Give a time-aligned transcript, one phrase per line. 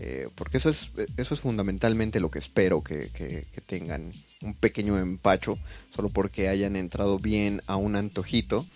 [0.00, 4.10] eh, porque eso es, eso es fundamentalmente lo que espero que, que, tengan
[4.40, 5.58] un pequeño empacho,
[5.94, 8.66] solo porque hayan entrado bien a un antojito.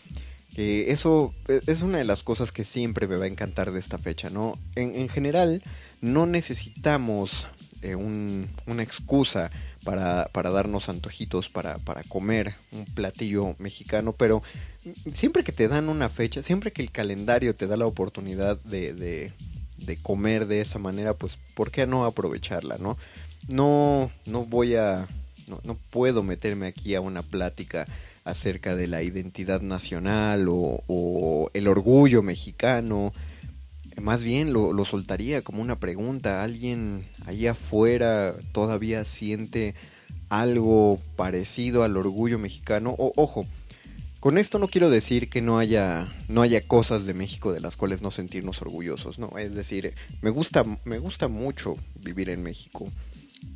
[0.56, 4.30] eso es una de las cosas que siempre me va a encantar de esta fecha,
[4.30, 4.58] ¿no?
[4.74, 5.62] En, en general,
[6.00, 7.48] no necesitamos
[7.82, 9.50] eh, un, una excusa
[9.86, 14.42] para, para darnos antojitos, para, para comer un platillo mexicano, pero
[15.14, 18.92] siempre que te dan una fecha, siempre que el calendario te da la oportunidad de,
[18.94, 19.32] de,
[19.78, 22.98] de comer de esa manera, pues ¿por qué no aprovecharla, no?
[23.48, 25.06] No, no voy a,
[25.46, 27.86] no, no puedo meterme aquí a una plática
[28.24, 33.12] acerca de la identidad nacional o, o el orgullo mexicano,
[34.00, 36.42] más bien lo, lo, soltaría como una pregunta.
[36.42, 39.74] ¿Alguien allá afuera todavía siente
[40.28, 42.94] algo parecido al orgullo mexicano?
[42.98, 43.46] O, ojo,
[44.20, 47.76] con esto no quiero decir que no haya, no haya cosas de México de las
[47.76, 49.38] cuales no sentirnos orgullosos, ¿no?
[49.38, 52.88] Es decir, me gusta, me gusta mucho vivir en México.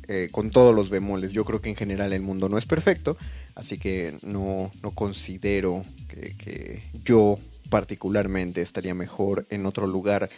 [0.07, 1.31] Eh, con todos los bemoles.
[1.31, 3.17] Yo creo que en general el mundo no es perfecto,
[3.55, 7.37] así que no, no considero que, que yo
[7.71, 10.29] particularmente estaría mejor en otro lugar.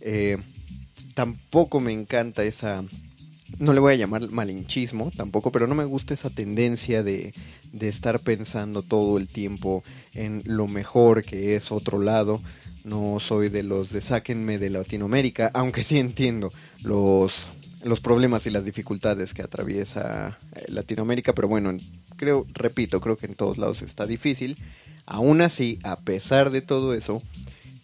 [0.00, 0.38] Eh,
[1.14, 2.84] tampoco me encanta esa,
[3.58, 7.34] no le voy a llamar malinchismo tampoco, pero no me gusta esa tendencia de,
[7.72, 9.82] de estar pensando todo el tiempo
[10.14, 12.40] en lo mejor que es otro lado.
[12.84, 16.52] No soy de los de sáquenme de Latinoamérica, aunque sí entiendo
[16.84, 17.48] los,
[17.86, 21.72] los problemas y las dificultades que atraviesa eh, Latinoamérica, pero bueno,
[22.16, 24.58] creo, repito, creo que en todos lados está difícil.
[25.06, 27.22] Aún así, a pesar de todo eso,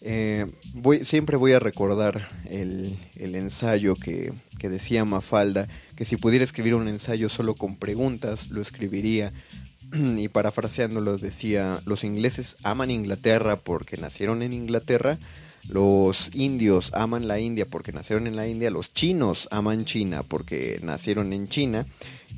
[0.01, 6.43] eh, voy, siempre voy a recordar el, ensayo que, que, decía Mafalda, que si pudiera
[6.43, 9.31] escribir un ensayo solo con preguntas, lo escribiría.
[10.17, 15.17] Y parafraseándolo decía, los ingleses aman Inglaterra porque nacieron en Inglaterra,
[15.69, 20.79] los indios aman la India porque nacieron en la India, los chinos aman China porque
[20.83, 21.85] nacieron en China.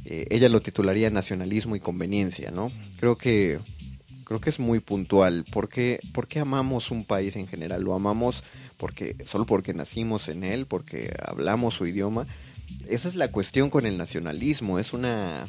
[0.06, 2.72] Eh, ella lo titularía nacionalismo y conveniencia, ¿no?
[3.00, 3.60] Creo que
[4.26, 5.46] creo que es muy puntual.
[5.52, 7.82] ¿Por qué, ¿Por qué, amamos un país en general?
[7.84, 8.44] ¿Lo amamos
[8.78, 12.28] porque solo porque nacimos en él, porque hablamos su idioma?
[12.88, 14.78] Esa es la cuestión con el nacionalismo.
[14.78, 15.46] Es una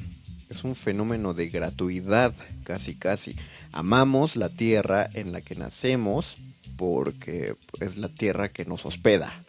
[0.49, 2.35] es un fenómeno de gratuidad,
[2.65, 3.37] casi casi.
[3.73, 6.37] Amamos la tierra en la que nacemos
[6.77, 9.41] porque es la tierra que nos hospeda,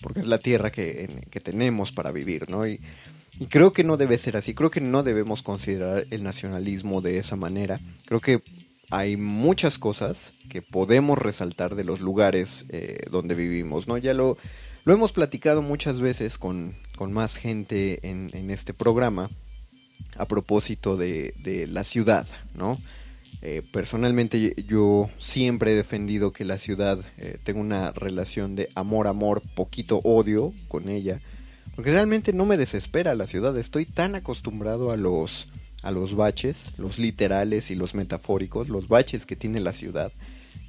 [0.00, 2.66] porque es la tierra que, que tenemos para vivir, ¿no?
[2.66, 2.80] Y,
[3.48, 7.36] creo que no debe ser así, creo que no debemos considerar el nacionalismo de esa
[7.36, 7.78] manera.
[8.04, 8.42] Creo que
[8.90, 13.96] hay muchas cosas que podemos resaltar de los lugares eh, donde vivimos, ¿no?
[13.96, 14.38] Ya lo,
[14.84, 19.28] lo hemos platicado muchas veces con, con más gente en, en, este programa
[20.16, 21.34] a propósito de,
[21.70, 22.78] la ciudad, ¿no?
[23.40, 29.42] Eh, personalmente yo siempre he defendido que la ciudad eh, tenga una relación de amor-amor,
[29.54, 31.20] poquito odio con ella,
[31.76, 35.48] porque realmente no me desespera la ciudad, estoy tan acostumbrado a los,
[35.82, 40.10] a los baches, los literales y los metafóricos, los baches que tiene la ciudad,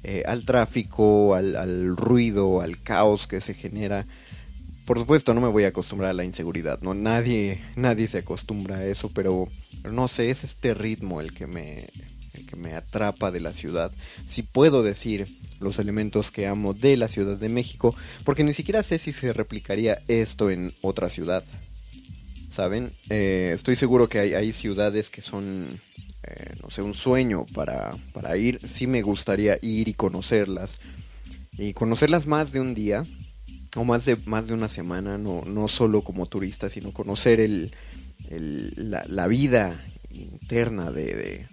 [0.04, 4.06] eh, al tráfico, al, al ruido, al caos que se genera,
[4.86, 8.76] por supuesto no me voy a acostumbrar a la inseguridad, no nadie nadie se acostumbra
[8.76, 9.48] a eso, pero,
[9.90, 11.86] no sé, es este ritmo el que me
[12.34, 13.92] el que me atrapa de la ciudad.
[14.28, 15.26] Si puedo decir
[15.60, 17.94] los elementos que amo de la Ciudad de México,
[18.24, 21.44] porque ni siquiera sé si se replicaría esto en otra ciudad.
[22.52, 22.90] ¿Saben?
[23.10, 25.66] Eh, estoy seguro que hay, hay ciudades que son,
[26.24, 28.58] eh, no sé, un sueño para, para ir.
[28.68, 30.80] Sí me gustaría ir y conocerlas.
[31.56, 33.04] Y conocerlas más de un día
[33.76, 37.70] o más de, más de una semana, no, no solo como turista, sino conocer el,
[38.28, 41.46] la, vida interna de,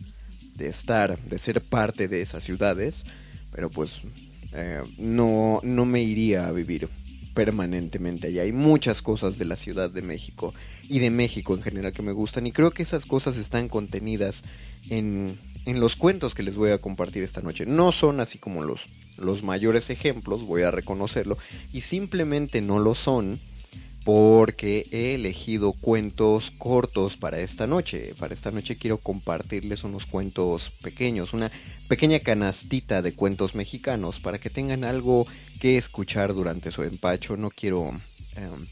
[0.65, 3.04] estar, de ser parte de esas ciudades,
[3.51, 4.00] pero pues
[4.54, 6.89] eh, no, no me iría a vivir
[7.36, 8.42] permanentemente allá.
[8.42, 10.56] Hay muchas cosas de la Ciudad de México
[10.89, 14.42] y de México en general que me gustan y creo que esas cosas están contenidas
[14.89, 17.68] en, en los cuentos que les voy a compartir esta noche.
[17.68, 18.81] No son así como los,
[19.18, 21.38] los mayores ejemplos, voy a reconocerlo,
[21.71, 23.39] y simplemente no lo son
[24.07, 28.13] porque he elegido cuentos cortos para esta noche.
[28.18, 31.51] Para esta noche quiero compartirles unos cuentos pequeños, una
[31.89, 35.27] pequeña canastita de cuentos mexicanos para que tengan algo
[35.59, 37.36] que escuchar durante su empacho.
[37.36, 37.89] No quiero,
[38.38, 38.65] em,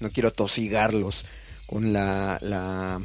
[0.00, 1.24] no quiero tosigarlos
[1.66, 3.00] con la, la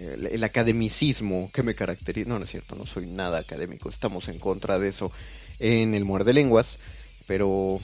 [0.00, 2.28] el, academicismo que me caracteriza.
[2.30, 3.90] No, no es cierto, no soy nada académico.
[3.90, 5.12] Estamos en contra de eso
[5.60, 6.80] en el Muerde Lenguas.
[7.28, 7.80] Pero,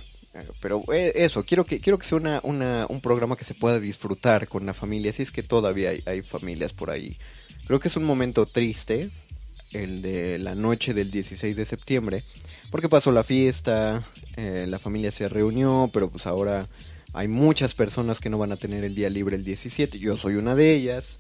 [0.61, 4.49] pero eh, eso, quiero que, quiero que sea una, un programa que se pueda disfrutar
[4.49, 5.13] con la familia.
[5.13, 7.17] Si es que todavía hay, familias por ahí.
[7.67, 9.11] Creo que es un momento triste,
[9.73, 12.25] el de la noche del 16 de septiembre.
[12.71, 14.01] Porque pasó la fiesta,
[14.37, 16.69] eh, la familia se reunió, pero pues ahora
[17.15, 19.99] hay muchas personas que no van a tener el día libre el 17.
[19.99, 21.19] Yo soy una de ellas.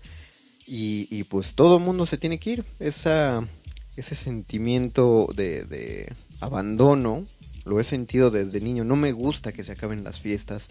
[0.70, 2.64] Y, pues todo el mundo se tiene que ir.
[2.78, 3.48] Esa,
[3.96, 7.24] ese sentimiento de abandono
[7.68, 8.84] lo he sentido desde niño.
[8.84, 10.70] No me gusta que se acaben las fiestas.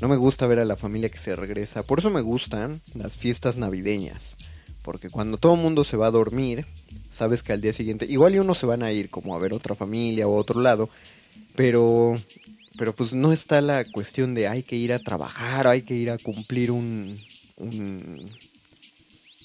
[0.00, 1.82] No me gusta ver a la familia que se regresa.
[1.82, 4.36] Por eso me gustan las fiestas navideñas.
[4.82, 6.64] Porque cuando todo el mundo se va a dormir,
[7.12, 9.52] sabes que al día siguiente, igual y uno se van a ir como a ver
[9.52, 10.88] otra familia o otro lado,
[11.54, 12.18] pero,
[12.78, 16.10] pero pues no está la cuestión de hay que ir a trabajar, hay que ir
[16.10, 17.18] a cumplir un,
[17.56, 18.30] un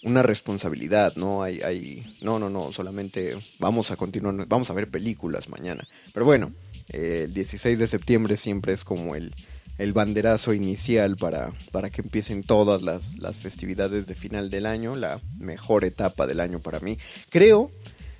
[0.03, 1.43] una responsabilidad, ¿no?
[1.43, 5.87] Hay, hay, no, no, no, solamente vamos a continuar, vamos a ver películas mañana.
[6.13, 6.51] Pero bueno,
[6.89, 9.33] eh, el 16 de septiembre siempre es como el,
[9.77, 14.95] el banderazo inicial para, para que empiecen todas las, las festividades de final del año,
[14.95, 16.97] la mejor etapa del año para mí.
[17.29, 17.71] Creo,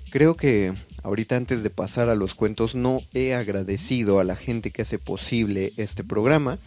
[0.09, 0.73] creo que
[1.03, 4.99] ahorita antes de pasar a los cuentos no he agradecido a la gente que hace
[4.99, 6.59] posible este programa.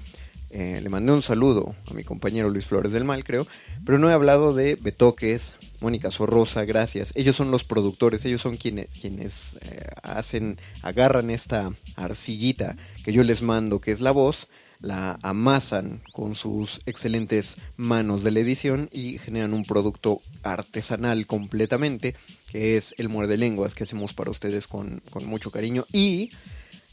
[0.51, 3.47] Eh, le mandé un saludo a mi compañero Luis Flores del Mal, creo,
[3.85, 7.13] pero no he hablado de Betoques, Mónica Sorrosa, gracias.
[7.15, 13.23] Ellos son los productores, ellos son quienes, quienes eh, hacen, agarran esta arcillita que yo
[13.23, 14.49] les mando, que es la voz,
[14.81, 22.15] la amasan con sus excelentes manos de la edición y generan un producto artesanal completamente,
[22.51, 26.31] que es el muerde lenguas que hacemos para ustedes con, con mucho cariño y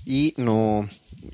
[0.05, 0.88] y no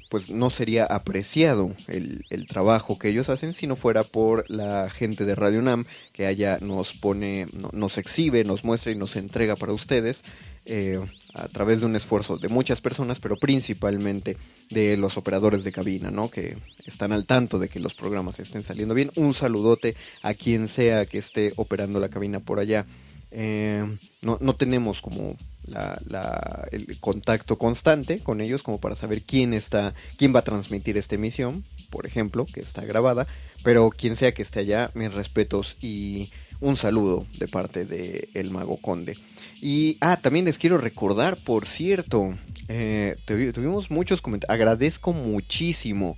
[0.10, 4.90] pues no sería apreciado el, el, trabajo que ellos hacen si no fuera por la
[4.90, 9.56] gente de Radio Nam que allá nos pone, nos exhibe, nos muestra y nos entrega
[9.56, 10.24] para ustedes
[10.72, 11.00] eh,
[11.34, 14.38] a través de un esfuerzo de muchas personas, pero principalmente
[14.70, 16.30] de los operadores de cabina, ¿no?
[16.30, 19.12] Que están al tanto de que los programas estén saliendo bien.
[19.16, 22.86] Un saludote a quien sea que esté operando la cabina por allá.
[23.32, 23.84] Eh,
[24.22, 25.36] no, no tenemos como
[25.70, 30.98] la, el contacto constante con ellos como para saber quién está, quién va a transmitir
[30.98, 33.28] esta emisión, por ejemplo, que está grabada,
[33.64, 38.52] pero quien sea que esté allá, mis respetos y un saludo de parte de El
[38.52, 39.18] Mago Conde.
[39.62, 42.36] Y, ah, también les quiero recordar, por cierto,
[42.68, 46.18] eh, tuvimos muchos comentarios, agradezco muchísimo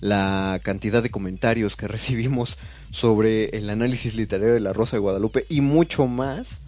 [0.00, 2.58] la cantidad de comentarios que recibimos
[2.90, 6.61] sobre el análisis literario de La Rosa de Guadalupe y mucho más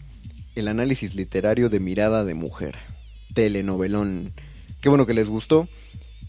[0.55, 2.77] el análisis literario de Mirada de Mujer,
[3.35, 4.33] telenovelón.
[4.81, 5.69] Qué bueno que les gustó.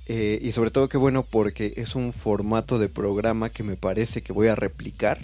[0.08, 4.22] Eh, y sobre todo qué bueno porque es un formato de programa que me parece
[4.22, 5.20] que voy a replicar.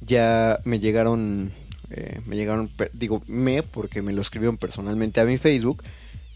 [0.00, 1.52] Ya me llegaron,
[1.90, 5.82] eh, me llegaron, digo me porque me lo escribieron personalmente a mi Facebook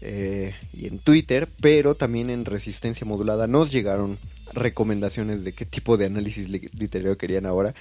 [0.01, 4.17] eh, y en Twitter, pero también en Resistencia Modulada nos llegaron
[4.53, 7.75] recomendaciones de qué tipo de análisis literario querían ahora.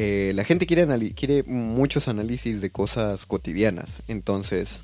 [0.00, 3.96] Eh, la gente quiere, muchos análisis de cosas cotidianas.
[4.06, 4.80] Entonces,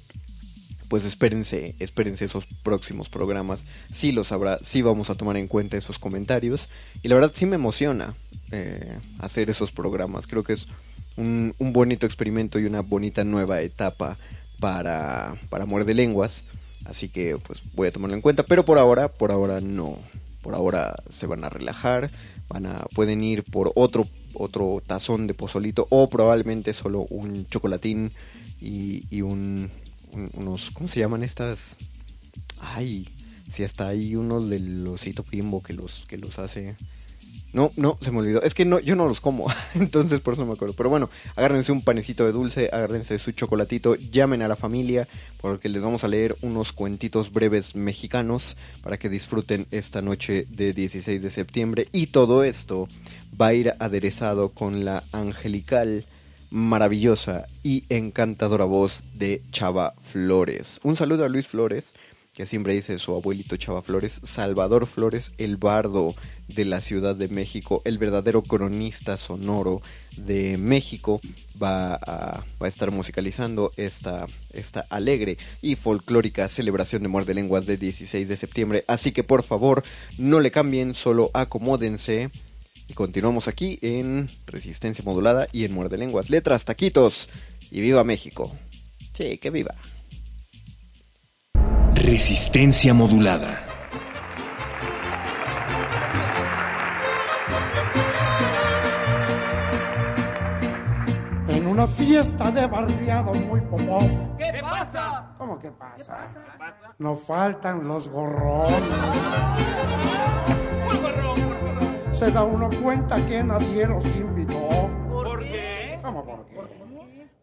[0.88, 3.62] pues espérense, espérense esos próximos programas.
[3.92, 6.68] Sí los habrá, sí vamos a tomar en cuenta esos comentarios.
[7.04, 8.14] Y la verdad sí me emociona
[8.50, 10.26] eh, hacer esos programas.
[10.26, 10.66] Creo que es
[11.16, 14.16] un, un, bonito experimento y una bonita nueva etapa
[14.58, 16.42] para, para Muerde Lenguas.
[16.86, 18.42] Así que pues voy a tomarlo en cuenta.
[18.42, 19.96] Pero por ahora, por ahora no.
[20.42, 22.10] Por ahora se van a relajar.
[22.48, 25.86] Van a, pueden ir por otro, otro tazón de pozolito.
[25.90, 28.12] O probablemente solo un chocolatín
[28.60, 29.70] y, y un,
[30.12, 31.76] unos, ¿cómo se llaman estas?
[32.58, 33.08] Ay,
[33.52, 36.76] si hasta hay unos del osito pimbo que los, que los hace.
[37.54, 38.42] No, no, se me olvidó.
[38.42, 39.46] Es que no, yo no los como,
[39.76, 40.74] entonces por eso no me acuerdo.
[40.76, 45.06] Pero bueno, agárrense un panecito de dulce, agárrense su chocolatito, llamen a la familia,
[45.40, 50.72] porque les vamos a leer unos cuentitos breves mexicanos para que disfruten esta noche de
[50.72, 51.86] 16 de septiembre.
[51.92, 52.88] Y todo esto
[53.40, 56.06] va a ir aderezado con la angelical
[56.50, 60.80] maravillosa y encantadora voz de Chava Flores.
[60.82, 61.94] Un saludo a Luis Flores,
[62.34, 66.14] que siempre dice su abuelito Chava Flores, Salvador Flores, el bardo
[66.48, 69.80] de la Ciudad de México, el verdadero cronista sonoro
[70.16, 71.20] de México,
[71.62, 78.28] va a, estar musicalizando esta, esta alegre y folclórica celebración de Muerte de de 16
[78.28, 78.84] de septiembre.
[78.88, 79.84] Así que por favor,
[80.18, 82.30] no le cambien, solo acomódense
[82.88, 86.30] y continuamos aquí en Resistencia Modulada y en Muerde Lenguas.
[86.30, 87.28] Letras, taquitos
[87.70, 88.52] y viva México.
[89.16, 89.74] Sí, que viva.
[91.94, 93.60] Resistencia Modulada.
[101.48, 104.08] En una fiesta de barriado muy popov.
[104.36, 105.34] ¿Qué pasa?
[105.38, 106.26] ¿Cómo que pasa?
[106.98, 108.82] No faltan los gorrones.
[112.10, 114.90] Se da uno cuenta que nadie los invitó.
[115.10, 115.98] ¿Por qué?
[116.02, 116.60] ¿Cómo por qué?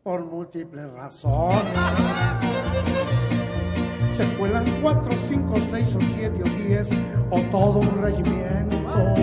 [0.04, 1.62] Por múltiples razones.
[4.22, 6.92] Se cuelan cuatro, cinco, seis o siete o diez
[7.32, 9.16] o todo un regimiento.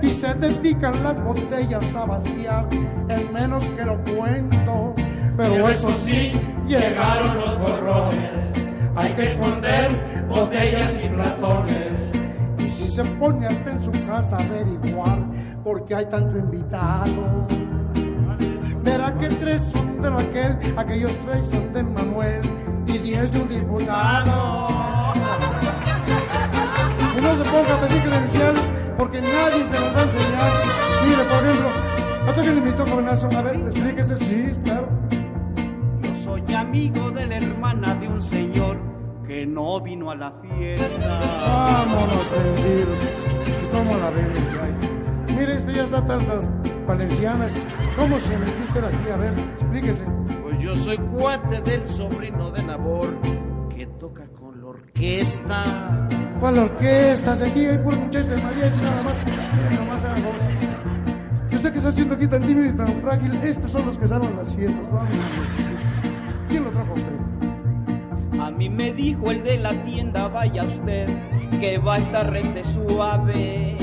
[0.00, 2.68] Y se dedican las botellas a vaciar
[3.08, 4.94] en menos que lo cuento.
[5.36, 8.52] Pero eso sí, llegaron los gorrones.
[8.94, 9.90] Hay que esconder
[10.28, 12.12] botellas y platones
[12.70, 15.18] si se pone hasta en su casa a averiguar
[15.64, 17.46] por qué hay tanto invitado.
[18.84, 23.48] Verá que tres son de Raquel, aquellos seis son de Manuel y diez de un
[23.48, 25.14] diputado.
[27.16, 28.62] Y no se ponga a pedir credenciales
[28.98, 30.52] porque nadie se los va a enseñar.
[31.06, 31.68] Mire, por ejemplo,
[32.28, 33.28] ¿a quién le invitó, jovenazo?
[33.36, 34.16] A ver, explíquese.
[34.16, 34.88] Sí, claro.
[36.02, 38.78] Yo soy amigo de la hermana de un señor
[39.26, 41.20] que no vino a la fiesta.
[41.46, 42.98] Vámonos tendidos.
[43.62, 44.32] ¿Y cómo la ven?
[45.36, 46.48] Mire, este ya está tras las
[46.86, 47.58] valencianas.
[47.96, 49.10] ¿Cómo se metió usted aquí?
[49.12, 50.04] A ver, explíquese.
[50.64, 53.18] Yo soy cuate del sobrino de Nabor,
[53.68, 56.08] que toca con la orquesta.
[56.40, 57.34] ¿Cuál orquesta?
[57.34, 59.18] Aquí hay puro muchachos de mariachi nada más.
[59.26, 60.24] Mire, nomás hagan
[61.50, 63.34] ¿Y usted qué está haciendo aquí tan tímido y tan frágil?
[63.42, 64.90] Estos son los que salen las fiestas.
[64.90, 65.10] Vamos,
[66.48, 68.40] ¿Quién lo trajo a usted?
[68.40, 71.10] A mí me dijo el de la tienda, vaya usted,
[71.60, 73.76] que va a estar rete suave.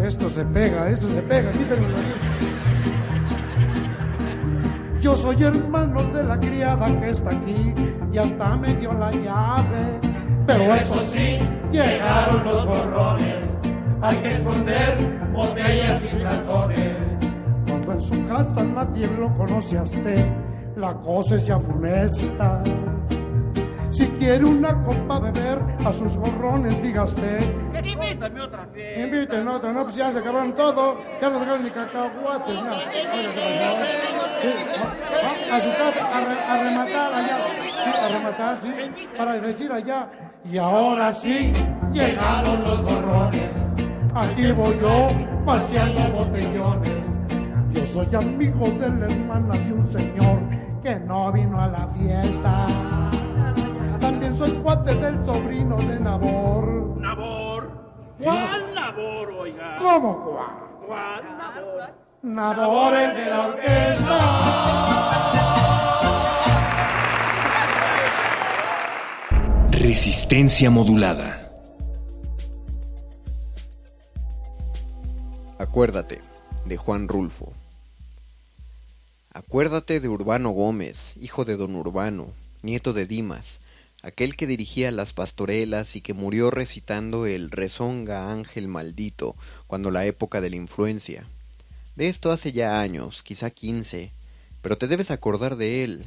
[0.00, 2.57] Esto se pega, esto se pega, quítenlo la
[5.00, 7.72] Yo soy hermano de la criada que está aquí
[8.12, 10.00] y hasta me dio la llave.
[10.46, 11.38] Pero eso sí,
[11.70, 13.44] llegaron los gorrones.
[14.00, 16.96] Hay que esconder botellas y ratones.
[17.68, 20.26] Cuando en su casa nadie lo conoce a usted,
[20.76, 22.62] la cosa es ya funesta.
[23.90, 27.40] Si quiere una copa a beber, a sus gorrones diga usted.
[27.74, 29.00] Invítame otra fiesta.
[29.00, 30.98] Inviten otra, no, pues ya se acabaron todo.
[31.20, 32.72] Ya no dejaron ni cacahuates, ya.
[34.40, 34.48] Sí,
[35.50, 37.38] a su casa, a, rematar allá.
[37.82, 38.72] Sí, a rematar, sí.
[39.16, 40.10] Para decir allá.
[40.44, 41.52] Y ahora sí,
[41.92, 43.50] llegaron los gorrones.
[44.14, 45.08] Aquí voy yo,
[45.46, 47.06] paseando botellones.
[47.70, 50.40] Yo soy amigo de la hermana de un señor
[50.82, 52.66] que no vino a la fiesta.
[54.00, 56.96] También soy cuate del sobrino de Nabor.
[56.98, 57.70] ¿Nabor?
[58.18, 59.76] ¿Cuál Nabor, oiga?
[59.78, 60.86] ¿Cómo cuál?
[60.86, 61.94] ¿Cuál Nabor?
[62.22, 64.58] Nabor, el de la orquesta.
[69.70, 71.48] Resistencia modulada.
[75.58, 76.20] Acuérdate,
[76.66, 77.52] de Juan Rulfo.
[79.32, 83.60] Acuérdate de Urbano Gómez, hijo de don Urbano, nieto de Dimas,
[84.02, 89.36] aquel que dirigía las pastorelas y que murió recitando el Rezonga Ángel Maldito
[89.66, 91.26] cuando la época de la influencia.
[91.96, 94.12] De esto hace ya años, quizá quince,
[94.62, 96.06] pero te debes acordar de él.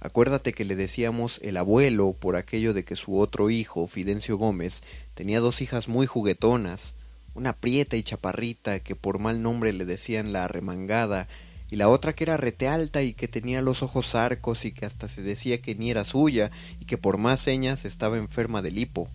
[0.00, 4.82] Acuérdate que le decíamos el abuelo por aquello de que su otro hijo, Fidencio Gómez,
[5.14, 6.94] tenía dos hijas muy juguetonas,
[7.34, 11.28] una prieta y chaparrita que por mal nombre le decían la arremangada,
[11.72, 14.84] y la otra que era rete alta y que tenía los ojos arcos y que
[14.84, 18.76] hasta se decía que ni era suya y que por más señas estaba enferma del
[18.76, 19.08] hipo.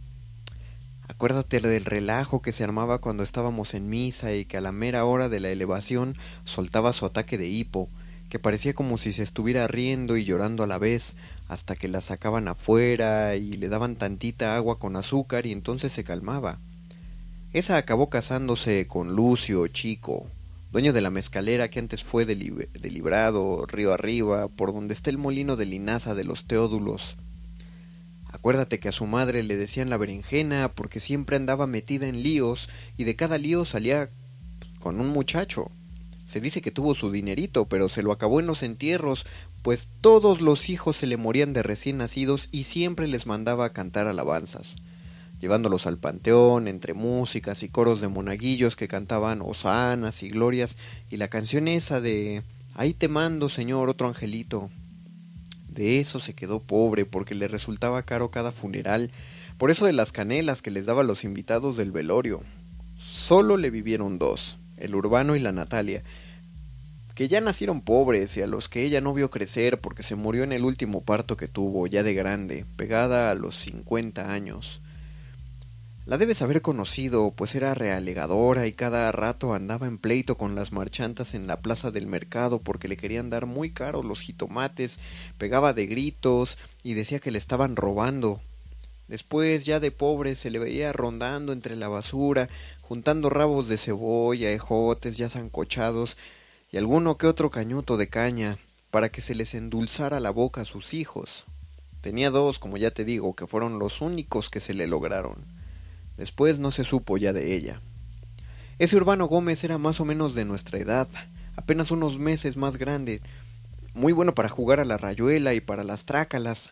[1.08, 5.06] Acuérdate del relajo que se armaba cuando estábamos en misa y que a la mera
[5.06, 7.90] hora de la elevación soltaba su ataque de hipo,
[8.28, 11.16] que parecía como si se estuviera riendo y llorando a la vez,
[11.48, 16.04] hasta que la sacaban afuera y le daban tantita agua con azúcar y entonces se
[16.04, 16.58] calmaba.
[17.54, 20.26] Esa acabó casándose con Lucio Chico,
[20.72, 22.36] dueño de la mezcalera que antes fue de,
[23.68, 27.18] río arriba, por donde está el molino de linaza de los Teódulos.
[28.30, 32.70] Acuérdate que a su madre le decían la berenjena porque siempre andaba metida en líos
[32.98, 34.10] y de cada lío salía
[34.80, 35.72] con un muchacho.
[36.28, 39.26] Se dice que tuvo su dinerito, pero se lo acabó en los entierros,
[39.64, 43.74] pues todos los hijos se le morían de recién nacidos y siempre les mandaba a
[43.74, 44.76] cantar alabanzas,
[45.40, 50.78] llevándolos al panteón entre músicas y coros de monaguillos que cantaban hosanas y glorias
[51.10, 52.44] y la canción esa de
[52.78, 54.70] Ahí te mando, Señor, otro angelito,
[55.68, 59.10] de eso se quedó pobre porque le resultaba caro cada funeral,
[59.58, 62.42] por eso de las canelas que les daba a los invitados del velorio.
[63.00, 66.04] Solo le vivieron dos, el Urbano y la Natalia,
[67.16, 70.44] que ya nacieron pobres y a los que ella no vio crecer porque se murió
[70.44, 74.82] en el último parto que tuvo, ya de grande, pegada a los cincuenta años.
[76.08, 80.72] La debes haber conocido, pues era realegadora y cada rato andaba en pleito con las
[80.72, 85.00] marchantas en la plaza del mercado porque le querían dar muy caros los jitomates,
[85.38, 88.40] pegaba de gritos y decía que le estaban robando.
[89.10, 92.48] Después, ya de pobre, se le veía rondando entre la basura,
[92.80, 96.16] juntando rabos de cebolla, ejotes ya zancochados
[96.72, 98.60] y alguno que otro cañuto de caña,
[98.92, 101.44] para que se les endulzara la boca a sus hijos.
[102.00, 105.57] Tenía dos, como ya te digo, que fueron los únicos que se le lograron.
[106.18, 107.82] Después no se supo ya de ella.
[108.80, 111.08] Ese Urbano Gómez era más o menos de nuestra edad,
[111.56, 113.22] apenas unos meses más grande,
[113.94, 116.72] muy bueno para jugar a la rayuela y para las trácalas.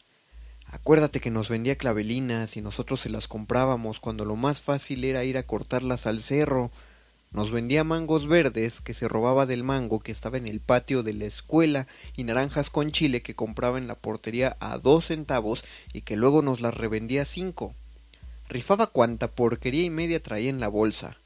[0.67, 5.23] Acuérdate que nos vendía clavelinas y nosotros se las comprábamos cuando lo más fácil era
[5.23, 6.69] ir a cortarlas al cerro.
[7.31, 11.13] Nos vendía mangos verdes que se robaba del mango que estaba en el patio de
[11.13, 16.01] la escuela y naranjas con chile que compraba en la portería a dos centavos y
[16.01, 17.73] que luego nos las revendía a cinco.
[18.47, 21.17] Rifaba cuanta porquería y media traía en la bolsa.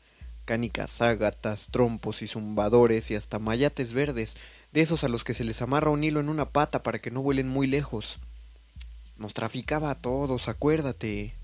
[0.46, 4.36] Cánicas, ágatas, trompos y zumbadores y hasta mayates verdes,
[4.72, 7.12] de esos a los que se les amarra un hilo en una pata para que
[7.12, 8.20] no vuelen muy lejos.
[9.18, 11.36] Nos traficaba a todos, acuérdate.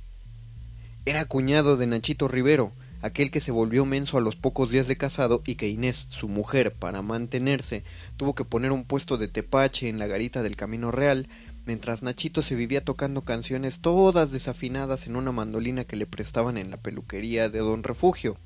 [1.06, 4.98] Era cuñado de Nachito Rivero, aquel que se volvió menso a los pocos días de
[4.98, 7.84] casado y que Inés, su mujer, para mantenerse,
[8.18, 11.28] tuvo que poner un puesto de tepache en la garita del Camino Real
[11.66, 16.70] mientras Nachito se vivía tocando canciones todas desafinadas en una mandolina que le prestaban en
[16.70, 18.38] la peluquería de Don Refugio.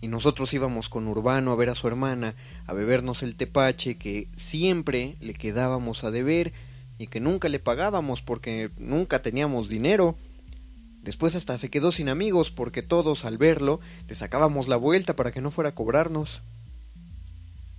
[0.00, 4.28] Y nosotros íbamos con Urbano a ver a su hermana, a bebernos el tepache que
[4.36, 6.52] siempre le quedábamos a deber
[6.98, 10.14] y que nunca le pagábamos porque nunca teníamos dinero.
[11.02, 15.32] Después hasta se quedó sin amigos porque todos al verlo le sacábamos la vuelta para
[15.32, 16.42] que no fuera a cobrarnos.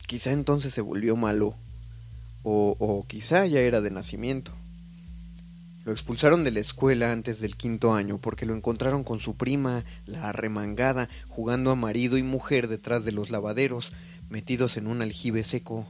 [0.05, 1.55] Quizá entonces se volvió malo
[2.43, 4.51] o, quizá ya era de nacimiento.
[5.85, 9.85] Lo expulsaron de la escuela antes del quinto año porque lo encontraron con su prima,
[10.05, 13.91] la arremangada, jugando a marido y mujer detrás de los lavaderos,
[14.29, 15.87] metidos en un aljibe seco.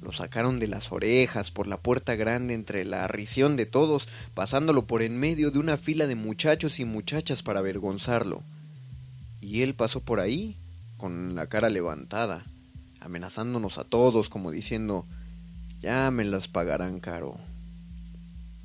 [0.00, 4.86] Lo sacaron de las orejas por la puerta grande entre la arrición de todos, pasándolo
[4.86, 8.42] por en medio de una fila de muchachos y muchachas para avergonzarlo.
[9.40, 10.56] Y él pasó por ahí,
[10.96, 12.44] con la cara levantada,
[13.00, 15.06] amenazándonos a todos como diciendo
[15.80, 17.38] ya me las pagarán caro.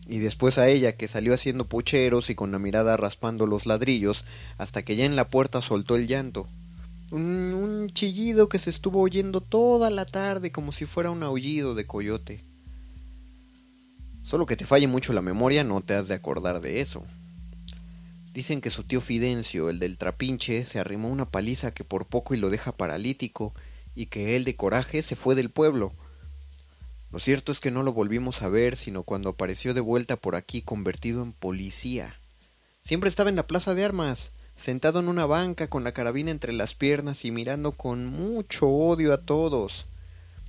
[0.08, 4.26] Y después a ella, que salió haciendo pucheros y con la mirada raspando los ladrillos,
[4.58, 6.48] hasta que ya en la puerta soltó el llanto.
[7.12, 11.88] Un, chillido que se estuvo oyendo toda la tarde como si fuera un aullido de
[11.88, 12.42] coyote.
[14.24, 17.04] Solo que te falle mucho la memoria, no te has de acordar de eso.
[18.34, 22.34] Dicen que su tío Fidencio, el del trapinche, se arrimó una paliza que por poco
[22.34, 23.54] y lo deja paralítico,
[23.96, 25.94] y que él de coraje se fue del pueblo,
[27.16, 30.36] lo cierto es que no lo volvimos a ver sino cuando apareció de vuelta por
[30.36, 32.20] aquí convertido en policía.
[32.84, 36.52] Siempre estaba en la plaza de armas, sentado en una banca con la carabina entre
[36.52, 39.88] las piernas y mirando con mucho odio a todos.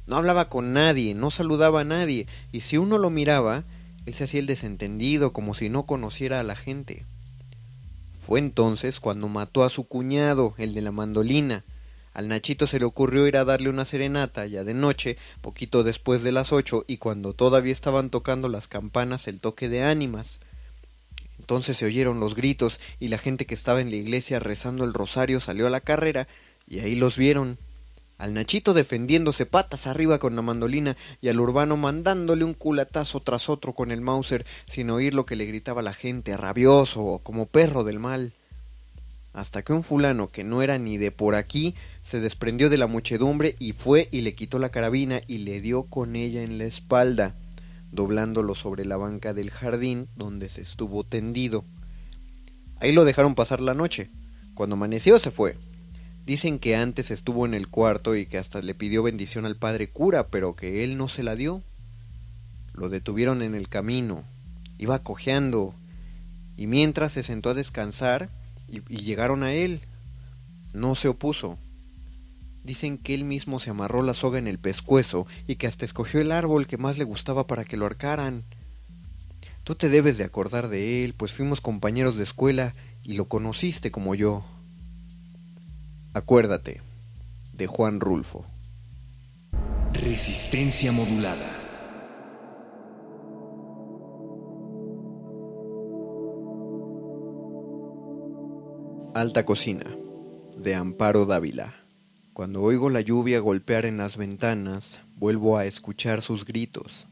[0.09, 3.63] No hablaba con nadie, no saludaba a nadie, y si uno lo miraba,
[4.05, 7.05] él se hacía el desentendido como si no conociera a la gente.
[8.27, 11.63] Fue entonces cuando mató a su cuñado, el de la mandolina,
[12.17, 16.23] Al Nachito se le ocurrió ir a darle una serenata ya de noche, poquito después
[16.23, 20.41] de las ocho, y cuando todavía estaban tocando las campanas el toque de ánimas.
[21.39, 24.95] Entonces se oyeron los gritos y la gente que estaba en la iglesia rezando el
[24.95, 26.27] rosario salió a la carrera
[26.67, 27.59] y ahí los vieron.
[28.17, 33.51] Al Nachito defendiéndose patas arriba con la mandolina y al urbano mandándole un culatazo tras
[33.51, 37.85] otro con el Mauser sin oír lo que le gritaba la gente, rabioso, como perro
[37.85, 38.33] del mal
[39.37, 41.75] hasta que un fulano que no era ni de por aquí
[42.07, 45.83] se desprendió de la muchedumbre y fue y le quitó la carabina y le dio
[45.83, 47.35] con ella en la espalda,
[47.91, 51.65] doblándolo sobre la banca del jardín donde se estuvo tendido.
[52.79, 54.09] Ahí lo dejaron pasar la noche.
[54.55, 55.57] Cuando amaneció se fue.
[56.25, 59.89] Dicen que antes estuvo en el cuarto y que hasta le pidió bendición al padre
[59.91, 61.61] cura, pero que él no se la dio.
[62.73, 64.23] Lo detuvieron en el camino.
[64.79, 65.75] Iba cojeando.
[66.57, 68.31] Y mientras se sentó a descansar,
[68.69, 69.81] y, llegaron a él.
[70.73, 71.59] No se opuso.
[72.67, 76.21] Dicen que él mismo se amarró la soga en el pescuezo y que hasta escogió
[76.21, 78.43] el árbol que más le gustaba para que lo arcaran.
[79.63, 82.75] Tú te debes de acordar de él, pues fuimos compañeros de escuela
[83.05, 84.45] y lo conociste como yo.
[86.13, 86.83] Acuérdate,
[87.53, 88.45] de Juan Rulfo.
[89.93, 91.49] Resistencia modulada.
[99.15, 99.97] Alta Cocina,
[100.59, 101.86] de Amparo Dávila.
[102.37, 107.07] Cuando oigo la lluvia golpear en las ventanas, vuelvo a escuchar sus gritos,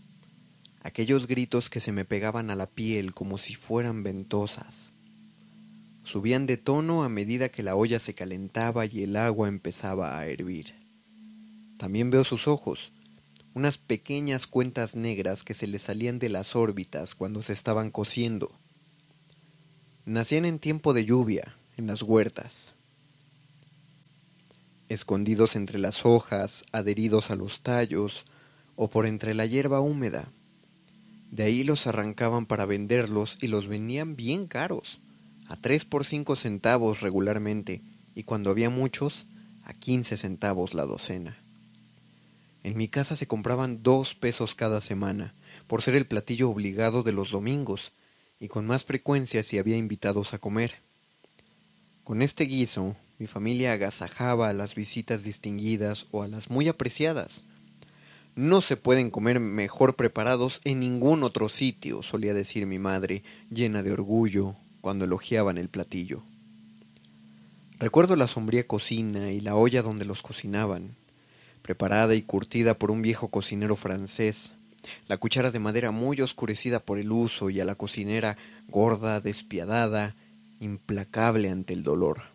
[0.82, 4.92] aquellos gritos que se me pegaban a la piel como si fueran ventosas.
[6.02, 10.26] Subían de tono a medida que la olla se calentaba y el agua empezaba a
[10.26, 10.74] hervir.
[11.78, 12.92] También veo sus ojos,
[13.54, 18.52] unas pequeñas cuentas negras que se le salían de las órbitas cuando se estaban cociendo.
[20.04, 22.74] Nacían en tiempo de lluvia, en las huertas,
[24.88, 28.24] escondidos entre las hojas, adheridos a los tallos
[28.76, 30.28] o por entre la hierba húmeda.
[31.30, 35.00] De ahí los arrancaban para venderlos y los vendían bien caros,
[35.48, 37.82] a tres por cinco centavos regularmente,
[38.14, 39.26] y cuando había muchos,
[39.64, 41.38] a quince centavos la docena.
[42.62, 45.34] En mi casa se compraban dos pesos cada semana,
[45.66, 47.92] por ser el platillo obligado de los domingos,
[48.40, 50.76] y con más frecuencia si había invitados a comer.
[52.04, 57.44] Con este guiso, mi familia agasajaba a las visitas distinguidas o a las muy apreciadas.
[58.34, 63.84] No se pueden comer mejor preparados en ningún otro sitio, solía decir mi madre, llena
[63.84, 66.22] de orgullo, cuando elogiaban el platillo.
[67.78, 70.96] Recuerdo la sombría cocina y la olla donde los cocinaban,
[71.62, 74.52] preparada y curtida por un viejo cocinero francés,
[75.06, 78.36] la cuchara de madera muy oscurecida por el uso y a la cocinera
[78.68, 80.16] gorda, despiadada,
[80.60, 82.33] implacable ante el dolor.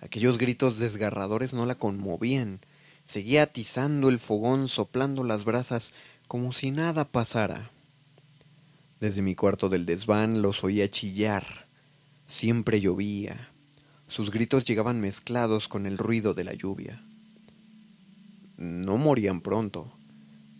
[0.00, 2.60] Aquellos gritos desgarradores no la conmovían.
[3.06, 5.92] Seguía atizando el fogón, soplando las brasas
[6.28, 7.70] como si nada pasara.
[9.00, 11.66] Desde mi cuarto del desván los oía chillar.
[12.26, 13.50] Siempre llovía.
[14.08, 17.02] Sus gritos llegaban mezclados con el ruido de la lluvia.
[18.56, 19.92] No morían pronto.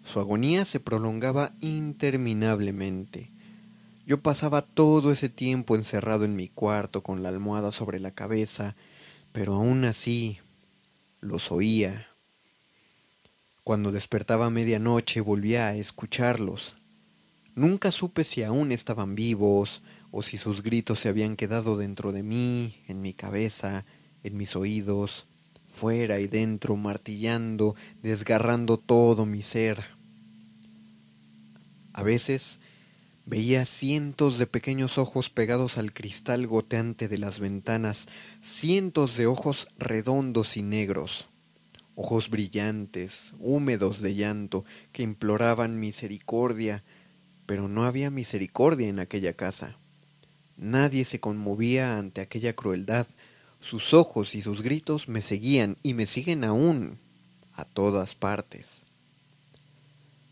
[0.05, 3.31] Su agonía se prolongaba interminablemente.
[4.07, 8.75] Yo pasaba todo ese tiempo encerrado en mi cuarto con la almohada sobre la cabeza,
[9.39, 10.39] pero aún así
[11.21, 12.09] los oía.
[13.63, 16.75] Cuando despertaba a medianoche volvía a escucharlos.
[17.55, 22.25] Nunca supe si aún estaban vivos o si sus gritos se habían quedado dentro de
[22.25, 23.85] mí, en mi cabeza,
[24.25, 25.29] en mis oídos,
[25.73, 29.85] fuera y dentro, martillando, desgarrando todo mi ser.
[31.93, 32.59] A veces
[33.31, 38.09] Veía cientos de pequeños ojos pegados al cristal goteante de las ventanas,
[38.41, 41.27] cientos de ojos redondos y negros,
[41.95, 46.85] ojos brillantes, húmedos de llanto, que imploraban misericordia,
[47.45, 49.77] pero no había misericordia en aquella casa.
[50.57, 53.09] Nadie se conmovía ante aquella crueldad.
[53.61, 56.99] Sus ojos y sus gritos me seguían y me siguen aún
[57.53, 58.87] a todas partes.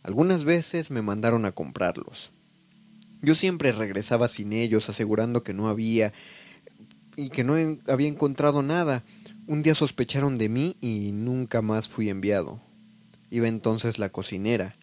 [0.03, 2.31] Algunas veces me mandaron a comprarlos
[3.23, 6.13] yo siempre regresaba sin ellos, asegurando que no había
[7.17, 7.55] y que no
[7.89, 9.05] había encontrado nada.
[9.47, 12.61] Un día sospecharon de mí y nunca más fui enviado.
[13.31, 14.77] Iba entonces la cocinera.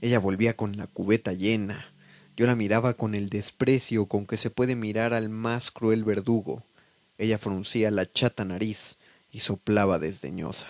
[0.00, 1.92] Ella volvía con la cubeta llena.
[2.36, 6.64] Yo la miraba con el desprecio con que se puede mirar al más cruel verdugo.
[7.18, 8.96] Ella fruncía la chata nariz
[9.30, 10.68] y soplaba desdeñosa.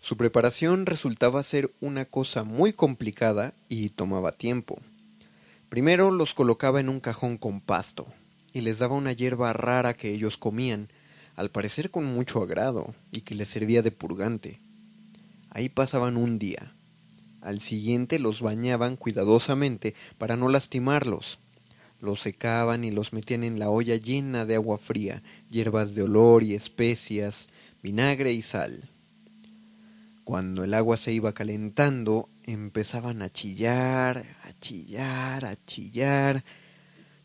[0.00, 4.80] Su preparación resultaba ser una cosa muy complicada y tomaba tiempo.
[5.68, 8.06] Primero los colocaba en un cajón con pasto
[8.52, 10.88] y les daba una hierba rara que ellos comían,
[11.34, 14.60] al parecer con mucho agrado, y que les servía de purgante.
[15.50, 16.72] Ahí pasaban un día.
[17.42, 21.38] Al siguiente los bañaban cuidadosamente para no lastimarlos.
[22.00, 26.42] Los secaban y los metían en la olla llena de agua fría, hierbas de olor
[26.42, 27.48] y especias,
[27.82, 28.90] vinagre y sal.
[30.24, 36.44] Cuando el agua se iba calentando, empezaban a chillar, a chillar, a chillar.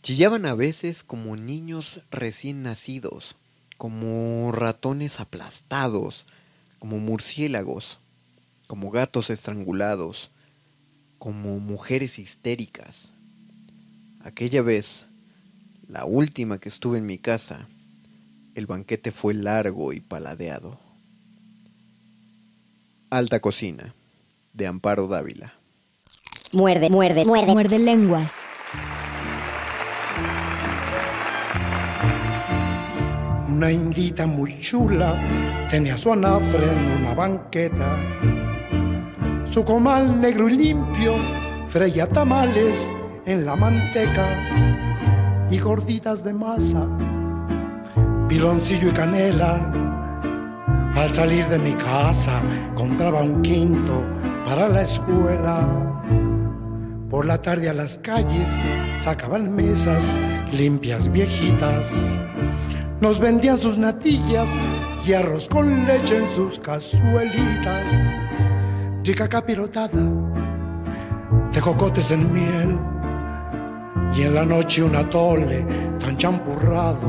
[0.02, 3.36] Chillaban a veces como niños recién nacidos,
[3.78, 6.26] como ratones aplastados,
[6.80, 8.00] como murciélagos,
[8.68, 10.32] como gatos estrangulados,
[11.20, 13.12] como mujeres histéricas.
[14.24, 15.06] Aquella vez,
[15.88, 17.68] la última que estuve en mi casa,
[18.56, 20.80] el banquete fue largo y paladeado.
[23.12, 23.94] Alta Cocina,
[24.54, 25.54] de Amparo Dávila.
[26.54, 27.54] Muerde, muerde, muerde.
[27.54, 28.42] Muerde lenguas.
[33.48, 35.22] Una indita muy chula
[35.70, 37.98] tenía su anafre en una banqueta.
[39.46, 41.14] Su comal negro y limpio
[41.70, 42.90] freía tamales
[43.26, 44.28] en la manteca
[45.50, 46.88] y gorditas de masa,
[48.28, 49.72] piloncillo y canela.
[50.96, 52.42] Al salir de mi casa
[52.76, 54.04] compraba un quinto
[54.46, 55.68] para la escuela.
[57.10, 58.50] Por la tarde a las calles
[59.00, 60.04] sacaban mesas
[60.52, 61.92] limpias viejitas
[63.02, 64.48] nos vendían sus natillas
[65.08, 67.84] y arroz con leche en sus cazuelitas.
[69.04, 70.00] Rica capirotada
[71.52, 72.78] de cocotes en miel.
[74.14, 75.66] Y en la noche un atole
[76.00, 77.00] tan champurrado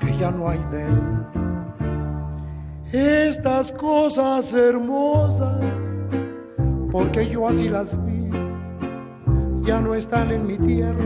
[0.00, 1.02] que ya no hay de él.
[2.92, 5.60] Estas cosas hermosas,
[6.92, 8.28] porque yo así las vi,
[9.62, 11.04] ya no están en mi tierra,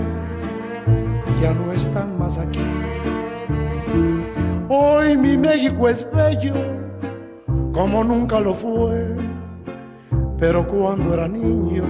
[1.40, 2.58] ya no están más aquí.
[4.68, 6.54] Hoy mi México es bello,
[7.72, 9.14] como nunca lo fue.
[10.38, 11.84] Pero cuando era niño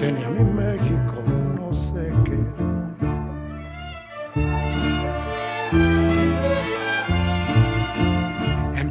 [0.00, 1.11] tenía mi México,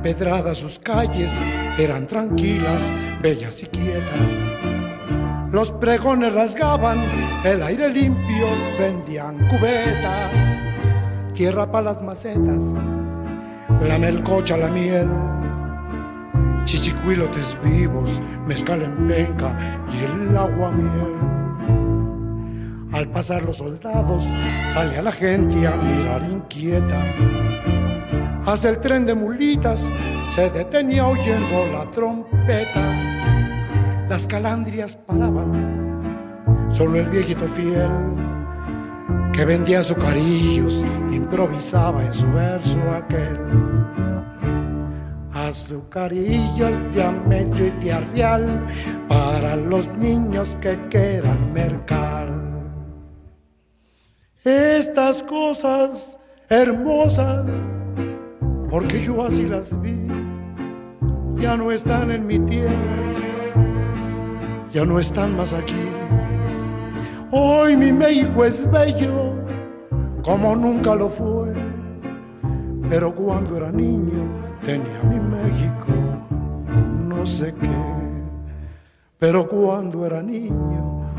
[0.03, 1.31] Empedradas sus calles
[1.77, 2.81] eran tranquilas,
[3.21, 4.29] bellas y quietas.
[5.51, 6.99] Los pregones rasgaban
[7.45, 8.47] el aire limpio,
[8.79, 10.31] vendían cubetas,
[11.35, 12.61] tierra para las macetas
[13.87, 15.09] la melcocha, la miel,
[16.65, 19.55] chichicuilotes vivos, mezcal en penca
[19.91, 21.15] y el agua miel.
[22.91, 24.23] Al pasar los soldados,
[24.73, 27.80] salía la gente a mirar inquieta.
[28.45, 29.87] Hasta el tren de mulitas
[30.33, 32.81] se detenía oyendo la trompeta.
[34.09, 37.89] Las calandrias paraban, solo el viejito fiel
[39.31, 43.39] que vendía azucarillos, improvisaba en su verso aquel.
[45.33, 48.67] Azucarillos de a medio y de real
[49.07, 52.29] para los niños que quieran mercar.
[54.43, 56.17] Estas cosas
[56.49, 57.45] hermosas,
[58.71, 60.07] porque yo así las vi,
[61.35, 62.71] ya no están en mi tierra,
[64.71, 65.75] ya no están más aquí.
[67.31, 69.33] Hoy mi México es bello
[70.23, 71.51] como nunca lo fue,
[72.89, 74.23] pero cuando era niño
[74.65, 75.91] tenía mi México
[77.09, 77.69] no sé qué,
[79.19, 81.11] pero cuando era niño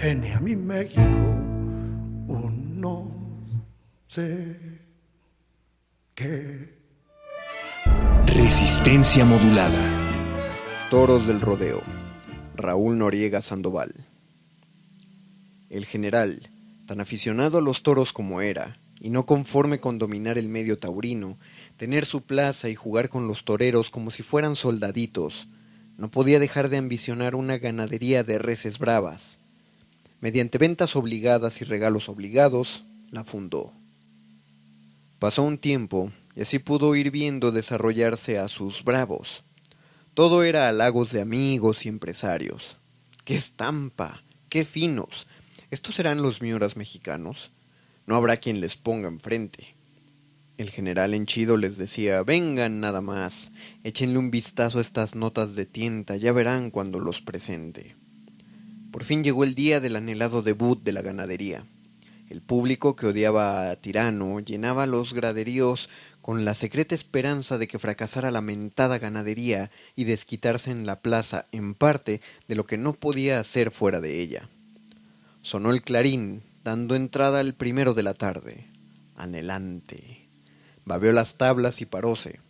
[0.00, 3.10] tenía mi México un no
[4.06, 4.56] sé
[6.14, 6.73] qué.
[8.44, 9.80] Resistencia modulada.
[10.90, 11.80] Toros del Rodeo.
[12.54, 13.94] Raúl Noriega Sandoval.
[15.70, 16.50] El general,
[16.86, 21.38] tan aficionado a los toros como era, y no conforme con dominar el medio taurino,
[21.78, 25.48] tener su plaza y jugar con los toreros como si fueran soldaditos,
[25.96, 29.38] no podía dejar de ambicionar una ganadería de reses bravas.
[30.20, 33.72] Mediante ventas obligadas y regalos obligados, la fundó.
[35.18, 39.44] Pasó un tiempo y así pudo ir viendo desarrollarse a sus bravos.
[40.14, 42.78] Todo era halagos de amigos y empresarios.
[43.24, 44.22] ¡Qué estampa!
[44.48, 45.26] ¡Qué finos!
[45.70, 47.50] ¿Estos serán los miuras mexicanos?
[48.06, 49.74] No habrá quien les ponga enfrente.
[50.56, 53.50] El general henchido les decía vengan nada más,
[53.82, 57.96] échenle un vistazo a estas notas de tienta, ya verán cuando los presente.
[58.92, 61.66] Por fin llegó el día del anhelado debut de la ganadería.
[62.30, 65.90] El público que odiaba a Tirano llenaba los graderíos
[66.24, 71.44] con la secreta esperanza de que fracasara la mentada ganadería y desquitarse en la plaza
[71.52, 74.48] en parte de lo que no podía hacer fuera de ella.
[75.42, 78.64] Sonó el clarín, dando entrada al primero de la tarde.
[79.14, 80.26] Anhelante.
[80.86, 82.40] Babeó las tablas y paróse.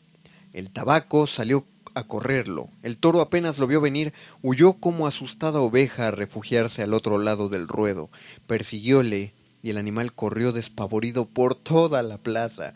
[0.53, 2.69] El tabaco salió a correrlo.
[2.85, 7.49] El toro apenas lo vio venir, huyó como asustada oveja a refugiarse al otro lado
[7.49, 8.09] del ruedo.
[8.47, 9.33] Persiguióle
[9.65, 12.75] y el animal corrió despavorido por toda la plaza.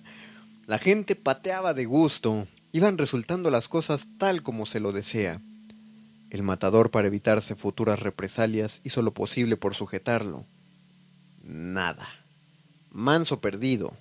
[0.68, 2.46] La gente pateaba de gusto.
[2.72, 5.40] Iban resultando las cosas tal como se lo desea.
[6.28, 10.44] El matador, para evitarse futuras represalias, hizo lo posible por sujetarlo.
[11.42, 12.06] Nada.
[12.90, 13.94] Manso perdido.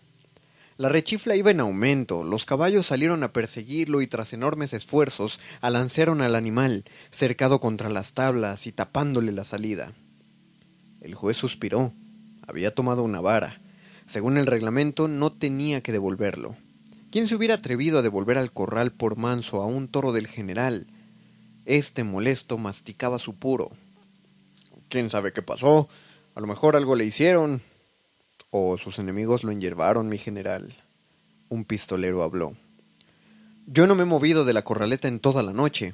[0.75, 6.21] La rechifla iba en aumento, los caballos salieron a perseguirlo y tras enormes esfuerzos alancearon
[6.21, 9.93] al animal, cercado contra las tablas y tapándole la salida.
[10.99, 11.93] El juez suspiró.
[12.45, 13.62] Había tomado una vara.
[14.08, 16.56] Según el reglamento, no tenía que devolverlo.
[17.12, 20.88] ¿Quién se hubiera atrevido a devolver al corral por manso a un toro del general?
[21.65, 23.72] Este molesto masticaba su puro.
[24.89, 25.89] ¿Quién sabe qué pasó?
[26.36, 27.62] A lo mejor algo le hicieron,
[28.50, 30.74] o sus enemigos lo enyervaron, mi general.
[31.50, 32.56] Un pistolero habló.
[33.65, 35.93] Yo no me he movido de la corraleta en toda la noche.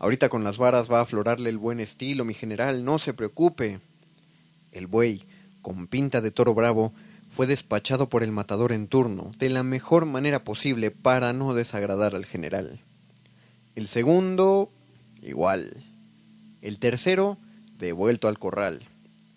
[0.00, 3.80] Ahorita con las varas va a aflorarle el buen estilo, mi general, no se preocupe.
[4.72, 5.24] El buey,
[5.62, 6.92] con pinta de toro bravo,
[7.38, 12.16] fue despachado por el matador en turno, de la mejor manera posible para no desagradar
[12.16, 12.80] al general.
[13.76, 14.72] El segundo,
[15.22, 15.84] igual.
[16.62, 17.38] El tercero,
[17.78, 18.80] devuelto al corral.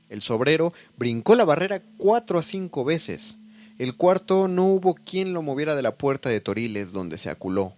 [0.09, 3.37] El sobrero brincó la barrera cuatro a cinco veces.
[3.77, 7.73] El cuarto no hubo quien lo moviera de la puerta de Toriles donde se aculó.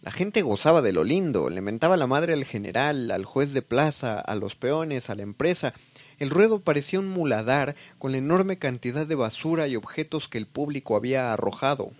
[0.00, 3.62] La gente gozaba de lo lindo, le mentaba la madre al general, al juez de
[3.62, 5.74] plaza, a los peones, a la empresa.
[6.22, 10.46] El ruedo parecía un muladar con la enorme cantidad de basura y objetos que el
[10.46, 11.90] público había arrojado.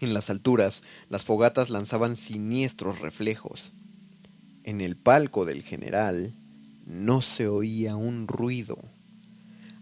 [0.00, 3.74] En las alturas, las fogatas lanzaban siniestros reflejos.
[4.62, 6.32] En el palco del general,
[6.86, 8.78] no se oía un ruido.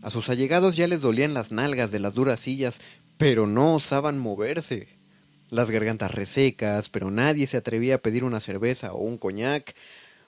[0.01, 2.81] A sus allegados ya les dolían las nalgas de las duras sillas,
[3.17, 4.89] pero no osaban moverse.
[5.51, 9.77] Las gargantas resecas, pero nadie se atrevía a pedir una cerveza o un coñac.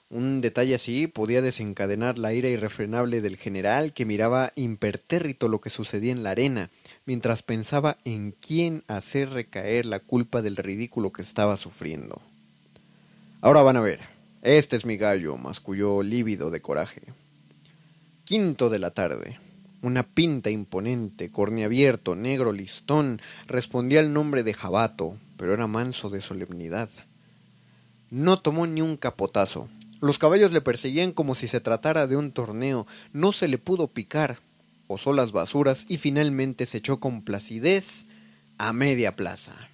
[0.09, 5.71] Un detalle así podía desencadenar la ira irrefrenable del general que miraba impertérrito lo que
[5.71, 6.69] sucedía en la arena,
[7.05, 12.21] mientras pensaba en quién hacer recaer la culpa del ridículo que estaba sufriendo.
[13.41, 13.99] Ahora van a ver.
[14.43, 17.01] Este es mi gallo, masculló lívido de coraje.
[18.25, 19.39] Quinto de la tarde.
[19.81, 26.21] Una pinta imponente, corneabierto, negro listón, respondía al nombre de Jabato, pero era manso de
[26.21, 26.89] solemnidad.
[28.11, 29.67] No tomó ni un capotazo.
[30.01, 32.85] Los caballos le perseguían como si se tratara de un torneo.
[33.13, 34.39] No se le pudo picar.
[34.87, 38.05] Osó las basuras y finalmente se echó con placidez
[38.57, 39.69] a media plaza.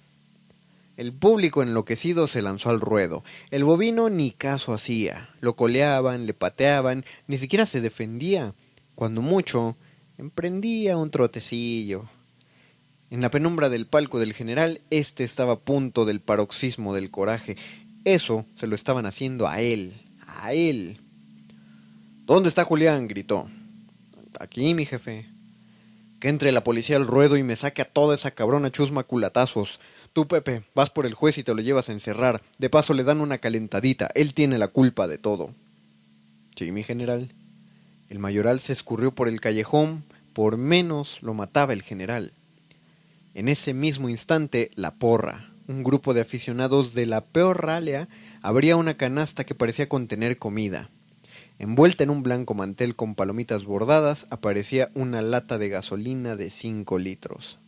[0.96, 3.24] El público enloquecido se lanzó al ruedo.
[3.50, 5.30] El bovino ni caso hacía.
[5.40, 8.54] Lo coleaban, le pateaban, ni siquiera se defendía.
[8.94, 9.76] Cuando mucho,
[10.18, 12.04] emprendía un trotecillo.
[13.10, 17.56] En la penumbra del palco del general, éste estaba a punto del paroxismo del coraje.
[18.04, 19.94] Eso se lo estaban haciendo a él,
[20.40, 20.98] a él.
[22.24, 23.08] ¿Dónde está Julián?
[23.08, 23.48] gritó.
[24.38, 25.26] Aquí, mi jefe.
[26.20, 29.80] Que entre la policía al ruedo y me saque a toda esa cabrona chusma culatazos.
[30.12, 32.42] Tú, Pepe, vas por el juez y te lo llevas a encerrar.
[32.58, 34.10] De paso le dan una calentadita.
[34.14, 35.54] Él tiene la culpa de todo.
[36.56, 37.34] Sí, mi general.
[38.08, 40.04] El mayoral se escurrió por el callejón.
[40.32, 42.32] Por menos lo mataba el general.
[43.34, 48.08] En ese mismo instante, la porra, un grupo de aficionados de la peor ralea,
[48.42, 50.90] abría una canasta que parecía contener comida.
[51.58, 56.98] Envuelta en un blanco mantel con palomitas bordadas, aparecía una lata de gasolina de cinco
[56.98, 57.60] litros.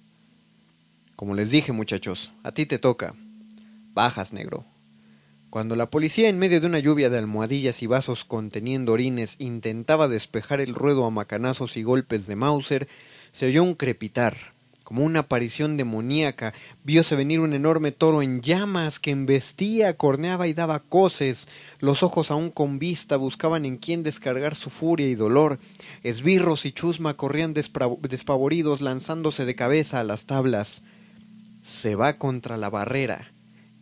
[1.16, 3.14] Como les dije, muchachos, a ti te toca.
[3.92, 4.64] Bajas, negro.
[5.48, 10.08] Cuando la policía, en medio de una lluvia de almohadillas y vasos conteniendo orines, intentaba
[10.08, 12.88] despejar el ruedo a macanazos y golpes de Mauser,
[13.30, 14.53] se oyó un crepitar.
[14.84, 20.54] Como una aparición demoníaca, vióse venir un enorme toro en llamas que embestía, corneaba y
[20.54, 21.48] daba coces.
[21.80, 25.58] Los ojos aún con vista buscaban en quién descargar su furia y dolor.
[26.02, 30.82] Esbirros y chusma corrían despavoridos lanzándose de cabeza a las tablas
[31.64, 33.32] se va contra la barrera,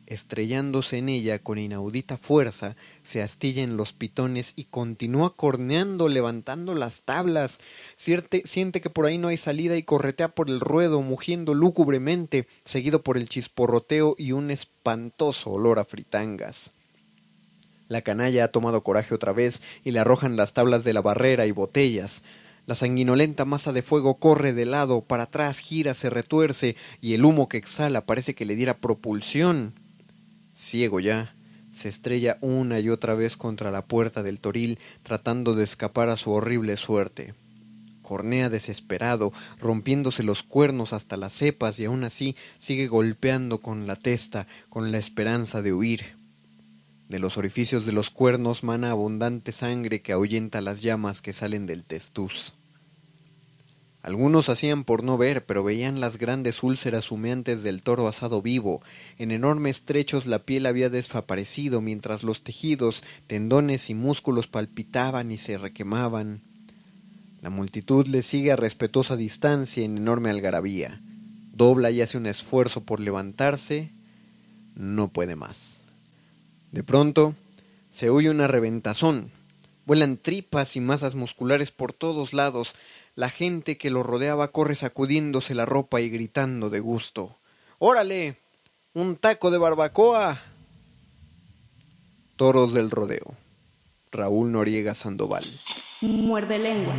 [0.06, 6.74] estrellándose en ella con inaudita fuerza, se astilla en los pitones y continúa corneando, levantando
[6.74, 7.58] las tablas.
[7.96, 13.02] siente que por ahí no hay salida y corretea por el ruedo, mugiendo lúgubremente, seguido
[13.02, 16.72] por el chisporroteo y un espantoso olor a fritangas.
[17.88, 21.46] La canalla ha tomado coraje otra vez y le arrojan las tablas de la barrera
[21.46, 22.22] y botellas.
[22.64, 27.24] La sanguinolenta masa de fuego corre de lado, para atrás, gira, se retuerce, y el
[27.24, 29.74] humo que exhala parece que le diera propulsión.
[30.54, 31.34] Ciego ya,
[31.72, 36.16] se estrella una y otra vez contra la puerta del toril, tratando de escapar a
[36.16, 37.34] su horrible suerte.
[38.02, 43.96] Cornea desesperado, rompiéndose los cuernos hasta las cepas y aún así sigue golpeando con la
[43.96, 46.16] testa con la esperanza de huir.
[47.08, 51.66] De los orificios de los cuernos mana abundante sangre que ahuyenta las llamas que salen
[51.66, 52.52] del testuz.
[54.02, 58.82] Algunos hacían por no ver, pero veían las grandes úlceras humeantes del toro asado vivo.
[59.16, 65.38] En enormes trechos la piel había desaparecido, mientras los tejidos, tendones y músculos palpitaban y
[65.38, 66.42] se requemaban.
[67.40, 71.00] La multitud le sigue a respetuosa distancia en enorme algarabía.
[71.52, 73.92] Dobla y hace un esfuerzo por levantarse.
[74.74, 75.80] No puede más.
[76.72, 77.36] De pronto,
[77.92, 79.30] se oye una reventazón.
[79.86, 82.74] Vuelan tripas y masas musculares por todos lados.
[83.14, 87.36] La gente que lo rodeaba corre sacudiéndose la ropa y gritando de gusto.
[87.78, 88.38] ¡Órale!
[88.94, 90.40] ¡Un taco de barbacoa!
[92.36, 93.34] Toros del rodeo.
[94.10, 95.44] Raúl Noriega Sandoval.
[96.00, 96.96] Muerde lenguas.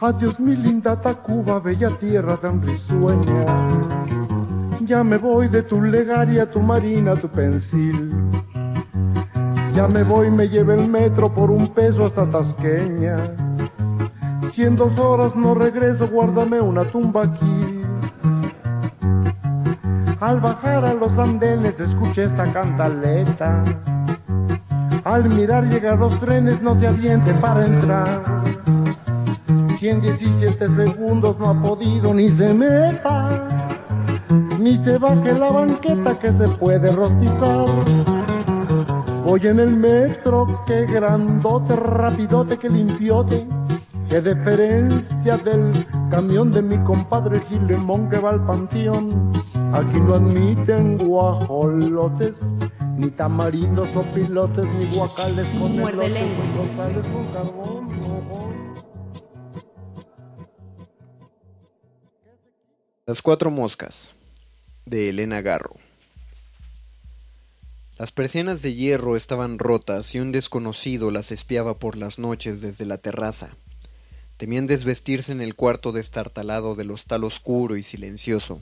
[0.00, 4.21] Adiós mi linda Tacuba, bella tierra tan risueña.
[4.92, 8.12] Ya me voy de tu legaria, tu marina, tu pensil.
[9.74, 13.16] Ya me voy, me lleve el metro por un peso hasta Tasqueña.
[14.50, 17.82] Si en dos horas no regreso, guárdame una tumba aquí.
[20.20, 23.64] Al bajar a los andenes escuché esta cantaleta.
[25.04, 28.42] Al mirar llegar los trenes no se aviente para entrar.
[29.78, 33.30] Si en 17 segundos no ha podido ni se meta,
[34.62, 37.66] ni se baje la banqueta que se puede rostizar.
[39.24, 43.46] Voy en el metro, que grandote, rapidote, que limpiote,
[44.08, 45.72] que diferencia del
[46.10, 49.32] camión de mi compadre Gilemón que va al panteón.
[49.72, 52.40] Aquí no admiten guajolotes,
[52.96, 57.88] ni tamarindos o pilotes, ni guacales con elotes, ni costales con carbón.
[57.88, 58.52] no.
[63.06, 64.14] Las cuatro moscas
[64.86, 65.76] de Elena Garro.
[67.98, 72.84] Las persianas de hierro estaban rotas y un desconocido las espiaba por las noches desde
[72.84, 73.50] la terraza.
[74.38, 78.60] Temían desvestirse en el cuarto destartalado del hostal oscuro y silencioso.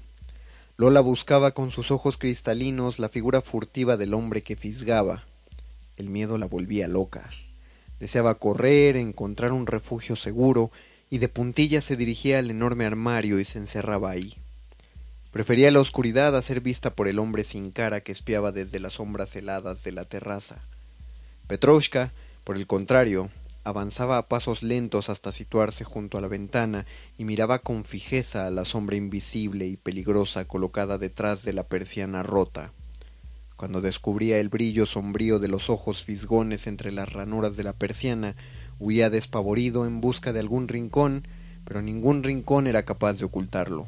[0.76, 5.24] Lola buscaba con sus ojos cristalinos la figura furtiva del hombre que fisgaba.
[5.96, 7.30] El miedo la volvía loca.
[7.98, 10.70] Deseaba correr, encontrar un refugio seguro,
[11.10, 14.36] y de puntillas se dirigía al enorme armario y se encerraba ahí.
[15.32, 18.94] Prefería la oscuridad a ser vista por el hombre sin cara que espiaba desde las
[18.94, 20.56] sombras heladas de la terraza.
[21.46, 22.12] Petrovska,
[22.42, 23.30] por el contrario,
[23.62, 26.84] avanzaba a pasos lentos hasta situarse junto a la ventana
[27.16, 32.24] y miraba con fijeza a la sombra invisible y peligrosa colocada detrás de la persiana
[32.24, 32.72] rota.
[33.54, 38.34] Cuando descubría el brillo sombrío de los ojos fisgones entre las ranuras de la persiana,
[38.80, 41.28] huía despavorido en busca de algún rincón,
[41.64, 43.86] pero ningún rincón era capaz de ocultarlo.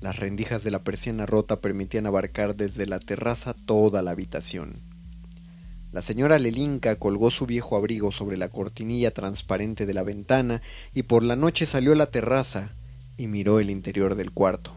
[0.00, 4.80] Las rendijas de la persiana rota permitían abarcar desde la terraza toda la habitación.
[5.92, 10.62] La señora Lelinka colgó su viejo abrigo sobre la cortinilla transparente de la ventana
[10.94, 12.70] y por la noche salió a la terraza
[13.18, 14.72] y miró el interior del cuarto.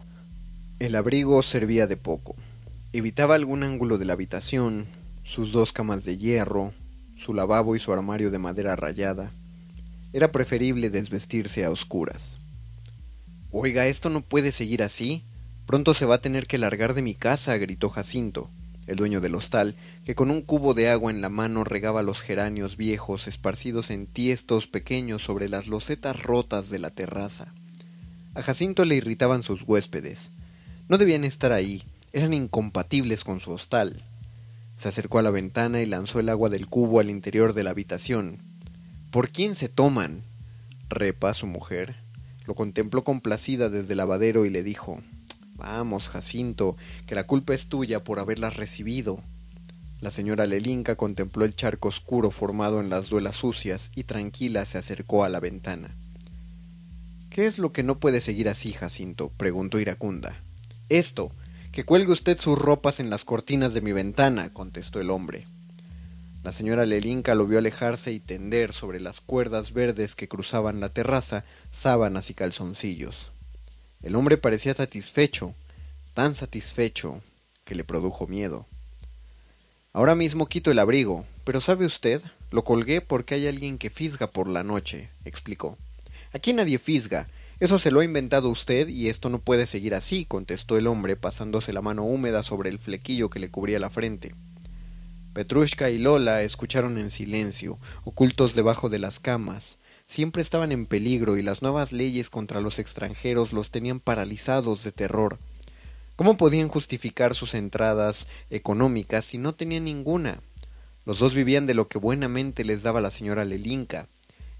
[0.78, 2.34] El abrigo servía de poco.
[2.92, 4.86] Evitaba algún ángulo de la habitación,
[5.22, 6.72] sus dos camas de hierro,
[7.16, 9.30] su lavabo y su armario de madera rayada.
[10.12, 12.43] Era preferible desvestirse a oscuras.
[13.56, 15.22] Oiga, esto no puede seguir así.
[15.64, 18.50] Pronto se va a tener que largar de mi casa, gritó Jacinto,
[18.88, 22.20] el dueño del hostal, que con un cubo de agua en la mano regaba los
[22.20, 27.54] geranios viejos esparcidos en tiestos pequeños sobre las losetas rotas de la terraza.
[28.34, 30.32] A Jacinto le irritaban sus huéspedes.
[30.88, 34.02] No debían estar ahí, eran incompatibles con su hostal.
[34.80, 37.70] Se acercó a la ventana y lanzó el agua del cubo al interior de la
[37.70, 38.40] habitación.
[39.12, 40.22] ¿Por quién se toman?
[40.88, 42.03] Repa, su mujer,
[42.46, 45.00] lo contempló complacida desde el lavadero y le dijo
[45.54, 46.76] Vamos, Jacinto,
[47.06, 49.20] que la culpa es tuya por haberlas recibido.
[50.00, 54.78] La señora Lelinka contempló el charco oscuro formado en las duelas sucias y tranquila se
[54.78, 55.96] acercó a la ventana.
[57.30, 59.30] ¿Qué es lo que no puede seguir así, Jacinto?
[59.36, 60.40] preguntó iracunda.
[60.88, 61.32] Esto,
[61.72, 65.46] que cuelgue usted sus ropas en las cortinas de mi ventana, contestó el hombre.
[66.44, 70.90] La señora Lelinka lo vio alejarse y tender sobre las cuerdas verdes que cruzaban la
[70.90, 73.32] terraza sábanas y calzoncillos.
[74.02, 75.54] El hombre parecía satisfecho,
[76.12, 77.22] tan satisfecho
[77.64, 78.66] que le produjo miedo.
[79.94, 82.20] Ahora mismo quito el abrigo, pero ¿sabe usted?
[82.50, 85.78] Lo colgué porque hay alguien que fisga por la noche, explicó.
[86.34, 87.28] Aquí nadie fisga,
[87.58, 91.16] Eso se lo ha inventado usted y esto no puede seguir así, contestó el hombre,
[91.16, 94.34] pasándose la mano húmeda sobre el flequillo que le cubría la frente.
[95.34, 99.78] Petrushka y Lola escucharon en silencio, ocultos debajo de las camas.
[100.06, 104.92] Siempre estaban en peligro y las nuevas leyes contra los extranjeros los tenían paralizados de
[104.92, 105.38] terror.
[106.14, 110.38] ¿Cómo podían justificar sus entradas económicas si no tenían ninguna?
[111.04, 114.06] Los dos vivían de lo que buenamente les daba la señora Lelinka.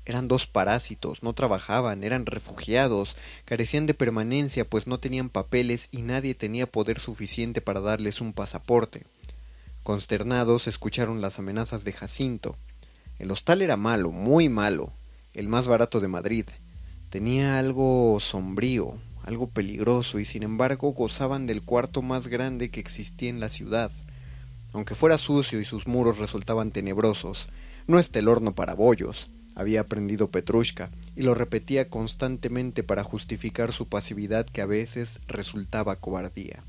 [0.04, 6.02] Eran dos parásitos, no trabajaban, eran refugiados, carecían de permanencia pues no tenían papeles y
[6.02, 9.04] nadie tenía poder suficiente para darles un pasaporte.
[9.85, 12.57] Consternados escucharon las amenazas de Jacinto.
[13.18, 14.95] El hostal era malo, muy malo,
[15.35, 16.47] el más barato de Madrid.
[17.11, 23.28] Tenía algo sombrío, algo peligroso, y sin embargo gozaban del cuarto más grande que existía
[23.28, 23.91] en la ciudad.
[24.72, 27.51] Aunque fuera sucio y sus muros resultaban tenebrosos,
[27.87, 33.74] no está el horno para bollos, había aprendido Petrushka, y lo repetía constantemente para justificar
[33.74, 36.64] su pasividad que a veces resultaba cobardía.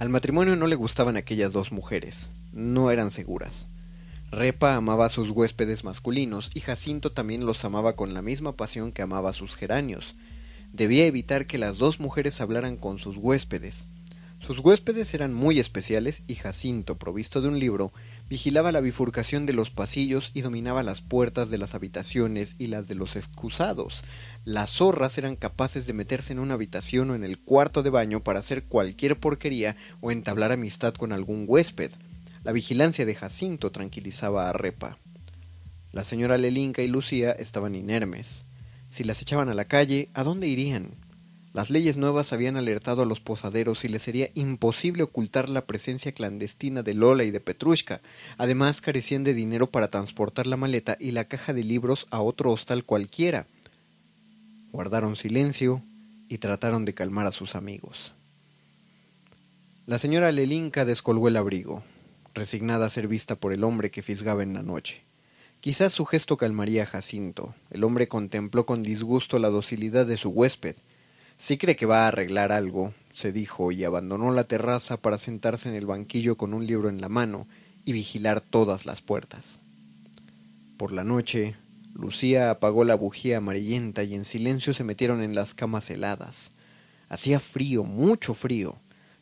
[0.00, 3.68] Al matrimonio no le gustaban aquellas dos mujeres, no eran seguras.
[4.30, 8.92] Repa amaba a sus huéspedes masculinos y Jacinto también los amaba con la misma pasión
[8.92, 10.14] que amaba a sus geranios.
[10.72, 13.84] Debía evitar que las dos mujeres hablaran con sus huéspedes.
[14.38, 17.92] Sus huéspedes eran muy especiales y Jacinto, provisto de un libro,
[18.30, 22.88] vigilaba la bifurcación de los pasillos y dominaba las puertas de las habitaciones y las
[22.88, 24.02] de los excusados.
[24.44, 28.20] Las zorras eran capaces de meterse en una habitación o en el cuarto de baño
[28.20, 31.90] para hacer cualquier porquería o entablar amistad con algún huésped.
[32.42, 34.96] La vigilancia de Jacinto tranquilizaba a Repa.
[35.92, 38.44] La señora Lelinka y Lucía estaban inermes.
[38.90, 40.94] Si las echaban a la calle, ¿a dónde irían?
[41.52, 46.12] Las leyes nuevas habían alertado a los posaderos y les sería imposible ocultar la presencia
[46.12, 48.00] clandestina de Lola y de Petrushka.
[48.38, 52.52] Además, carecían de dinero para transportar la maleta y la caja de libros a otro
[52.52, 53.46] hostal cualquiera.
[54.72, 55.82] Guardaron silencio
[56.28, 58.14] y trataron de calmar a sus amigos.
[59.86, 61.82] La señora Lelinka descolgó el abrigo,
[62.34, 65.02] resignada a ser vista por el hombre que fisgaba en la noche.
[65.60, 67.54] Quizás su gesto calmaría a Jacinto.
[67.70, 70.76] El hombre contempló con disgusto la docilidad de su huésped,
[71.40, 75.70] si cree que va a arreglar algo, se dijo, y abandonó la terraza para sentarse
[75.70, 77.48] en el banquillo con un libro en la mano
[77.86, 79.58] y vigilar todas las puertas.
[80.76, 81.56] Por la noche,
[81.94, 86.50] Lucía apagó la bujía amarillenta y en silencio se metieron en las camas heladas.
[87.08, 88.76] Hacía frío, mucho frío,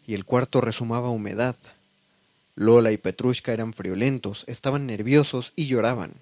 [0.07, 1.57] y el cuarto resumaba humedad.
[2.55, 6.15] Lola y Petrushka eran friolentos, estaban nerviosos y lloraban.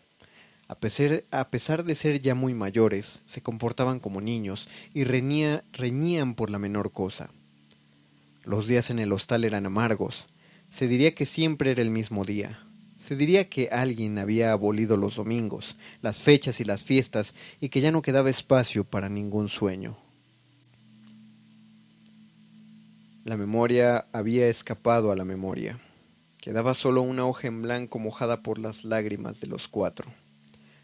[0.69, 6.59] A pesar, de ser ya muy mayores, se comportaban como niños y reñían por la
[6.59, 7.31] menor cosa.
[8.45, 10.27] Los días en el hostal eran amargos.
[10.71, 12.66] Se diría que siempre era el mismo día.
[13.07, 17.81] Se diría que alguien había abolido los domingos, las fechas y las fiestas, y que
[17.81, 19.97] ya no quedaba espacio para ningún sueño.
[23.23, 25.79] La memoria había escapado a la memoria.
[26.39, 30.13] Quedaba solo una hoja en blanco mojada por las lágrimas de los cuatro.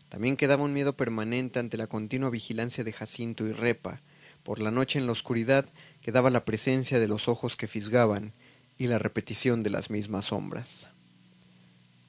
[0.09, 4.01] También quedaba un miedo permanente ante la continua vigilancia de Jacinto y Repa.
[4.45, 5.67] Por la noche en la oscuridad
[6.01, 8.33] quedaba la presencia de los ojos que fisgaban
[8.79, 10.92] y la repetición de las mismas sombras.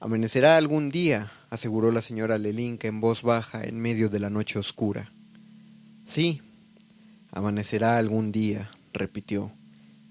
[0.00, 4.58] Amanecerá algún día, aseguró la señora Lelinka en voz baja en medio de la noche
[4.58, 5.12] oscura.
[6.06, 6.42] Sí,
[7.32, 9.52] amanecerá algún día, repitió,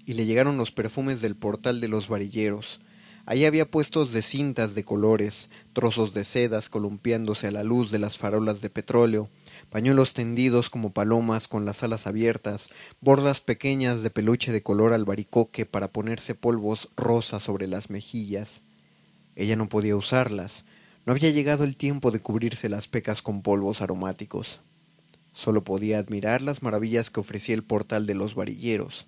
[0.05, 2.81] y le llegaron los perfumes del portal de los varilleros,
[3.25, 7.97] Allí había puestos de cintas de colores, trozos de sedas columpiándose a la luz de
[7.97, 9.29] las farolas de petróleo,
[9.69, 12.69] pañuelos tendidos como palomas con las alas abiertas,
[12.99, 18.61] bordas pequeñas de peluche de color albaricoque para ponerse polvos rosas sobre las mejillas.
[19.35, 20.65] Ella no podía usarlas,
[21.05, 24.61] no había llegado el tiempo de cubrirse las pecas con polvos aromáticos.
[25.33, 29.07] Solo podía admirar las maravillas que ofrecía el portal de los varilleros.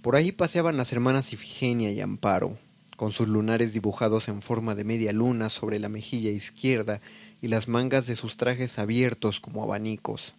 [0.00, 2.56] Por ahí paseaban las hermanas Ifigenia y Amparo,
[2.96, 7.00] con sus lunares dibujados en forma de media luna sobre la mejilla izquierda
[7.40, 10.34] y las mangas de sus trajes abiertos como abanicos.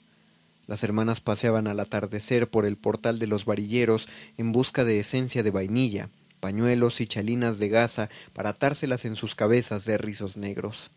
[0.66, 5.43] Las hermanas paseaban al atardecer por el portal de los varilleros en busca de esencia
[5.43, 6.10] de vainilla,
[6.44, 10.91] pañuelos y chalinas de gasa para atárselas en sus cabezas de rizos negros.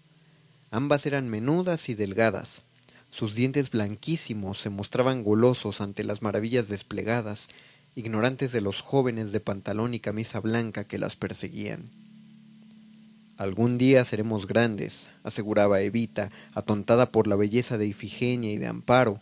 [0.72, 2.64] Ambas eran menudas y delgadas.
[3.10, 7.48] Sus dientes blanquísimos se mostraban golosos ante las maravillas desplegadas
[7.94, 11.90] ignorantes de los jóvenes de pantalón y camisa blanca que las perseguían.
[13.36, 19.20] Algún día seremos grandes, aseguraba Evita, atontada por la belleza de Ifigenia y de Amparo.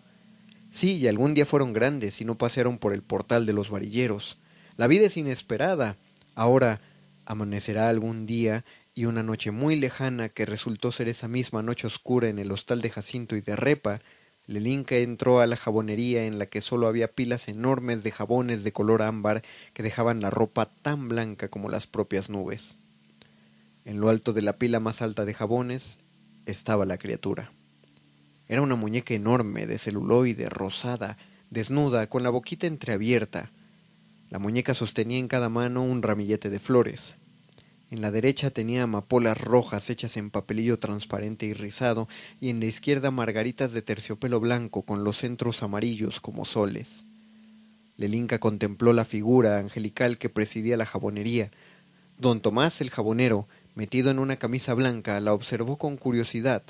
[0.71, 4.39] Sí, y algún día fueron grandes y no pasearon por el portal de los varilleros.
[4.79, 5.99] La vida es inesperada.
[6.35, 6.81] Ahora
[7.25, 8.65] amanecerá algún día
[8.95, 12.81] y una noche muy lejana que resultó ser esa misma noche oscura en el hostal
[12.81, 14.01] de Jacinto y de Repa
[14.47, 18.73] Lelinka entró a la jabonería en la que solo había pilas enormes de jabones de
[18.73, 22.79] color ámbar que dejaban la ropa tan blanca como las propias nubes.
[23.87, 25.99] En lo alto de la pila más alta de jabones
[26.45, 27.53] estaba la criatura.
[28.47, 31.17] Era una muñeca enorme de celuloide, rosada,
[31.49, 33.51] desnuda, con la boquita entreabierta.
[34.35, 37.15] La muñeca sostenía en cada mano un ramillete de flores.
[37.93, 42.09] En la derecha tenía amapolas rojas hechas en papelillo transparente y rizado,
[42.41, 47.05] y en la izquierda margaritas de terciopelo blanco con los centros amarillos como soles.
[47.97, 51.53] Lelinka contempló la figura angelical que presidía la jabonería.
[52.19, 56.65] Don Tomás el jabonero, metido en una camisa blanca, la observó con curiosidad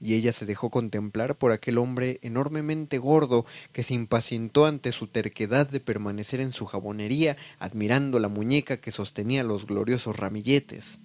[0.00, 5.06] y ella se dejó contemplar por aquel hombre enormemente gordo que se impacientó ante su
[5.06, 10.98] terquedad de permanecer en su jabonería admirando la muñeca que sostenía los gloriosos ramilletes.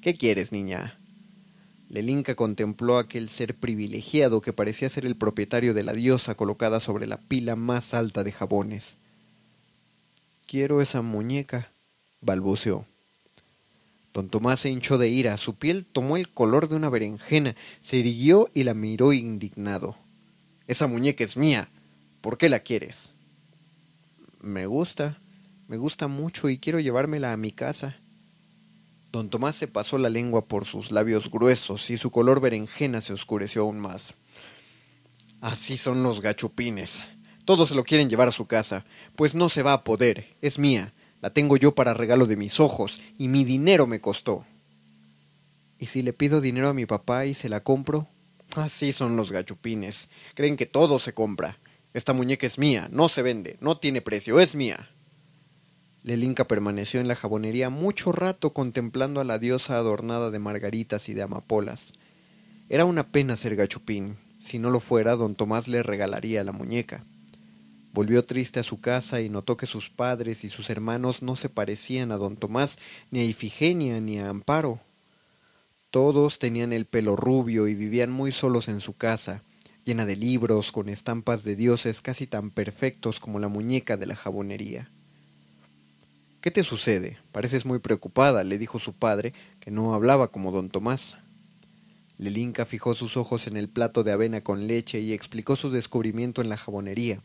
[0.00, 0.98] ¿Qué quieres, niña?
[1.90, 7.06] Lelinka contempló aquel ser privilegiado que parecía ser el propietario de la diosa colocada sobre
[7.06, 8.96] la pila más alta de jabones.
[10.46, 11.72] Quiero esa muñeca,
[12.20, 12.86] balbuceó.
[14.12, 17.98] Don Tomás se hinchó de ira, su piel tomó el color de una berenjena, se
[17.98, 19.96] irguió y la miró indignado.
[20.66, 21.68] Esa muñeca es mía.
[22.20, 23.10] ¿Por qué la quieres?
[24.40, 25.18] Me gusta,
[25.68, 27.96] me gusta mucho y quiero llevármela a mi casa.
[29.12, 33.12] Don Tomás se pasó la lengua por sus labios gruesos y su color berenjena se
[33.12, 34.14] oscureció aún más.
[35.40, 37.04] Así son los gachupines.
[37.44, 38.84] Todos se lo quieren llevar a su casa,
[39.16, 40.92] pues no se va a poder, es mía.
[41.20, 44.44] La tengo yo para regalo de mis ojos, y mi dinero me costó.
[45.78, 48.08] ¿Y si le pido dinero a mi papá y se la compro?
[48.54, 50.08] Así son los gachupines.
[50.34, 51.58] Creen que todo se compra.
[51.92, 54.90] Esta muñeca es mía, no se vende, no tiene precio, es mía.
[56.02, 61.14] Lelinka permaneció en la jabonería mucho rato contemplando a la diosa adornada de margaritas y
[61.14, 61.92] de amapolas.
[62.68, 64.16] Era una pena ser gachupín.
[64.38, 67.04] Si no lo fuera, don Tomás le regalaría la muñeca.
[67.92, 71.48] Volvió triste a su casa y notó que sus padres y sus hermanos no se
[71.48, 72.78] parecían a don Tomás,
[73.10, 74.80] ni a Ifigenia, ni a Amparo.
[75.90, 79.42] Todos tenían el pelo rubio y vivían muy solos en su casa,
[79.84, 84.14] llena de libros con estampas de dioses casi tan perfectos como la muñeca de la
[84.14, 84.88] jabonería.
[86.40, 87.18] ¿Qué te sucede?
[87.32, 91.18] Pareces muy preocupada, le dijo su padre, que no hablaba como don Tomás.
[92.18, 96.40] Lelinka fijó sus ojos en el plato de avena con leche y explicó su descubrimiento
[96.40, 97.20] en la jabonería.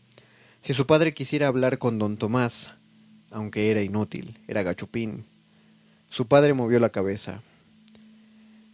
[0.65, 2.73] Si su padre quisiera hablar con don Tomás,
[3.29, 5.25] aunque era inútil, era gachupín.
[6.09, 7.43] Su padre movió la cabeza.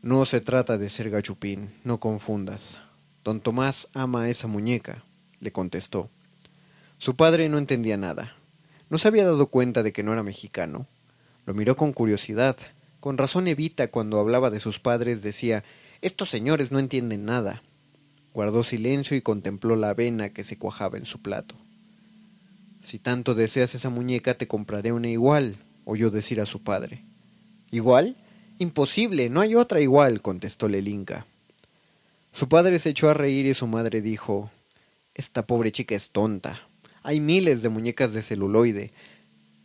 [0.02, 2.80] No se trata de ser gachupín, no confundas.
[3.26, 5.04] Don Tomás ama a esa muñeca,
[5.42, 6.10] le contestó.
[6.98, 8.38] Su padre no entendía nada.
[8.90, 10.88] No se había dado cuenta de que no era mexicano.
[11.46, 12.56] Lo miró con curiosidad.
[13.02, 15.66] Con razón Evita, cuando hablaba de sus padres, decía
[16.02, 17.64] Estos señores no entienden nada.
[18.34, 21.61] Guardó silencio y contempló la avena que se cuajaba en su plato.
[22.84, 27.04] Si tanto deseas esa muñeca, te compraré una igual, oyó decir a su padre.
[27.72, 28.18] ¿Igual?
[28.60, 31.26] Imposible, no hay otra igual, contestó Lelinka.
[32.32, 34.52] Su padre se echó a reír y su madre dijo
[35.14, 36.62] Esta pobre chica es tonta.
[37.04, 38.92] Hay miles de muñecas de celuloide.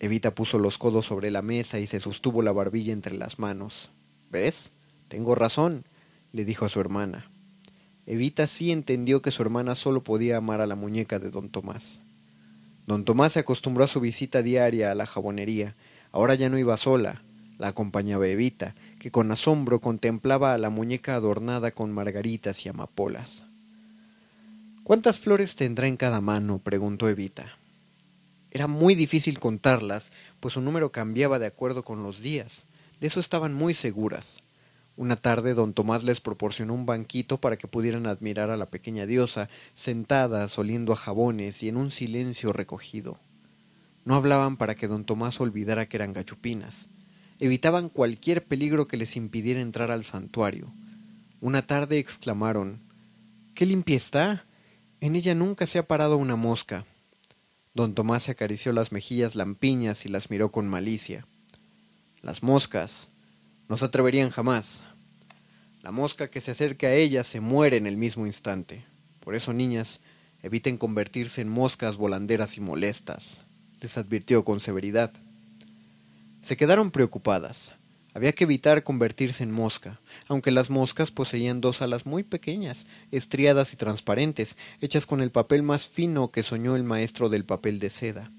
[0.01, 3.91] Evita puso los codos sobre la mesa y se sostuvo la barbilla entre las manos.
[4.31, 4.73] ¿Ves?
[5.09, 5.85] Tengo razón,
[6.33, 7.31] le dijo a su hermana.
[8.07, 12.01] Evita sí entendió que su hermana solo podía amar a la muñeca de don Tomás.
[12.87, 15.75] Don Tomás se acostumbró a su visita diaria a la jabonería.
[16.13, 17.23] Ahora ya no iba sola.
[17.59, 23.45] La acompañaba Evita, que con asombro contemplaba a la muñeca adornada con margaritas y amapolas.
[24.85, 26.61] ¿Cuántas flores tendrá en cada mano?
[26.63, 27.57] preguntó Evita.
[28.51, 32.67] Era muy difícil contarlas, pues su número cambiaba de acuerdo con los días.
[33.01, 34.43] De eso estaban muy seguras.
[34.97, 39.05] Una tarde don Tomás les proporcionó un banquito para que pudieran admirar a la pequeña
[39.05, 43.19] diosa, sentadas, oliendo a jabones y en un silencio recogido.
[44.07, 46.89] No hablaban para que don Tomás olvidara que eran gachupinas.
[47.39, 50.73] Evitaban cualquier peligro que les impidiera entrar al santuario.
[51.43, 52.81] Una tarde exclamaron
[53.55, 54.45] ¡Qué limpia está!
[55.01, 56.87] En ella nunca se ha parado una mosca.
[57.75, 61.27] Don Tomás se acarició las mejillas lampiñas y las miró con malicia.
[62.23, 63.09] Las moscas,
[63.69, 64.85] no se atreverían jamás.
[65.83, 68.85] La mosca que se acerca a ellas se muere en el mismo instante.
[69.21, 70.01] Por eso, niñas,
[70.43, 73.45] eviten convertirse en moscas volanderas y molestas,
[73.81, 75.13] les advirtió con severidad.
[76.43, 77.73] Se quedaron preocupadas.
[78.15, 83.75] Había que evitar convertirse en mosca, aunque las moscas poseían dos alas muy pequeñas, estriadas
[83.75, 87.91] y transparentes, hechas con el papel más fino que soñó el maestro del papel de
[87.91, 88.31] seda.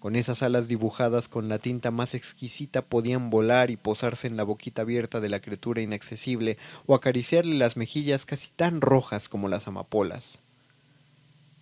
[0.00, 4.44] Con esas alas dibujadas con la tinta más exquisita podían volar y posarse en la
[4.44, 9.68] boquita abierta de la criatura inaccesible o acariciarle las mejillas casi tan rojas como las
[9.68, 10.38] amapolas.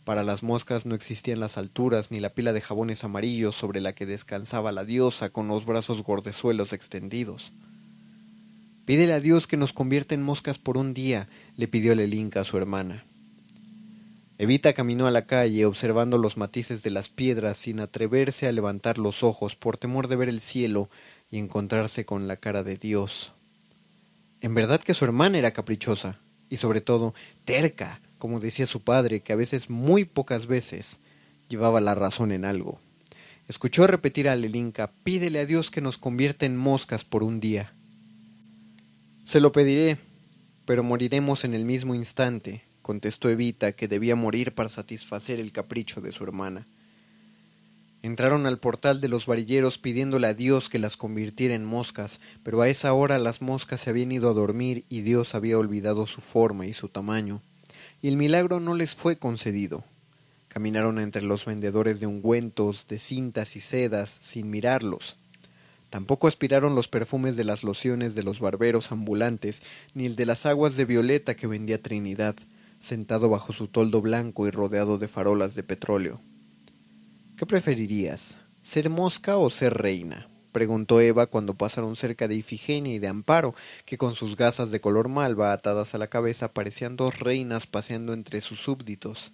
[0.05, 3.93] Para las moscas no existían las alturas ni la pila de jabones amarillos sobre la
[3.93, 7.53] que descansaba la diosa con los brazos gordezuelos extendidos.
[8.85, 12.45] Pídele a Dios que nos convierta en moscas por un día, le pidió Lelinka a
[12.45, 13.05] su hermana.
[14.39, 18.97] Evita caminó a la calle observando los matices de las piedras sin atreverse a levantar
[18.97, 20.89] los ojos por temor de ver el cielo
[21.29, 23.33] y encontrarse con la cara de Dios.
[24.41, 27.15] En verdad que su hermana era caprichosa y sobre todo
[27.45, 31.01] terca, como decía su padre, que a veces, muy pocas veces,
[31.49, 32.79] llevaba la razón en algo.
[33.49, 37.73] Escuchó repetir a Lelinka, pídele a Dios que nos convierta en moscas por un día.
[39.25, 39.99] Se lo pediré,
[40.65, 46.01] pero moriremos en el mismo instante, contestó Evita, que debía morir para satisfacer el capricho
[46.01, 46.65] de su hermana.
[48.01, 52.63] Entraron al portal de los varilleros pidiéndole a Dios que las convirtiera en moscas, pero
[52.63, 56.23] a esa hora las moscas se habían ido a dormir y Dios había olvidado su
[56.23, 57.43] forma y su tamaño,
[58.01, 59.85] y el milagro no les fue concedido.
[60.49, 65.19] Caminaron entre los vendedores de ungüentos, de cintas y sedas, sin mirarlos,
[65.91, 69.63] Tampoco aspiraron los perfumes de las lociones de los barberos ambulantes,
[69.95, 72.37] ni el de las aguas de violeta que vendía Trinidad,
[72.81, 76.21] sentado bajo su toldo blanco y rodeado de farolas de petróleo.
[77.37, 80.29] ¿Qué preferirías, ser mosca o ser reina?
[80.53, 83.55] preguntó Eva cuando pasaron cerca de Ifigenia y de Amparo,
[83.85, 88.13] que con sus gasas de color malva atadas a la cabeza parecían dos reinas paseando
[88.13, 89.33] entre sus súbditos.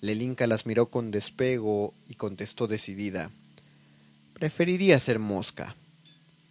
[0.00, 3.30] Lelinka las miró con despego y contestó decidida
[4.34, 5.76] Preferiría ser mosca.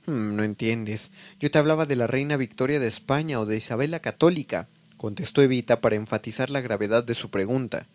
[0.05, 1.11] Hmm, no entiendes.
[1.39, 4.69] Yo te hablaba de la reina Victoria de España o de Isabel la Católica,
[5.01, 7.87] contestó Evita para enfatizar la gravedad de su pregunta.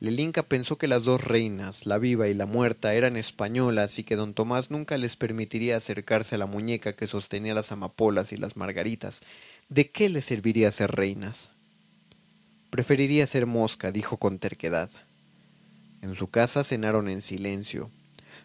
[0.00, 4.16] Lelinka pensó que las dos reinas, la viva y la muerta, eran españolas y que
[4.16, 8.56] don Tomás nunca les permitiría acercarse a la muñeca que sostenía las amapolas y las
[8.56, 9.20] margaritas.
[9.68, 11.50] ¿De qué les serviría ser reinas?
[12.70, 14.88] Preferiría ser mosca, dijo con terquedad.
[16.00, 17.90] En su casa cenaron en silencio.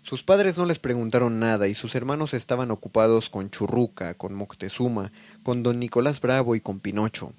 [0.04, 5.14] Sus padres no les preguntaron nada y sus hermanos estaban ocupados con Churruca, con Moctezuma,
[5.44, 7.34] con don Nicolás Bravo y con Pinocho.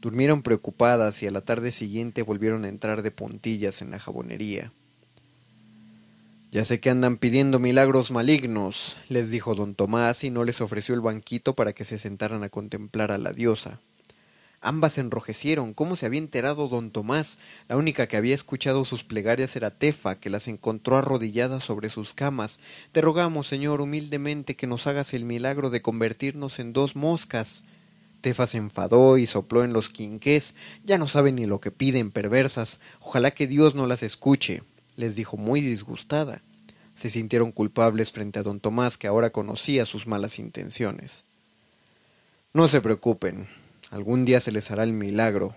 [0.00, 4.72] Durmieron preocupadas y a la tarde siguiente volvieron a entrar de puntillas en la jabonería.
[6.50, 10.94] Ya sé que andan pidiendo milagros malignos, les dijo don Tomás y no les ofreció
[10.94, 13.80] el banquito para que se sentaran a contemplar a la diosa.
[14.60, 15.72] Ambas enrojecieron.
[15.72, 17.38] ¿Cómo se había enterado don Tomás?
[17.68, 22.12] La única que había escuchado sus plegarias era Tefa, que las encontró arrodilladas sobre sus
[22.12, 22.58] camas.
[22.92, 27.62] Te rogamos, Señor, humildemente que nos hagas el milagro de convertirnos en dos moscas.
[28.20, 30.54] Tefa se enfadó y sopló en los quinqués.
[30.84, 32.80] Ya no saben ni lo que piden, perversas.
[33.00, 34.62] Ojalá que Dios no las escuche,
[34.96, 36.42] les dijo muy disgustada.
[36.96, 41.24] Se sintieron culpables frente a don Tomás, que ahora conocía sus malas intenciones.
[42.52, 43.46] No se preocupen,
[43.90, 45.54] Algún día se les hará el milagro.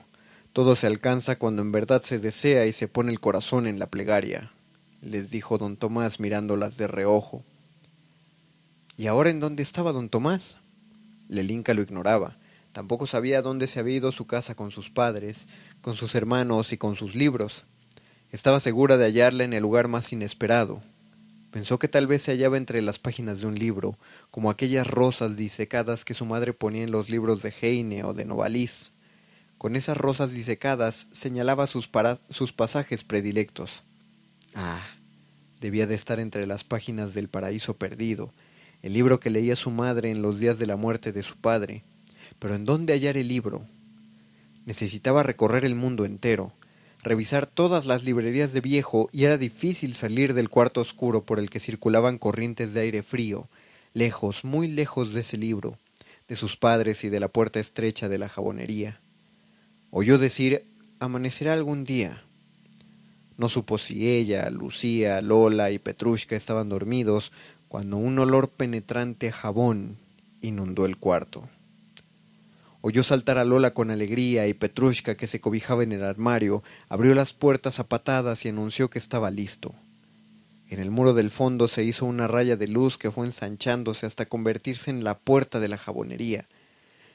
[0.54, 3.88] Todo se alcanza cuando en verdad se desea y se pone el corazón en la
[3.88, 4.52] plegaria,
[5.02, 7.44] les dijo don Tomás mirándolas de reojo.
[8.98, 10.58] ¿Y ahora en dónde estaba don Tomás?
[11.28, 12.38] Lelinka lo ignoraba.
[12.74, 15.48] Tampoco sabía dónde se había ido su casa con sus padres,
[15.82, 17.66] con sus hermanos y con sus libros.
[18.32, 20.82] Estaba segura de hallarla en el lugar más inesperado,
[21.52, 23.98] Pensó que tal vez se hallaba entre las páginas de un libro,
[24.32, 28.24] como aquellas rosas disecadas que su madre ponía en los libros de Heine o de
[28.24, 28.92] Novalis.
[29.58, 31.90] Con esas rosas disecadas señalaba sus,
[32.30, 33.84] sus pasajes predilectos.
[34.56, 34.82] Ah,
[35.60, 38.32] debía de estar entre las páginas del Paraíso Perdido,
[38.82, 41.84] el libro que leía su madre en los días de la muerte de su padre.
[42.42, 43.68] Pero ¿en dónde hallar el libro?
[44.66, 46.52] Necesitaba recorrer el mundo entero,
[47.04, 51.52] revisar todas las librerías de viejo y era difícil salir del cuarto oscuro por el
[51.52, 53.48] que circulaban corrientes de aire frío,
[53.94, 55.78] lejos, muy lejos de ese libro,
[56.28, 59.00] de sus padres y de la puerta estrecha de la jabonería.
[59.92, 60.64] Oyó decir
[60.98, 62.24] amanecerá algún día.
[63.38, 67.32] No supo si ella, Lucía, Lola y Petrushka estaban dormidos
[67.68, 69.98] cuando un olor penetrante a jabón
[70.42, 71.48] inundó el cuarto.
[72.82, 77.14] Oyó saltar a Lola con alegría y Petrushka, que se cobijaba en el armario, abrió
[77.14, 79.76] las puertas a patadas y anunció que estaba listo.
[80.68, 84.26] En el muro del fondo se hizo una raya de luz que fue ensanchándose hasta
[84.26, 86.48] convertirse en la puerta de la jabonería,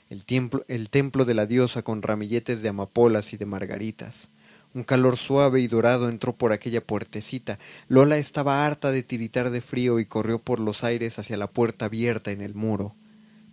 [0.08, 0.24] el,
[0.68, 4.28] el templo de la diosa con ramilletes de amapolas y de margaritas.
[4.72, 7.58] Un calor suave y dorado entró por aquella puertecita.
[7.88, 11.86] Lola estaba harta de tiritar de frío y corrió por los aires hacia la puerta
[11.86, 12.94] abierta en el muro.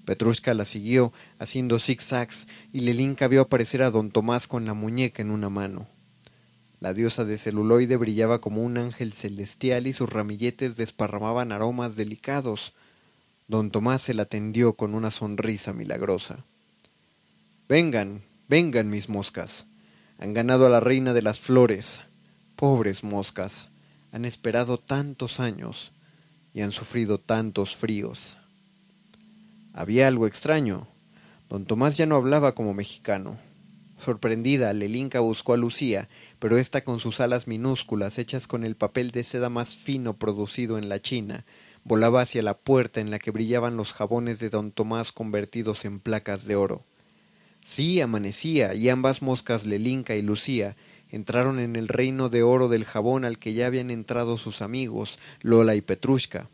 [0.06, 5.22] Petrushka la siguió, haciendo zigzags, y Lelinka vio aparecer a don Tomás con la muñeca
[5.22, 5.88] en una mano.
[6.80, 12.74] La diosa de celuloide brillaba como un ángel celestial y sus ramilletes desparramaban aromas delicados.
[13.48, 16.44] Don Tomás se la tendió con una sonrisa milagrosa.
[17.70, 19.66] Vengan, vengan mis moscas.
[20.18, 22.02] Han ganado a la reina de las flores.
[22.58, 23.70] Pobres moscas,
[24.12, 25.94] han esperado tantos años
[26.54, 28.38] y han sufrido tantos fríos.
[29.74, 30.88] Había algo extraño.
[31.50, 33.38] Don Tomás ya no hablaba como mexicano.
[33.98, 36.10] Sorprendida, Lelinka buscó a Lucía,
[36.40, 40.78] pero ésta con sus alas minúsculas, hechas con el papel de seda más fino producido
[40.78, 41.46] en la China,
[41.84, 46.00] volaba hacia la puerta en la que brillaban los jabones de don Tomás convertidos en
[46.00, 46.84] placas de oro.
[47.66, 50.76] Sí, amanecía, y ambas moscas Lelinka y Lucía
[51.10, 55.18] entraron en el reino de oro del jabón al que ya habían entrado sus amigos,
[55.42, 56.50] Lola y Petrushka.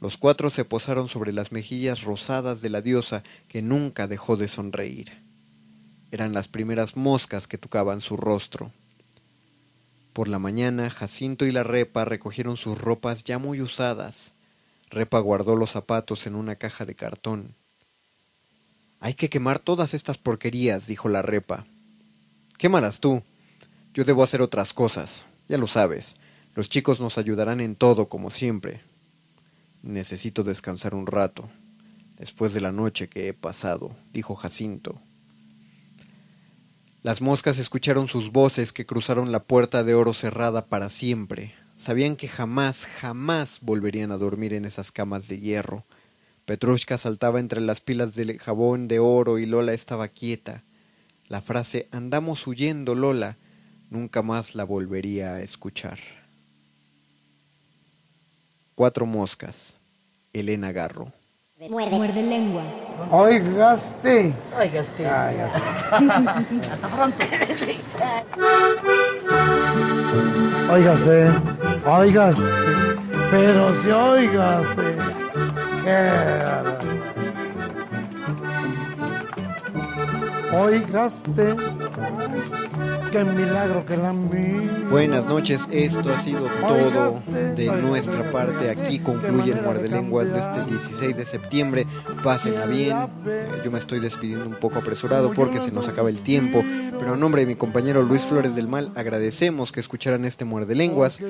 [0.00, 4.48] Los cuatro se posaron sobre las mejillas rosadas de la diosa que nunca dejó de
[4.48, 5.22] sonreír.
[6.10, 8.72] Eran las primeras moscas que tocaban su rostro.
[10.14, 14.32] Por la mañana, Jacinto y la Repa recogieron sus ropas ya muy usadas.
[14.88, 17.54] Repa guardó los zapatos en una caja de cartón.
[18.98, 21.66] Hay que quemar todas estas porquerías, dijo la Repa.
[22.58, 23.22] Quémalas tú.
[23.94, 25.26] Yo debo hacer otras cosas.
[25.48, 26.16] Ya lo sabes.
[26.54, 28.82] Los chicos nos ayudarán en todo, como siempre.
[29.82, 31.48] Necesito descansar un rato,
[32.18, 35.00] después de la noche que he pasado, dijo Jacinto.
[37.02, 41.54] Las moscas escucharon sus voces que cruzaron la puerta de oro cerrada para siempre.
[41.78, 45.86] Sabían que jamás, jamás volverían a dormir en esas camas de hierro.
[46.44, 50.62] Petrushka saltaba entre las pilas de jabón de oro y Lola estaba quieta.
[51.26, 53.38] La frase Andamos huyendo, Lola,
[53.88, 56.19] nunca más la volvería a escuchar.
[58.80, 59.76] Cuatro moscas.
[60.32, 61.12] Elena Garro.
[61.68, 62.96] Muerde, Muerde lenguas.
[63.10, 64.32] Oigaste.
[64.58, 65.06] Oigaste.
[66.72, 67.22] Hasta pronto.
[70.72, 71.30] Oigaste.
[71.84, 72.42] Oigaste.
[73.30, 74.96] Pero si oigaste.
[80.54, 81.56] Oigaste.
[83.10, 84.70] Qué milagro que la vi.
[84.88, 87.20] Buenas noches, esto ha sido todo
[87.56, 88.70] de nuestra parte.
[88.70, 91.86] Aquí concluye el Muerde Lenguas de este 16 de septiembre.
[92.22, 92.96] Pásenla bien.
[93.26, 96.62] Eh, Yo me estoy despidiendo un poco apresurado porque se nos acaba el tiempo.
[97.00, 100.74] Pero a nombre de mi compañero Luis Flores del Mal, agradecemos que escucharan este Muerde
[100.74, 101.20] Lenguas.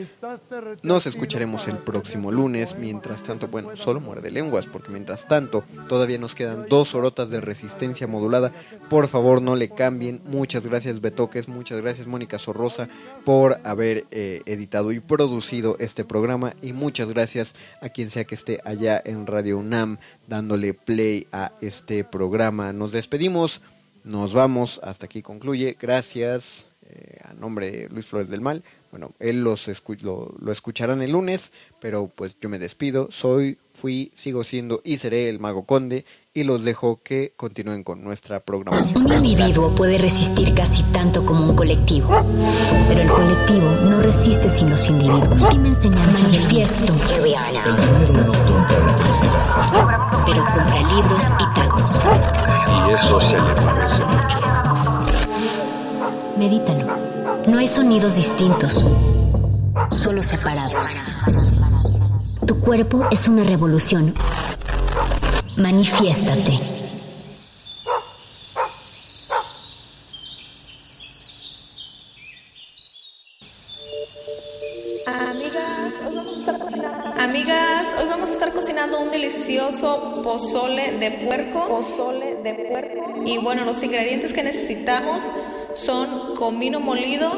[0.82, 2.76] Nos escucharemos el próximo lunes.
[2.78, 7.40] Mientras tanto, bueno, solo Muerde Lenguas, porque mientras tanto todavía nos quedan dos horotas de
[7.40, 8.52] resistencia modulada.
[8.90, 10.20] Por favor, no le cambien.
[10.26, 11.48] Muchas gracias, Betoques.
[11.48, 12.88] Muchas gracias, Mónica Sorrosa,
[13.24, 16.54] por haber eh, editado y producido este programa.
[16.62, 21.52] Y muchas gracias a quien sea que esté allá en Radio UNAM dándole play a
[21.60, 22.72] este programa.
[22.72, 23.62] Nos despedimos.
[24.02, 25.76] Nos vamos, hasta aquí concluye.
[25.78, 28.64] Gracias eh, a nombre de Luis Flores del Mal.
[28.90, 33.08] Bueno, él los escu lo, lo, escucharán el lunes, pero pues yo me despido.
[33.12, 38.04] Soy, fui, sigo siendo y seré el Mago Conde y los dejo que continúen con
[38.04, 39.04] nuestra programación.
[39.04, 42.08] Un individuo puede resistir casi tanto como un colectivo,
[42.88, 45.42] pero el colectivo no resiste sin los individuos.
[45.42, 46.92] Última enseñanza manifiesto.
[46.92, 50.24] El dinero no compra la felicidad.
[50.24, 52.02] Pero compra libros y tacos.
[52.88, 54.38] Y eso se le parece mucho.
[56.38, 56.86] Medítalo.
[57.48, 58.84] No hay sonidos distintos,
[59.90, 60.86] solo separados.
[62.46, 64.14] Tu cuerpo es una revolución.
[65.56, 66.58] Manifiéstate.
[75.06, 77.20] Amigas hoy, vamos a estar cocinando.
[77.20, 81.66] Amigas, hoy vamos a estar cocinando un delicioso pozole de puerco.
[81.68, 83.22] Pozole de puerco.
[83.26, 85.22] Y bueno, los ingredientes que necesitamos
[85.74, 87.32] son comino molido,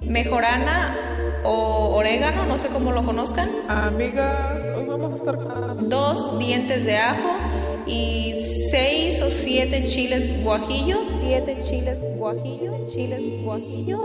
[0.00, 1.15] mejorana
[1.46, 3.50] o orégano, no sé cómo lo conozcan.
[3.68, 5.36] Amigas, hoy vamos a estar
[5.88, 7.36] dos dientes de ajo
[7.86, 8.34] y
[8.70, 11.08] seis o siete chiles guajillos.
[11.20, 14.00] Siete chiles guajillos, chiles guajillos.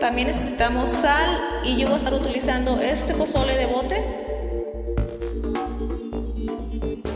[0.00, 4.04] También necesitamos sal y yo voy a estar utilizando este pozole de bote.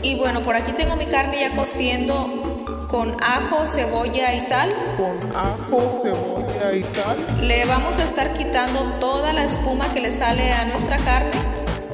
[0.01, 2.48] Y bueno, por aquí tengo mi carne ya cociendo
[2.89, 4.73] con ajo, cebolla y sal.
[4.97, 7.17] Con ajo, cebolla y sal.
[7.41, 11.31] Le vamos a estar quitando toda la espuma que le sale a nuestra carne.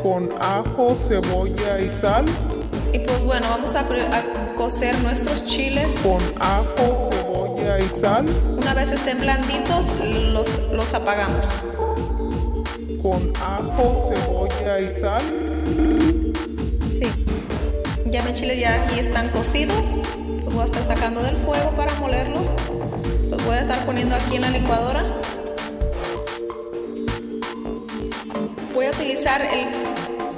[0.02, 2.24] Con ajo, cebolla y sal.
[2.94, 5.94] Y pues bueno, vamos a, a cocer nuestros chiles.
[6.02, 8.26] Con ajo, cebolla y sal.
[8.58, 9.88] Una vez estén blanditos,
[10.32, 11.44] los, los apagamos.
[13.02, 15.22] Con ajo, cebolla y sal.
[16.90, 17.12] Sí.
[18.06, 20.00] Ya mis chiles ya aquí están cocidos.
[20.46, 22.48] Los voy a estar sacando del fuego para molerlos.
[23.30, 25.04] Los voy a estar poniendo aquí en la licuadora.
[28.74, 29.68] Voy a utilizar el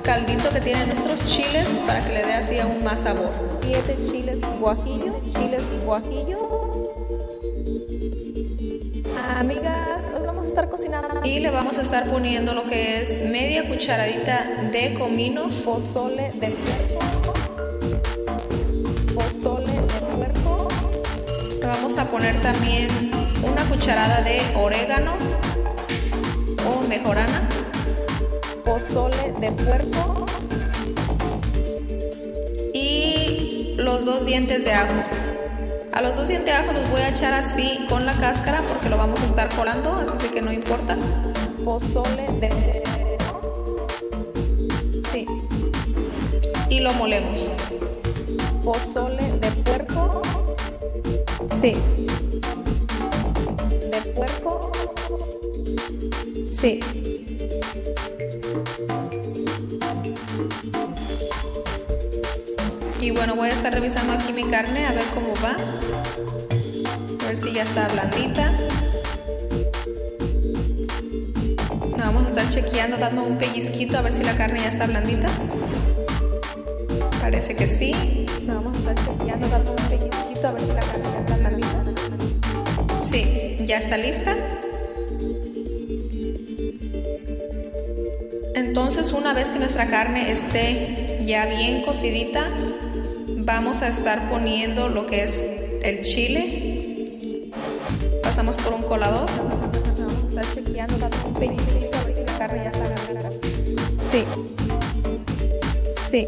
[0.04, 3.32] caldito que tienen nuestros chiles para que le dé así aún más sabor.
[3.62, 6.38] Siete chiles guajillo, chiles guajillo.
[9.36, 13.20] Amigas, hoy vamos a estar cocinando y le vamos a estar poniendo lo que es
[13.20, 17.17] media cucharadita de cominos, pozole de cuerpo.
[21.68, 22.88] Vamos a poner también
[23.44, 25.16] una cucharada de orégano
[26.66, 27.50] o mejorana
[28.64, 30.26] pozole de puerco
[32.74, 34.94] y los dos dientes de ajo.
[35.92, 38.88] A los dos dientes de ajo los voy a echar así con la cáscara porque
[38.88, 40.96] lo vamos a estar colando, así que no importa.
[41.66, 42.84] Pozole de
[45.12, 45.28] Sí.
[46.70, 47.52] Y lo molemos.
[48.64, 50.22] Pozole de puerco.
[51.54, 51.76] Sí.
[53.92, 54.72] De puerco.
[56.50, 56.80] Sí.
[63.00, 65.56] Y bueno, voy a estar revisando aquí mi carne a ver cómo va.
[67.22, 68.54] A ver si ya está blandita.
[71.98, 75.28] vamos a estar chequeando, dando un pellizquito a ver si la carne ya está blandita.
[77.22, 78.26] Parece que sí.
[78.46, 81.27] vamos a estar chequeando, dando un pellizquito a ver si la carne ya está.
[83.10, 84.36] Sí, ya está lista.
[88.54, 92.46] Entonces, una vez que nuestra carne esté ya bien cocidita,
[93.30, 95.46] vamos a estar poniendo lo que es
[95.84, 97.50] el chile.
[98.22, 99.30] Pasamos por un colador.
[100.54, 101.10] Chequeando, la
[102.38, 103.32] carne ya está.
[104.02, 104.26] Sí.
[106.10, 106.28] Sí.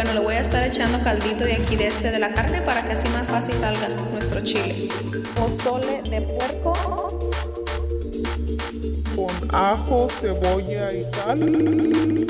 [0.00, 2.84] Bueno, le voy a estar echando caldito de aquí de este de la carne para
[2.84, 4.88] que así más fácil salga nuestro chile.
[5.34, 7.18] Pozole de puerco
[9.16, 12.26] con ajo, cebolla y sal.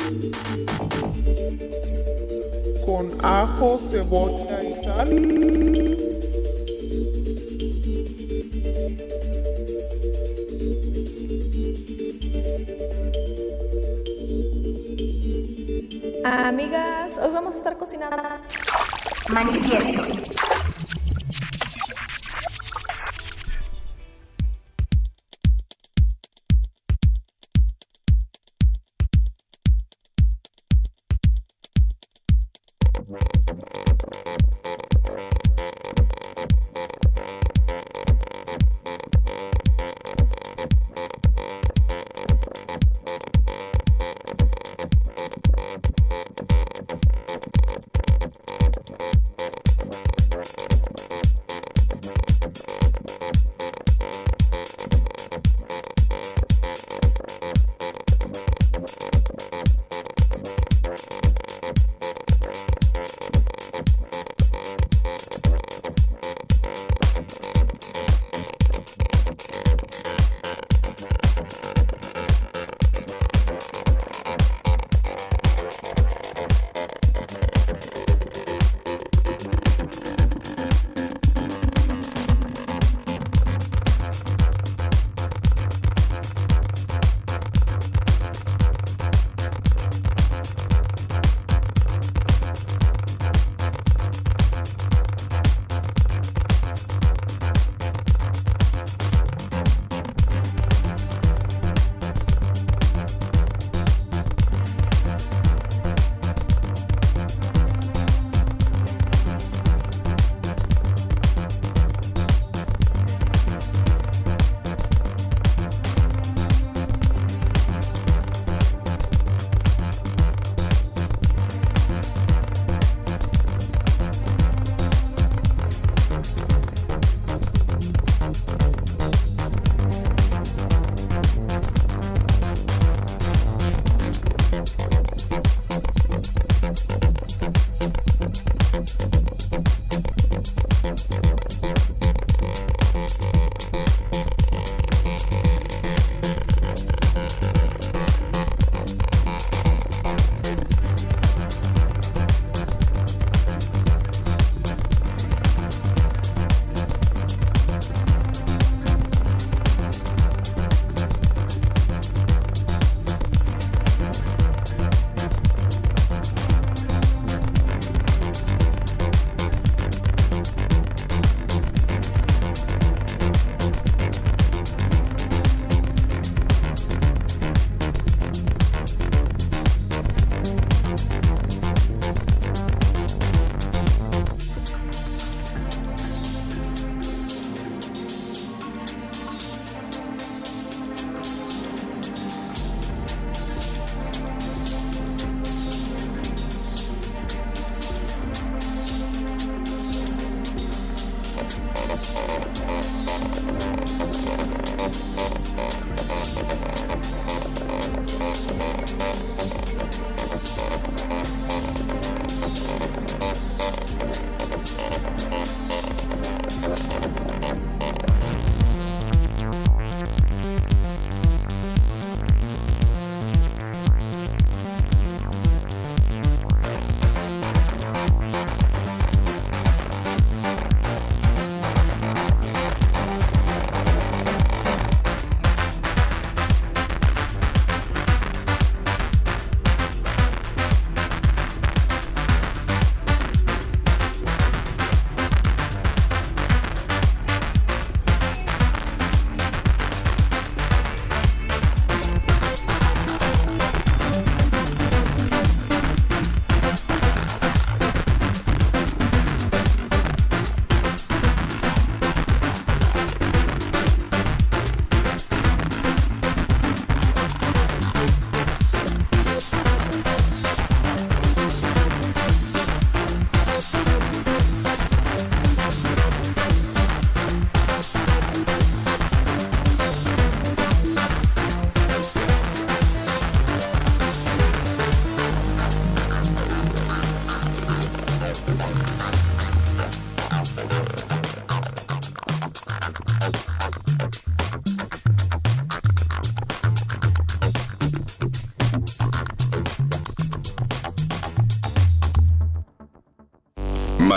[2.86, 6.08] Con ajo, cebolla y sal.
[16.24, 18.16] Amigas, vamos a estar cocinando.
[19.28, 20.47] Manifiesto.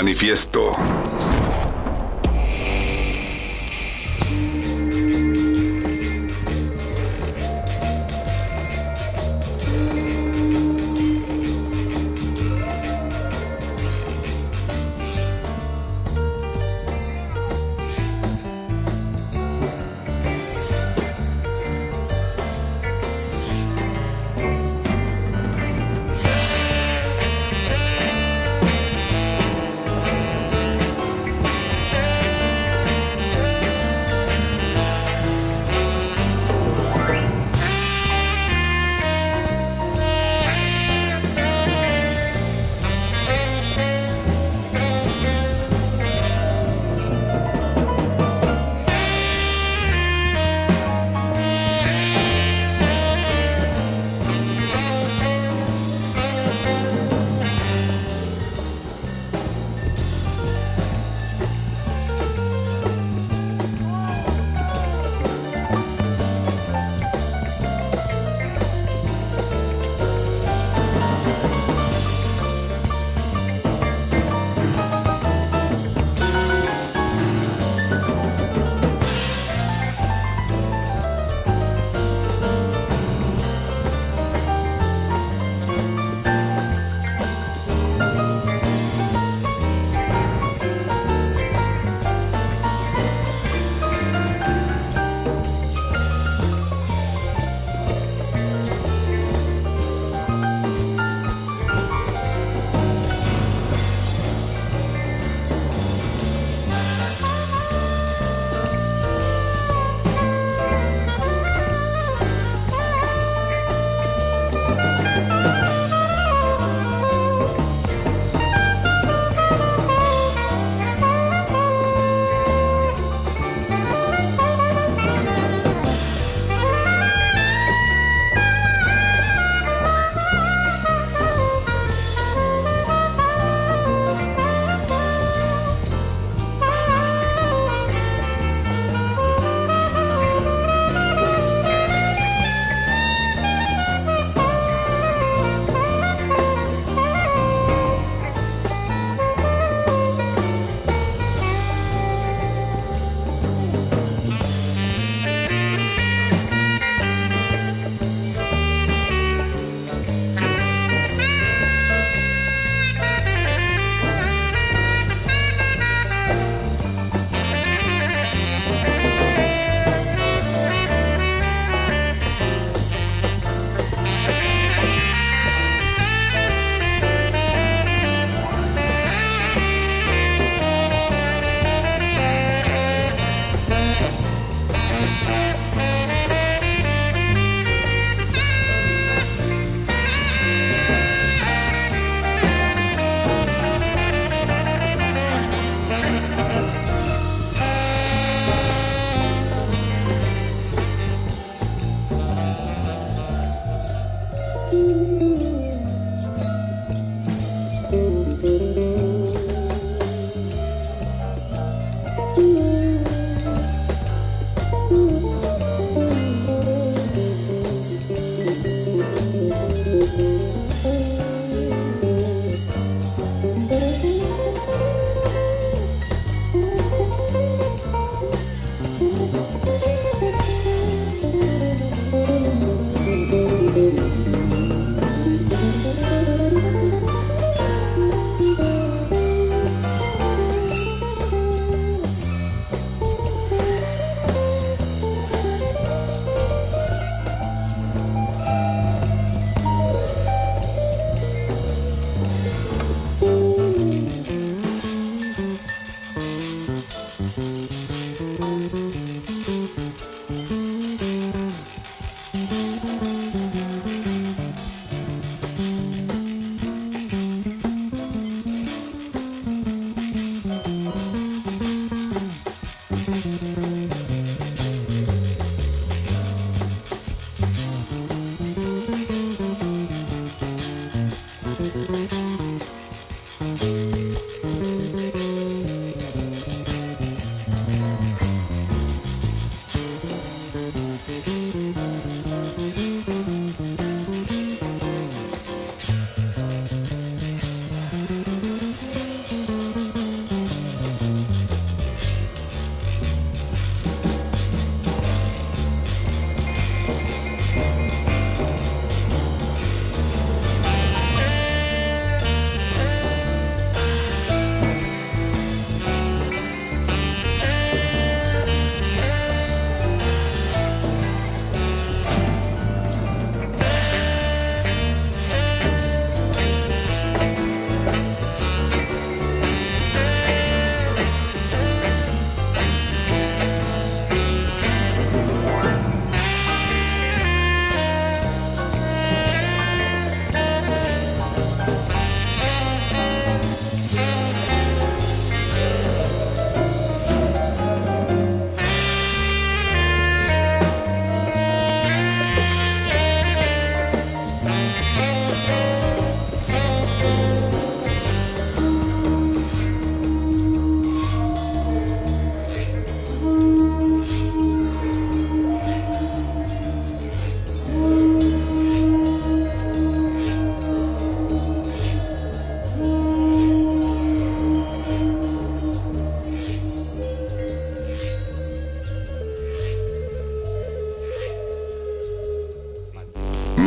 [0.02, 1.11] Manifiesto.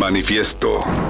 [0.04, 1.03] Manifiesto.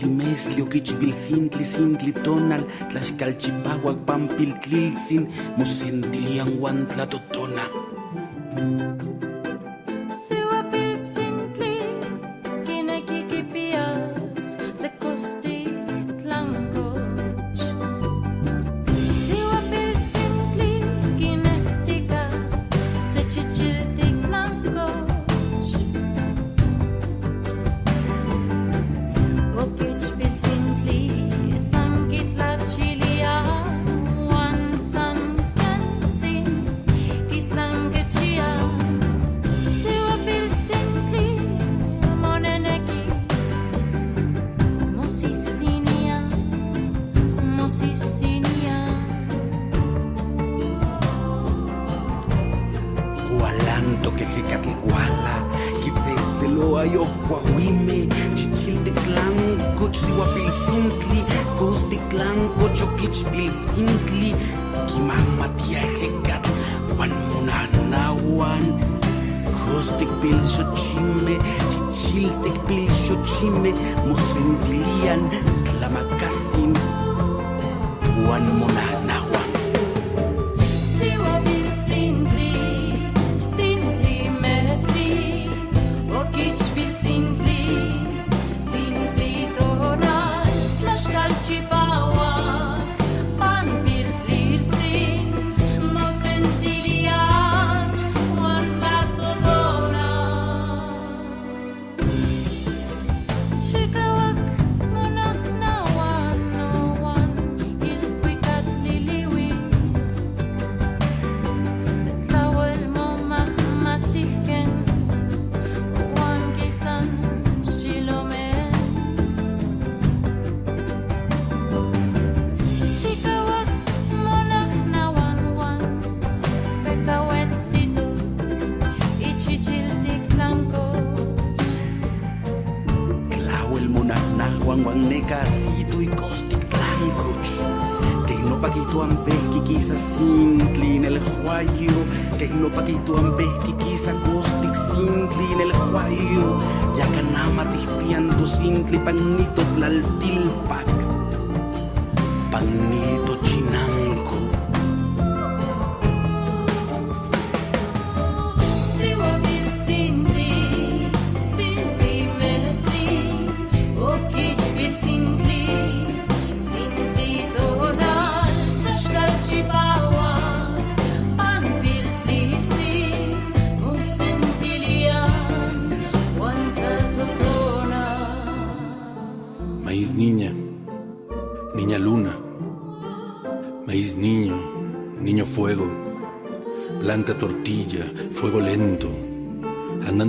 [0.00, 2.64] Sintli, sintli, mesli, oquichpil, sintli, sintli, tonal,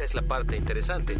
[0.01, 1.14] esa es la parte interesante.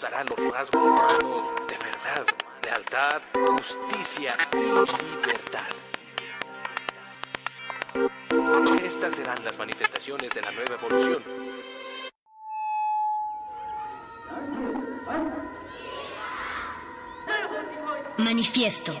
[0.00, 2.26] Nos los rasgos humanos de verdad,
[2.62, 5.66] lealtad, justicia y libertad.
[8.84, 11.22] Estas serán las manifestaciones de la nueva evolución.
[18.18, 18.94] Manifiesto.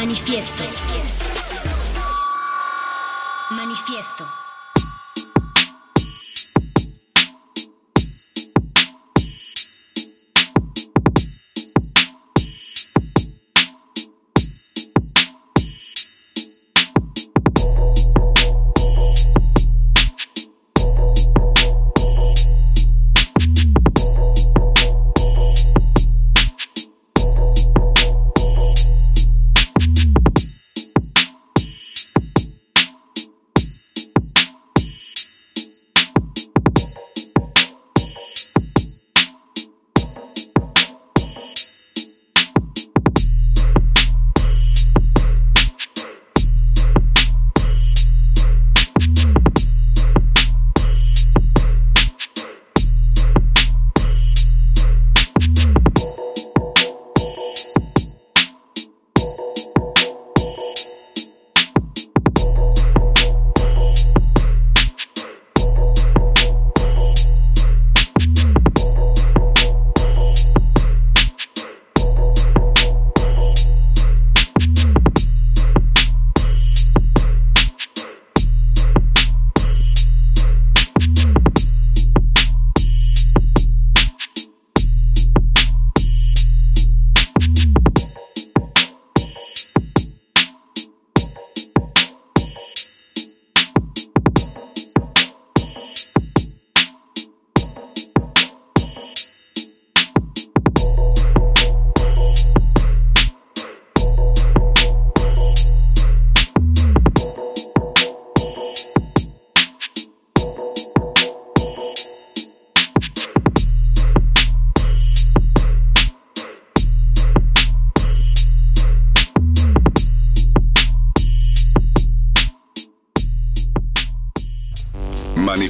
[0.00, 1.09] Manifiesto.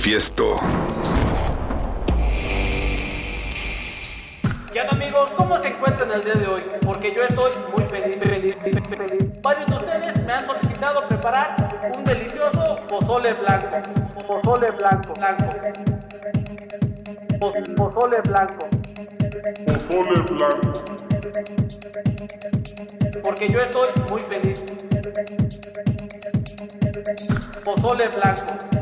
[0.00, 0.56] Manifiesto.
[4.72, 5.30] ¿Qué onda amigos?
[5.36, 6.62] ¿Cómo se encuentran el día de hoy?
[6.86, 9.42] Porque yo estoy muy feliz, feliz, feliz, feliz.
[9.42, 13.68] Varios de ustedes me han solicitado preparar un delicioso pozole blanco.
[14.26, 15.44] Pozole blanco, blanco.
[17.38, 18.68] Poz- Pozole blanco.
[19.66, 20.72] Pozole blanco.
[23.22, 24.64] Porque yo estoy muy feliz.
[27.62, 28.79] Pozole blanco.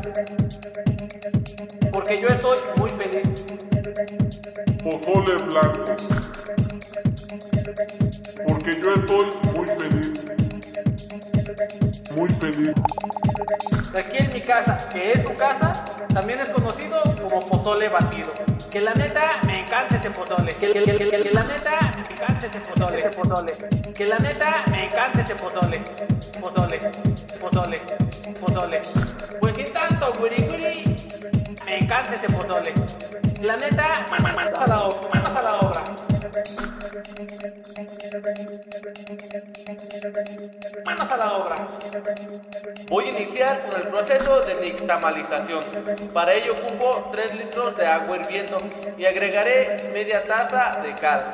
[2.09, 3.45] Porque yo estoy muy feliz.
[4.83, 5.95] Pozole blanco.
[8.47, 10.25] Porque yo estoy muy feliz.
[12.15, 12.73] Muy feliz.
[13.95, 15.71] Aquí en mi casa, que es su casa,
[16.11, 18.31] también es conocido como pozole batido.
[18.71, 20.51] Que la neta me encanta ese pozole.
[20.55, 22.97] Que, que- que- que- que la neta me encanta ese pozole.
[22.97, 23.53] Ese pozole.
[23.93, 25.83] Que la neta me encanta ese pozole.
[26.41, 26.79] Pozole,
[27.39, 27.79] pozole,
[28.39, 28.81] pozole.
[29.39, 30.29] Pues sin tanto, me
[31.79, 32.73] encanta ese pozole.
[33.41, 35.81] La neta, manos a la obra, manos a la obra.
[40.85, 41.67] Manos a la obra.
[42.89, 45.63] Voy a iniciar con el proceso de nixtamalización.
[46.13, 48.61] Para ello ocupo 3 litros de agua hirviendo
[48.97, 51.31] y agregaré media taza de cal,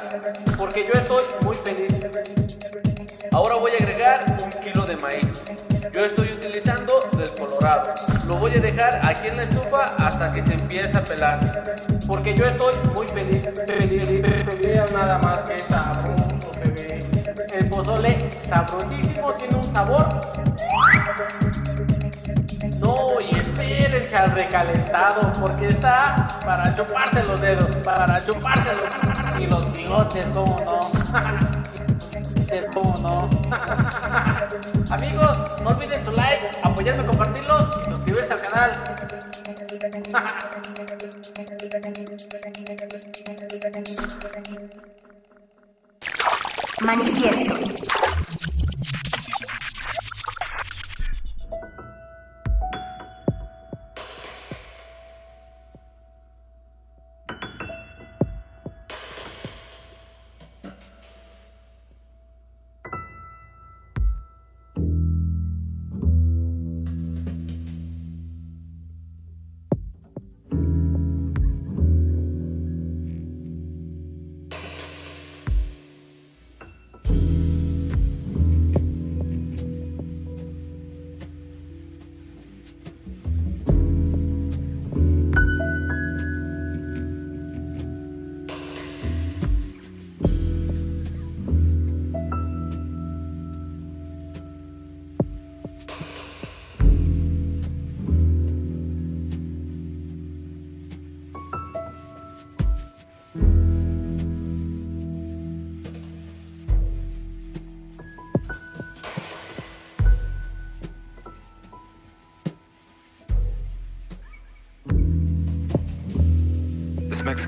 [0.58, 2.06] porque yo estoy muy feliz.
[3.32, 5.75] Ahora voy a agregar un kilo de maíz.
[5.94, 7.94] Yo estoy utilizando del colorado.
[8.28, 11.64] Lo voy a dejar aquí en la estufa hasta que se empiece a pelar.
[12.07, 13.45] Porque yo estoy muy feliz.
[14.94, 16.99] Nada más que sabroso, bebé.
[17.53, 20.22] El pozole sabrosísimo, tiene un sabor.
[22.80, 29.45] No, y espérense al recalentado, porque está para chuparse los dedos, para chuparse los y
[29.48, 31.76] los bigotes, ¿cómo no?
[34.92, 38.72] Amigos, no olviden su like, apoyarme, compartirlo y suscribirse al canal.
[46.82, 47.54] Manifiesto.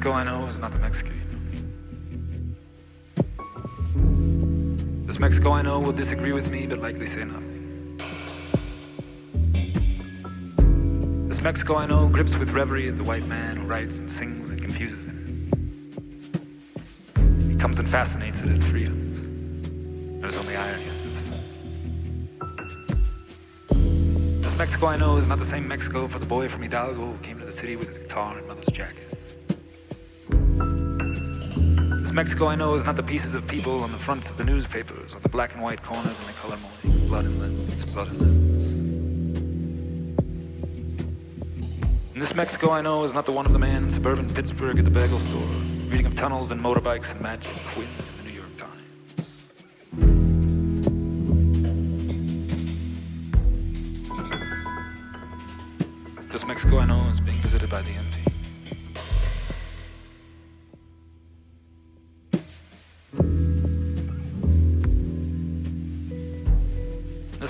[0.08, 1.20] Mexico I know is not the Mexico you
[3.26, 5.06] know.
[5.06, 7.98] This Mexico I know will disagree with me, but likely say nothing.
[11.28, 14.62] This Mexico I know grips with reverie the white man who writes and sings and
[14.62, 15.50] confuses him.
[17.52, 19.18] He comes and fascinates at its freedoms.
[20.22, 21.22] There's only irony in this.
[24.42, 27.18] This Mexico I know is not the same Mexico for the boy from Hidalgo who
[27.18, 29.18] came to the city with his guitar and mother's jacket.
[32.18, 35.14] Mexico I know is not the pieces of people on the fronts of the newspapers
[35.14, 37.08] or the black and white corners in the color morning.
[37.08, 38.58] Blood and limbs, blood and limbs.
[42.16, 44.80] And this Mexico I know is not the one of the man in suburban Pittsburgh
[44.80, 45.48] at the bagel store,
[45.92, 48.82] reading of tunnels and motorbikes and magic, wind in the New York Times.
[56.32, 58.17] This Mexico I know is being visited by the empty.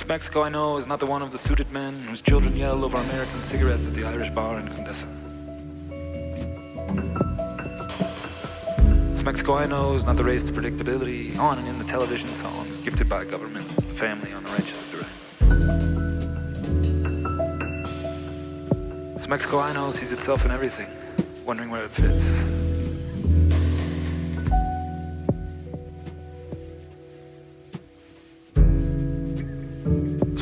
[0.07, 2.95] Mexico I know is not the one of the suited men whose children yell over
[2.95, 5.05] American cigarettes at the Irish bar in Condesa.
[9.11, 12.33] This Mexico I know is not the race to predictability on and in the television
[12.37, 15.11] songs gifted by governments, the family on the righteous direct.
[19.17, 20.87] This Mexico I know sees itself in everything,
[21.45, 22.66] wondering where it fits.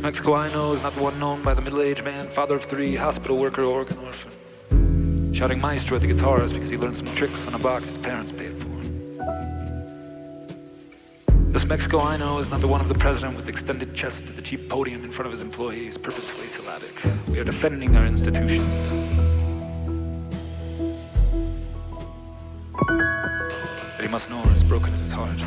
[0.05, 2.95] Mexico I know is not the one known by the middle-aged man, father of three,
[2.95, 7.55] hospital worker, organ orphan, shouting maestro at the guitars because he learned some tricks on
[7.55, 8.69] a box his parents paid for.
[11.51, 14.35] This Mexico I know is not the one of the president with extended chest at
[14.35, 16.93] the cheap podium in front of his employees, purposefully syllabic.
[17.27, 18.69] We are defending our institutions.
[22.77, 25.39] But he must know as broken as his heart.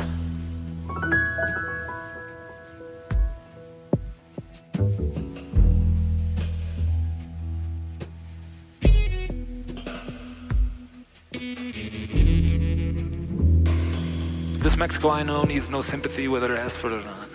[14.59, 17.29] This Mexico I know needs no sympathy whether it asks for it or not.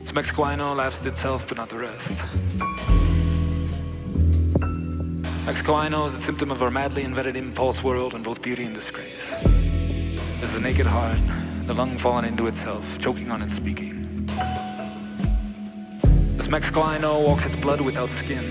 [0.00, 2.08] This Mexico I know laughs at itself but not the rest.
[5.44, 8.64] Mexico I know is a symptom of our madly invented impulse world in both beauty
[8.64, 9.12] and disgrace.
[10.42, 11.18] Is the naked heart,
[11.70, 14.26] the lung fallen into itself, choking on its speaking.
[16.36, 18.42] This Mexico I know walks its blood without skin.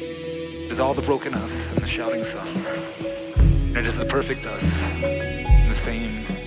[0.00, 2.48] It is all the broken us and the shouting sun.
[2.96, 6.37] And it is the perfect us, the same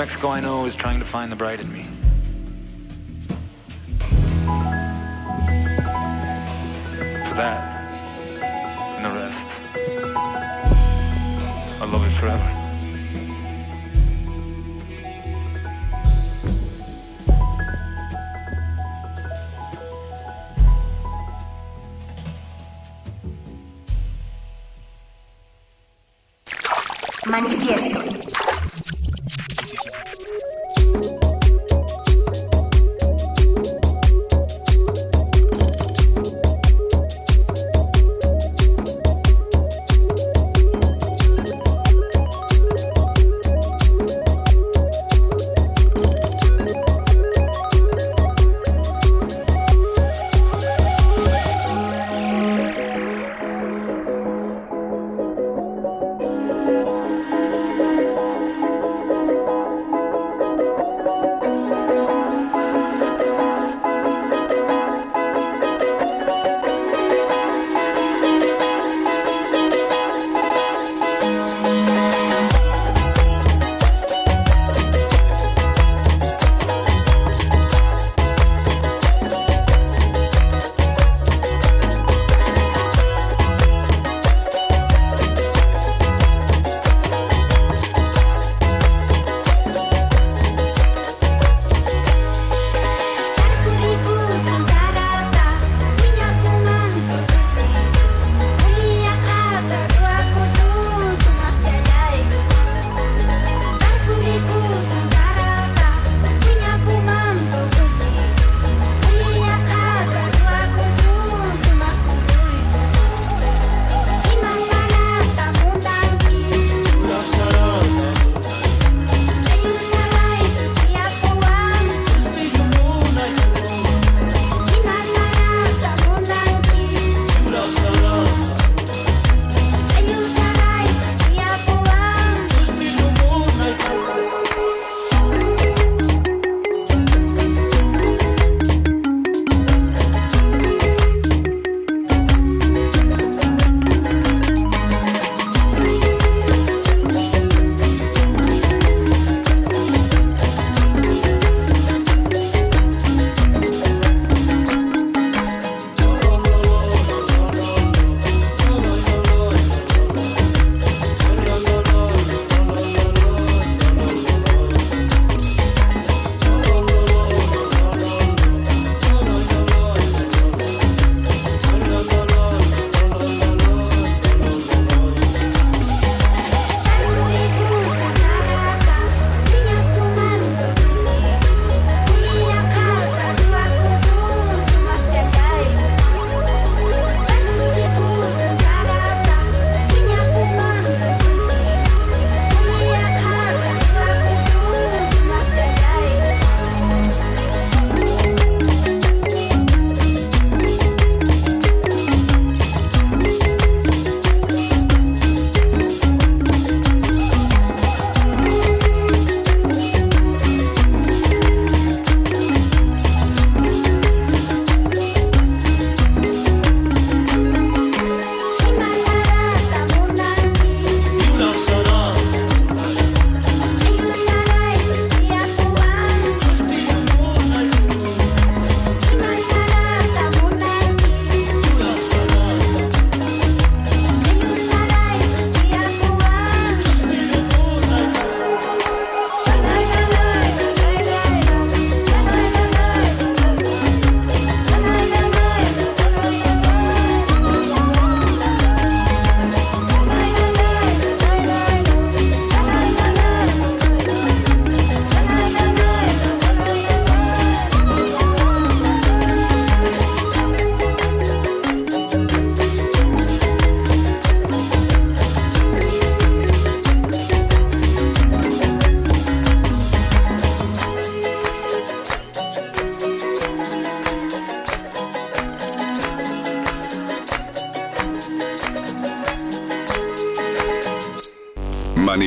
[0.00, 1.84] Mexico I know is trying to find the bride in me.
[7.28, 7.60] For that
[8.96, 9.36] and the rest,
[11.82, 12.56] I love it forever.
[27.26, 27.79] Manifiesto.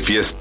[0.03, 0.32] Manifiesto.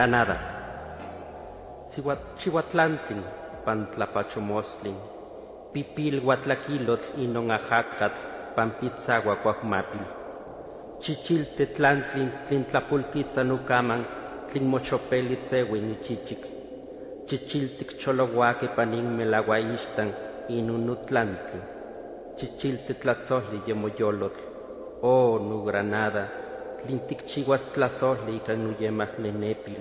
[0.00, 0.36] Granada.
[2.38, 3.22] Chihuatlantli,
[3.66, 4.96] Pantlapachomostlin,
[5.74, 8.14] Pipil Huatlaquilotl inon ajacat,
[8.56, 10.06] Pampitzagua Cuajmapil.
[11.00, 14.06] Chichilte Tlantlin, Tlintlapulquitza Nucaman,
[14.48, 16.46] Tlinmochopeli Tzewin Chichic.
[17.26, 20.14] Chichiltic Cholohuaque Panin Melaguaixtan,
[20.48, 21.60] Inunutlantli.
[22.38, 24.40] Chichilte Tlatzohli Yemoyolotl.
[25.02, 26.39] Oh, nu Granada,
[26.82, 29.80] tlin tikchiuas tlazohli ika nuyemah nenepil,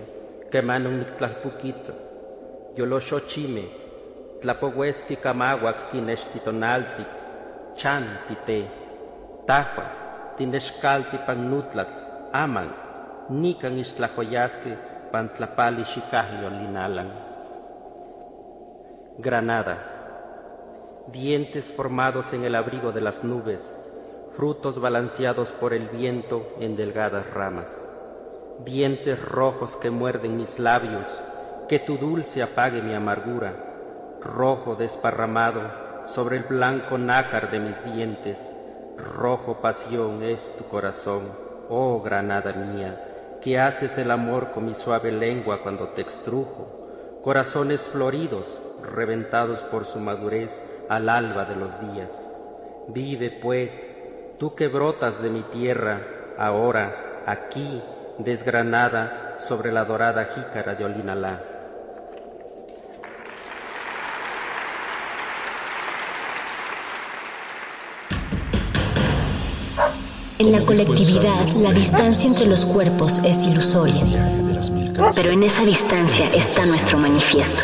[0.52, 1.94] kemanon niktlalpukitza,
[2.78, 3.66] yoloxochime,
[4.42, 7.10] tlapoueski kamauak kinextitonaltik,
[7.76, 8.60] chan tite,
[9.48, 9.86] tahua,
[10.38, 11.96] tinexkalti pan nutlatl,
[12.34, 12.70] aman,
[13.30, 14.74] nikan ixtlajoyaski
[15.12, 17.10] pan tlapali xikahyo linalan.
[19.20, 19.78] Granada,
[21.12, 23.80] dientes formados en el abrigo de las nubes,
[24.40, 27.86] frutos balanceados por el viento en delgadas ramas,
[28.64, 31.08] dientes rojos que muerden mis labios,
[31.68, 35.60] que tu dulce apague mi amargura, rojo desparramado
[36.06, 38.56] sobre el blanco nácar de mis dientes,
[39.18, 41.24] rojo pasión es tu corazón,
[41.68, 47.82] oh granada mía, que haces el amor con mi suave lengua cuando te extrujo, corazones
[47.82, 52.26] floridos, reventados por su madurez al alba de los días.
[52.88, 53.99] Vive pues,
[54.40, 56.02] tú que brotas de mi tierra,
[56.38, 57.84] ahora, aquí,
[58.18, 61.44] desgranada sobre la dorada jícara de Olinalá.
[70.40, 74.06] En la colectividad, la distancia entre los cuerpos es ilusoria,
[75.16, 77.64] pero en esa distancia está nuestro manifiesto.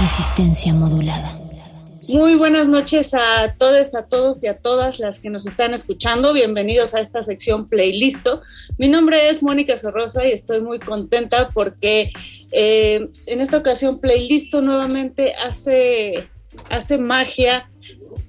[0.00, 1.38] Resistencia modulada.
[2.08, 6.32] Muy buenas noches a todos, a todos y a todas las que nos están escuchando.
[6.32, 8.42] Bienvenidos a esta sección Playlisto.
[8.78, 12.04] Mi nombre es Mónica Sorrosa y estoy muy contenta porque
[12.52, 16.28] eh, en esta ocasión Playlisto nuevamente hace,
[16.70, 17.68] hace magia,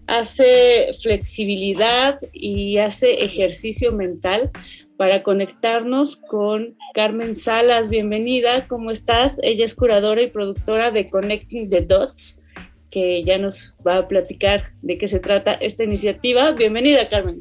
[0.08, 4.52] hace flexibilidad y hace ejercicio mental
[4.98, 7.90] para conectarnos con Carmen Salas.
[7.90, 9.40] Bienvenida, ¿cómo estás?
[9.44, 12.44] Ella es curadora y productora de Connecting the Dots
[12.90, 16.52] que ya nos va a platicar de qué se trata esta iniciativa.
[16.54, 17.40] Bienvenida, Carmen.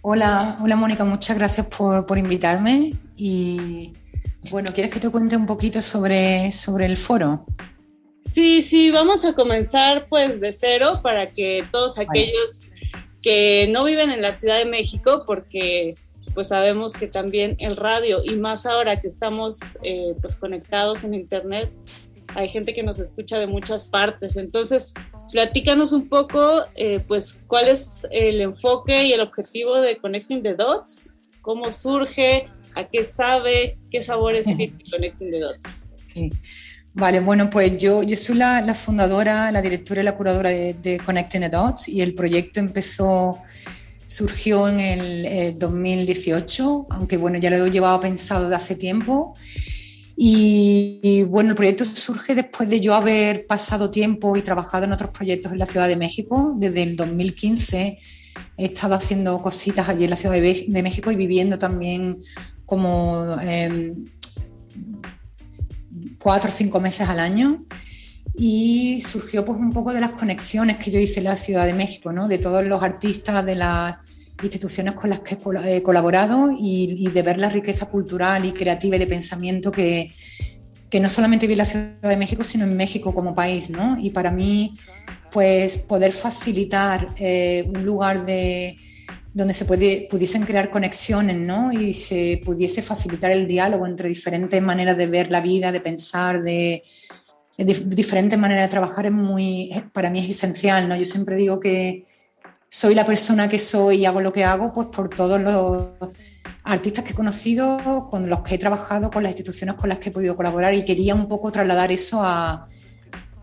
[0.00, 2.94] Hola, hola Mónica, muchas gracias por, por invitarme.
[3.16, 3.92] Y
[4.50, 7.46] bueno, ¿quieres que te cuente un poquito sobre, sobre el foro?
[8.32, 12.62] Sí, sí, vamos a comenzar pues de cero para que todos aquellos
[13.22, 15.90] que no viven en la Ciudad de México, porque
[16.32, 21.14] pues sabemos que también el radio y más ahora que estamos eh, pues conectados en
[21.14, 21.70] internet,
[22.34, 24.36] hay gente que nos escucha de muchas partes.
[24.36, 24.94] Entonces,
[25.32, 30.54] platícanos un poco, eh, pues, cuál es el enfoque y el objetivo de Connecting the
[30.54, 35.90] Dots, cómo surge, a qué sabe, qué sabores tiene Connecting the Dots.
[36.06, 36.32] Sí.
[36.96, 41.40] Vale, bueno, pues yo, yo soy la, fundadora, la directora y la curadora de, Connecting
[41.40, 43.38] the Dots y el proyecto empezó,
[44.14, 49.34] surgió en el 2018, aunque bueno, ya lo he llevado pensado de hace tiempo
[50.16, 55.10] y, bueno, el proyecto surge después de yo haber pasado tiempo y trabajado en otros
[55.10, 56.54] proyectos en la Ciudad de México.
[56.56, 57.98] Desde el 2015
[58.56, 62.18] he estado haciendo cositas allí en la Ciudad de, México y viviendo también
[62.64, 64.04] como em,
[66.18, 67.64] cuatro o cinco meses al año.
[68.36, 71.74] Y surgió pues un poco de las conexiones que yo hice en la Ciudad de
[71.74, 72.26] México, ¿no?
[72.26, 73.96] de todos los artistas, de las
[74.42, 78.98] instituciones con las que he colaborado y, de ver la riqueza cultural y creativa y
[78.98, 80.12] de pensamiento que,
[80.90, 83.70] que, no solamente vi en la Ciudad de México, sino en México como país.
[84.00, 84.74] Y para mí,
[85.30, 88.76] pues poder facilitar eh, un lugar de,
[89.34, 91.72] donde se pudiesen crear conexiones, ¿no?
[91.72, 96.42] Y se pudiese facilitar el diálogo entre diferentes maneras de ver la vida, de pensar,
[96.42, 96.84] de
[97.56, 100.96] diferentes maneras de trabajar, es muy, para mí es esencial, ¿no?
[100.96, 102.04] Yo siempre digo que
[102.68, 105.90] soy la persona que soy y hago lo que hago pues por todos los
[106.64, 110.08] artistas que he conocido, con los que he trabajado, con las instituciones con las que
[110.08, 112.66] he podido colaborar y quería un poco trasladar eso a,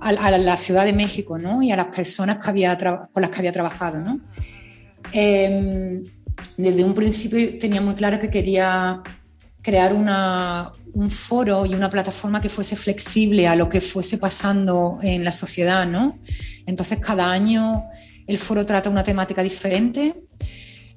[0.01, 1.61] la Ciudad de México ¿no?
[1.61, 3.99] y a las personas que había con las que había trabajado.
[3.99, 4.19] ¿no?
[5.13, 6.03] Em,
[6.57, 9.01] desde un principio tenía muy claro que quería
[9.61, 14.99] crear una, un foro y una plataforma que fuese flexible a lo que fuese pasando
[15.01, 15.85] en la sociedad.
[15.85, 16.19] ¿no?
[16.65, 17.84] Entonces cada año
[18.27, 20.23] el foro trata una temática diferente.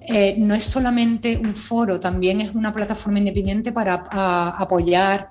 [0.06, 4.04] Eh, no es solamente un foro, también es una plataforma independiente para
[4.58, 5.30] apoyar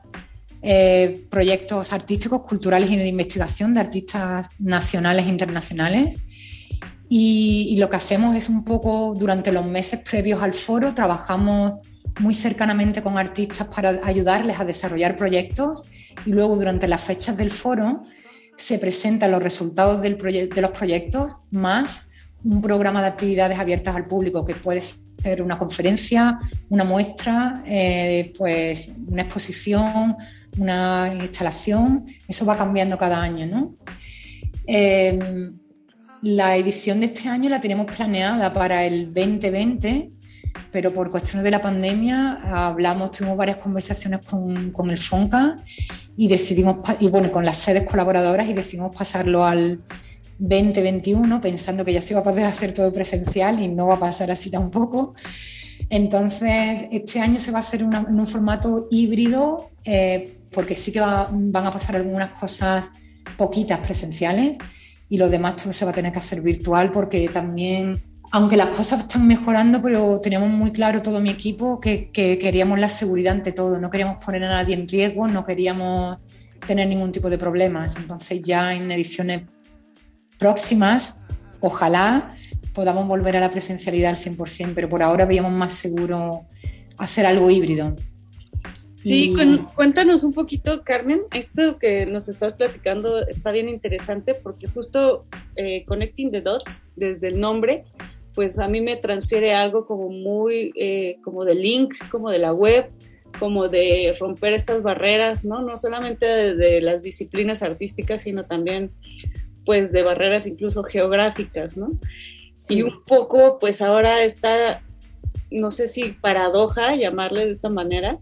[0.65, 6.19] eh, proyectos artísticos, culturales y de investigación de artistas nacionales e internacionales.
[7.10, 11.76] Y, lo que hacemos es un poco, durante los meses previos al foro, trabajamos
[12.19, 15.85] muy cercanamente con artistas para ayudarles a desarrollar proyectos
[16.26, 18.03] y luego durante las fechas del foro
[18.56, 22.11] se presentan los resultados de los proyectos más
[22.44, 26.38] un programa de actividades abiertas al público que puede ser una conferencia,
[26.69, 30.18] una muestra, eh, pues una exposición,
[30.57, 32.06] una instalación.
[32.27, 33.76] Eso va cambiando cada año, ¿no?
[34.68, 35.57] Em,
[36.22, 40.11] la edición de este año la tenemos planeada para el 2020,
[40.74, 45.64] pero por cuestiones de la pandemia hablamos, tuvimos varias conversaciones con, con el FONCA
[46.18, 49.82] y decidimos, y bueno, con las sedes colaboradoras y decidimos pasarlo al
[50.40, 54.00] 2021 pensando que ya se iba a poder hacer todo presencial y no va a
[54.00, 55.14] pasar así tampoco.
[55.90, 61.00] Entonces, este año se va a hacer en un formato híbrido eh, porque sí que
[61.00, 62.91] van a pasar algunas cosas
[63.38, 64.58] poquitas presenciales
[65.10, 68.02] y lo demás todo se va a tener que hacer virtual porque también,
[68.35, 72.80] aunque las cosas están mejorando, pero teníamos muy claro todo mi equipo que, que queríamos
[72.80, 76.18] la seguridad ante todo, no queríamos poner a nadie en riesgo, no queríamos
[76.65, 77.95] tener ningún tipo de problemas.
[77.95, 79.43] Entonces ya en ediciones
[80.39, 81.22] próximas,
[81.60, 82.34] ojalá
[82.73, 86.41] podamos volver a la presencialidad al 100%, pero por ahora veíamos más seguro
[86.97, 87.95] hacer algo híbrido.
[88.97, 89.35] Sí,
[89.76, 95.84] cuéntanos un poquito, Carmen, esto que nos estás platicando está bien interesante porque justo eh,
[95.85, 97.84] Connecting the Dots, desde el nombre,
[98.35, 102.53] pues a mí me transfiere algo como muy, eh, como de link, como de la
[102.53, 102.89] web,
[103.39, 105.61] como de romper estas barreras, ¿no?
[105.61, 108.91] No solamente de las disciplinas artísticas, sino también
[109.65, 111.91] pues de barreras incluso geográficas, ¿no?
[112.69, 114.84] Y un poco, pues ahora está,
[115.49, 118.19] no sé si paradoja llamarle de esta manera,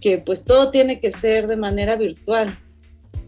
[0.00, 2.58] que pues todo tiene que ser de manera virtual.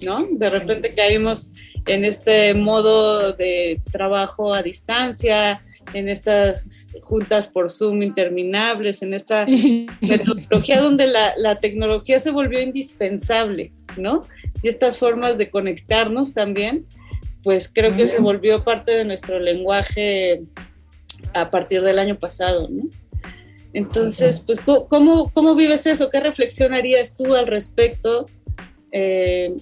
[0.02, 0.26] ¿no?
[0.30, 1.52] De repente caímos
[1.86, 5.62] en este modo de trabajo a distancia,
[5.94, 9.46] en estas juntas por Zoom interminables, en esta
[10.00, 14.26] metodología donde la, tecnología se volvió indispensable, ¿no?
[14.62, 16.86] Y estas formas de conectarnos también,
[17.42, 20.42] pues creo que se volvió parte de nuestro lenguaje
[21.32, 22.84] a partir del año pasado, ¿no?
[23.72, 26.08] Entonces, pues, ¿cómo, cómo vives eso?
[26.08, 28.26] ¿Qué reflexión harías tú al respecto
[28.90, 29.54] eh,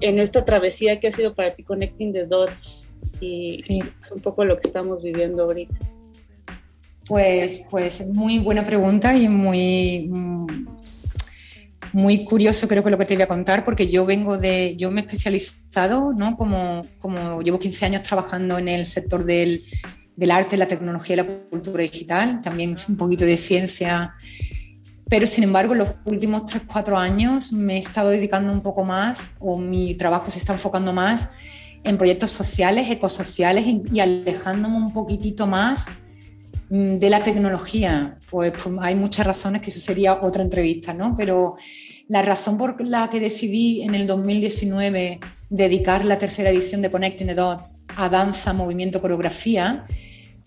[0.00, 2.92] en esta travesía que ha sido para ti Connecting the Dots?
[3.20, 5.78] Y es un poco lo que estamos viviendo ahorita.
[7.06, 10.10] Pues, pues muy buena pregunta y muy,
[11.92, 14.90] muy curioso creo que lo que te voy a contar, porque yo vengo de, yo
[14.90, 16.36] me he especializado, ¿no?
[16.36, 19.64] Como, como llevo 15 años trabajando en el sector del,
[20.16, 24.14] del arte, la tecnología y la cultura digital, también un poquito de ciencia,
[25.08, 29.58] pero sin embargo los últimos 3-4 años me he estado dedicando un poco más, o
[29.58, 31.36] mi trabajo se está enfocando más
[31.84, 35.88] en proyectos sociales, ecosociales y alejándome un poquitito más
[36.70, 38.18] mm, de la tecnología.
[38.30, 41.14] Pues, pues, hay muchas razones que eso sería otra entrevista, ¿no?
[41.16, 41.56] Pero
[42.08, 45.20] la razón por la que decidí en el 2019
[45.50, 49.84] dedicar la tercera edición de Connecting the Dots a danza, movimiento, coreografía,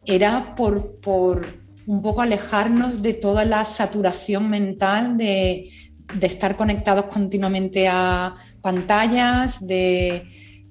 [0.06, 1.48] era por, por
[1.86, 5.70] un poco alejarnos de toda la saturación mental de,
[6.14, 10.26] de estar conectados continuamente a pantallas, de,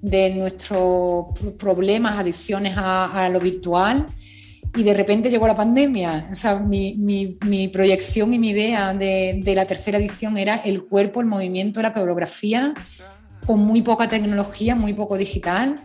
[0.09, 1.27] de nuestros
[1.57, 4.07] problemas, adicciones a, lo virtual.
[4.75, 6.29] Y de repente llegó la pandemia.
[6.31, 10.83] O sea, mi, mi, proyección y mi idea de, de, la tercera edición era el
[10.83, 12.73] cuerpo, el movimiento, la coreografía,
[13.45, 15.81] con muy poca tecnología, muy poco digital.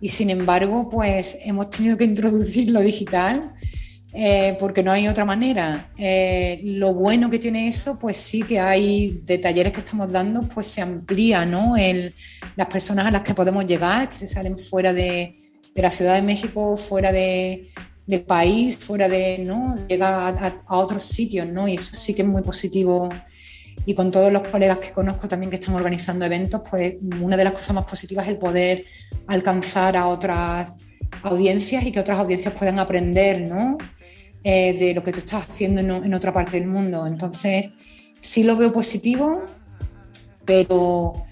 [0.00, 3.52] Y sin embargo, pues hemos tenido que introducir lo digital
[4.12, 5.90] eh, porque no hay otra manera.
[5.96, 10.48] Eh, lo bueno que tiene eso, pues sí que hay de talleres que estamos dando,
[10.48, 11.76] pues se amplía ¿no?
[11.76, 12.12] El,
[12.56, 15.34] las personas a las que podemos llegar, que se salen fuera de,
[15.74, 17.70] la Ciudad de México, fuera de,
[18.06, 19.78] del país, fuera de, ¿no?
[19.88, 21.68] Llega a, otros sitios, ¿no?
[21.68, 23.08] Y eso sí que es muy positivo.
[23.86, 27.44] Y con todos los colegas que conozco también que están organizando eventos, pues una de
[27.44, 28.84] las cosas más positivas es el poder
[29.26, 30.74] alcanzar a otras
[31.22, 33.78] audiencias y que otras audiencias puedan aprender, ¿no?
[34.42, 37.06] Eh, de lo que tú estás haciendo en, otra parte del mundo.
[37.06, 37.72] Entonces,
[38.20, 39.42] sí lo veo positivo,
[40.46, 41.22] pero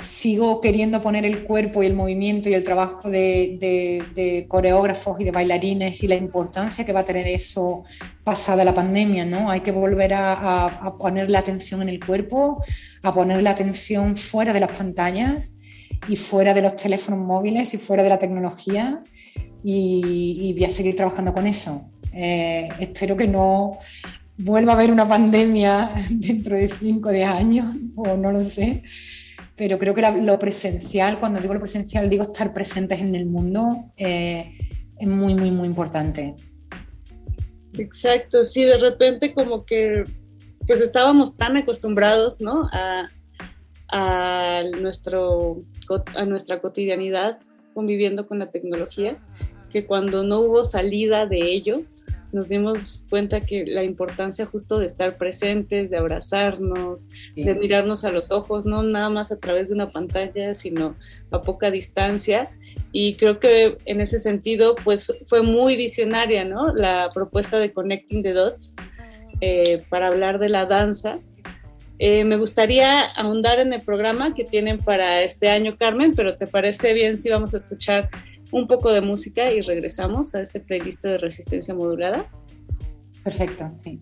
[0.00, 5.30] sigo queriendo poner el cuerpo y el movimiento y el trabajo de, coreógrafos y de
[5.30, 7.84] bailarines y la importancia que va a tener eso
[8.24, 9.50] pasada la pandemia, ¿no?
[9.50, 12.60] Hay que volver a, poner la atención en el cuerpo,
[13.04, 15.54] a poner la atención fuera de las pantallas
[16.08, 19.04] y fuera de los teléfonos móviles y fuera de la tecnología
[19.62, 21.88] y, y voy a seguir trabajando con eso.
[22.12, 23.78] Eh, espero que no
[24.36, 28.82] vuelva a haber una pandemia dentro de 5 o 10 años, o no lo sé,
[29.56, 33.92] pero creo que lo presencial, cuando digo lo presencial, digo estar presentes en el mundo,
[33.96, 34.52] eh,
[34.98, 36.34] es muy, muy, muy importante.
[37.74, 40.04] Exacto, sí, de repente como que
[40.66, 42.68] pues estábamos tan acostumbrados, ¿no?
[42.72, 43.08] A,
[43.88, 45.62] a, nuestro,
[46.14, 47.38] a nuestra cotidianidad
[47.74, 49.18] conviviendo con la tecnología,
[49.70, 51.82] que cuando no hubo salida de ello,
[52.32, 58.10] nos dimos cuenta que la importancia justo de estar presentes, de abrazarnos, de mirarnos a
[58.10, 60.96] los ojos, no nada más a través de una pantalla, sino
[61.30, 62.50] a poca distancia.
[62.92, 66.74] Y creo que en ese sentido, pues fue muy visionaria, ¿no?
[66.74, 68.74] La propuesta de Connecting the Dots
[69.40, 71.20] eh, para hablar de la danza.
[71.98, 76.46] Eh, me gustaría ahondar en el programa que tienen para este año, Carmen, pero ¿te
[76.46, 78.08] parece bien si vamos a escuchar
[78.50, 82.30] un poco de música y regresamos a este playlist de resistencia modulada.
[83.24, 84.00] Perfecto, sí.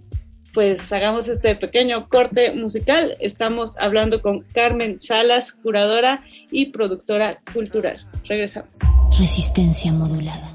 [0.55, 3.17] Pues hagamos este pequeño corte musical.
[3.21, 8.07] Estamos hablando con Carmen Salas, curadora y productora cultural.
[8.25, 8.79] Regresamos.
[9.19, 10.55] Resistencia modulada.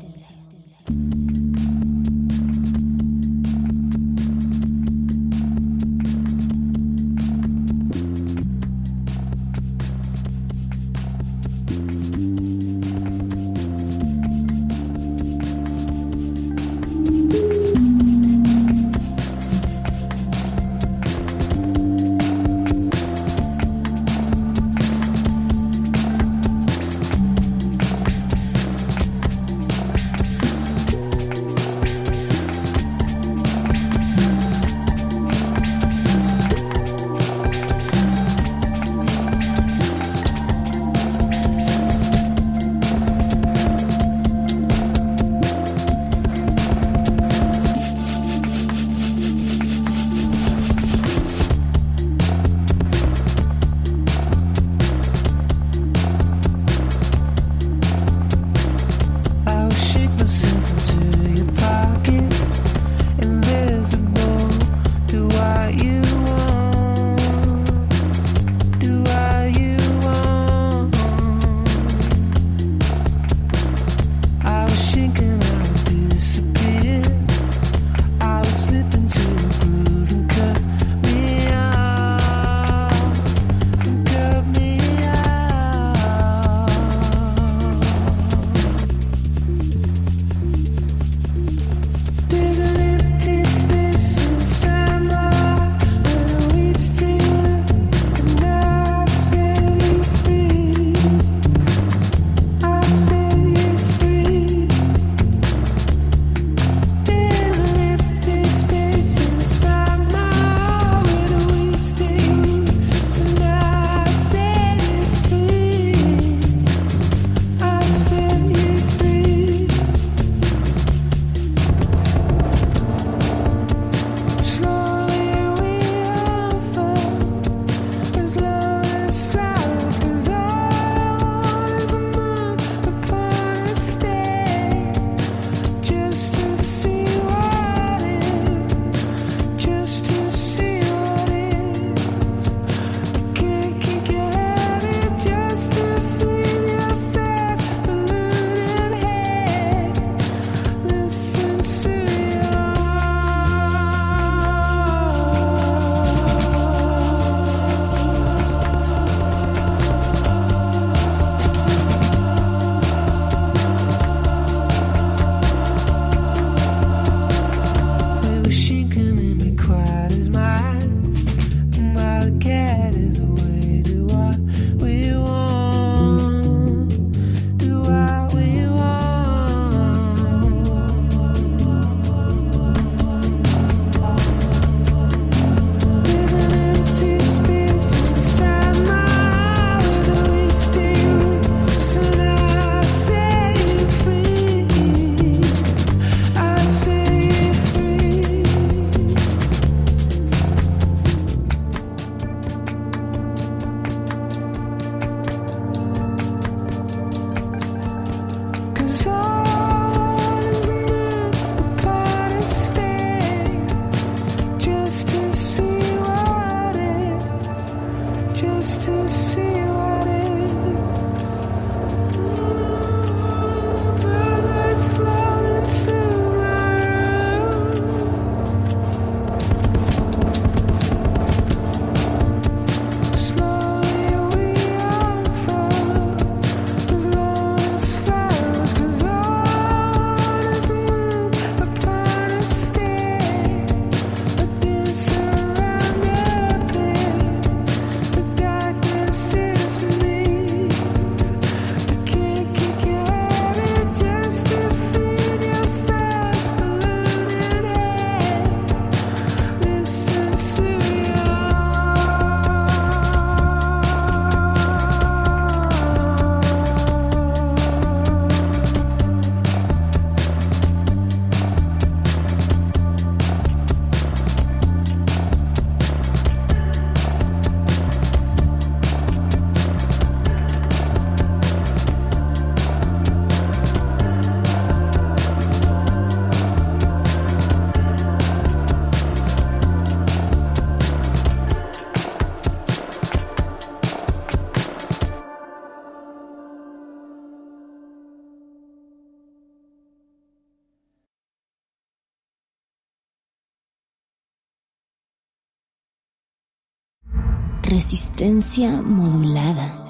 [307.81, 309.80] Resistencia modulada.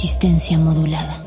[0.00, 1.22] Resistencia modulada.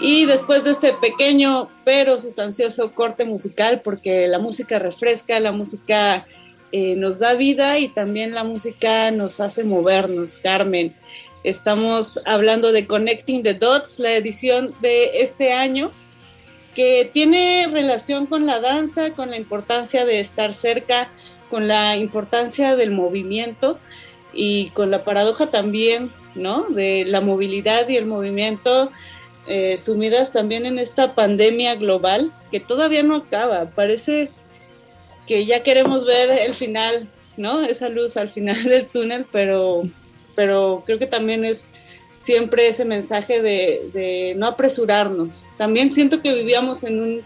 [0.00, 6.26] Y después de este pequeño pero sustancioso corte musical, porque la música refresca, la música
[6.72, 10.94] eh, nos da vida y también la música nos hace movernos, Carmen.
[11.44, 15.92] Estamos hablando de Connecting the Dots, la edición de este año,
[17.12, 21.10] tiene relación con la danza, con la importancia de estar cerca,
[21.48, 23.78] con la importancia del movimiento
[24.32, 26.66] y con la paradoja también, ¿no?
[26.68, 28.90] De la movilidad y el movimiento
[29.46, 33.70] eh, sumidas también en esta pandemia global que todavía no acaba.
[33.70, 34.30] Parece
[35.26, 37.62] que ya queremos ver el final, ¿no?
[37.62, 39.82] Esa luz al final del túnel, pero,
[40.36, 41.70] pero creo que también es
[42.20, 45.46] siempre ese mensaje de, no apresurarnos.
[45.56, 47.22] También siento que vivíamos en un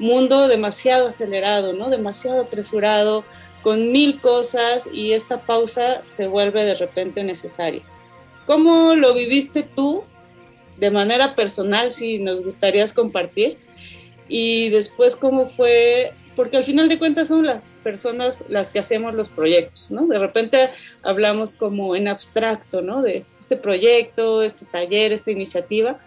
[0.00, 1.88] mundo demasiado acelerado, ¿no?
[1.88, 3.24] Demasiado apresurado,
[3.62, 7.82] con mil cosas y esta pausa se vuelve de repente necesaria.
[8.44, 10.02] ¿Cómo lo viviste tú
[10.76, 13.58] de manera personal, si nos gustarías compartir?
[14.26, 16.14] Y después, ¿cómo fue?
[16.34, 20.08] Porque al final de cuentas son las personas las que hacemos los proyectos, ¿no?
[20.08, 20.70] De repente
[21.02, 23.02] hablamos como en abstracto, ¿no?
[23.02, 25.98] De este proyecto, este taller, esta iniciativa,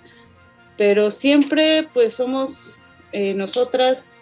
[0.77, 4.15] pero siempre pues somos eh, nosotras,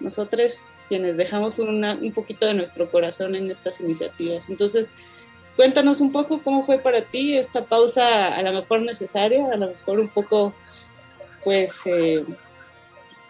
[0.90, 4.50] quienes dejamos un poquito de nuestro corazón en estas iniciativas.
[4.50, 4.92] Entonces,
[5.56, 9.68] cuéntanos un poco cómo fue para ti esta pausa a lo mejor necesaria, a lo
[9.70, 10.54] mejor un poco,
[11.46, 12.26] pues, eh,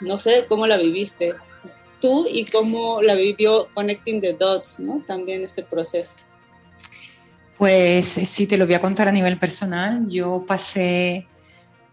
[0.01, 1.33] no sé, cómo la viviste
[2.01, 5.03] tú y cómo la vivió Connecting the Dots, ¿no?
[5.05, 6.15] También este proceso.
[7.57, 10.07] Pues sí, te lo voy a contar a nivel personal.
[10.07, 11.27] Yo pasé,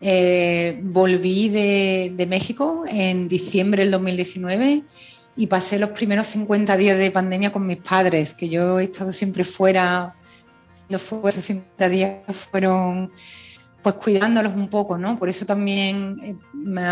[0.00, 4.82] eh, volví de, México en diciembre del 2019
[5.36, 9.10] y pasé los primeros 50 días de pandemia con mis padres, que yo he estado
[9.10, 10.14] siempre fuera,
[10.89, 13.12] los esos 50 días fueron
[13.82, 15.18] pues cuidándolos un poco, ¿no?
[15.18, 16.82] Por eso también eh, me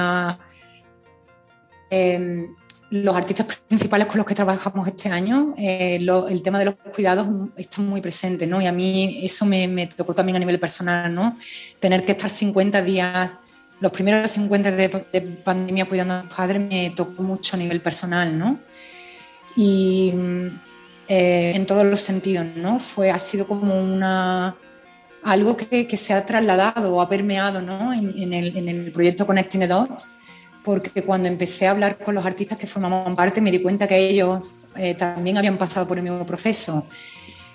[1.91, 2.47] em,
[2.91, 7.29] los artistas principales con los que trabajamos este año, eh, el tema de los cuidados
[7.57, 8.61] está muy presente, ¿no?
[8.63, 11.37] Y a mí eso me, me, tocó también a nivel personal, ¿no?
[11.81, 13.37] Tener que estar 50 días
[13.81, 17.81] los primeros 50 de, de pandemia cuidando a mis padres me tocó mucho a nivel
[17.81, 18.59] personal, ¿no?
[19.57, 20.13] Y
[21.09, 22.79] eh, en todos los sentidos, ¿no?
[22.79, 24.57] Fue, ha sido como una,
[25.23, 27.93] algo que, que se ha trasladado o ha permeado, ¿no?
[27.93, 30.13] En, el, en, el, proyecto Connecting the Dots,
[30.69, 33.97] porque cuando empecé a hablar con los artistas que formaban parte me di cuenta que
[33.97, 36.87] ellos eh, también habían pasado por el mismo proceso.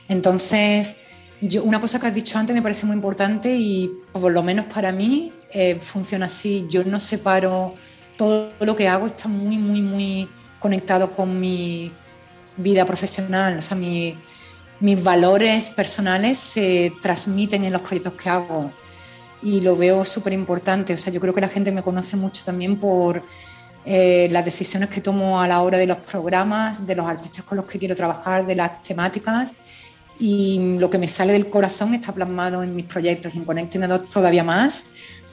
[0.08, 0.98] Entonces,
[1.40, 4.66] yo, una cosa que has dicho antes me parece muy importante y por lo menos
[4.66, 6.66] para mí eh, funciona así.
[6.68, 7.76] Yo no separo
[8.18, 10.28] todo lo que hago, está muy, muy, muy
[10.60, 11.92] conectado con mi
[12.58, 13.60] vida profesional.
[13.60, 14.18] O sea, mi,
[14.80, 18.74] mis valores personales se transmiten en los proyectos que hago
[19.44, 20.94] y lo veo súper importante.
[20.94, 23.24] O sea, yo creo que la gente me conoce mucho también por
[23.86, 27.58] eh, las decisiones que tomo a la hora de los programas, de los artistas con
[27.58, 29.58] los que quiero trabajar, de las temáticas
[30.20, 33.84] y lo que me sale del corazón está plasmado en mis proyectos y en Connecting
[34.10, 34.86] todavía más,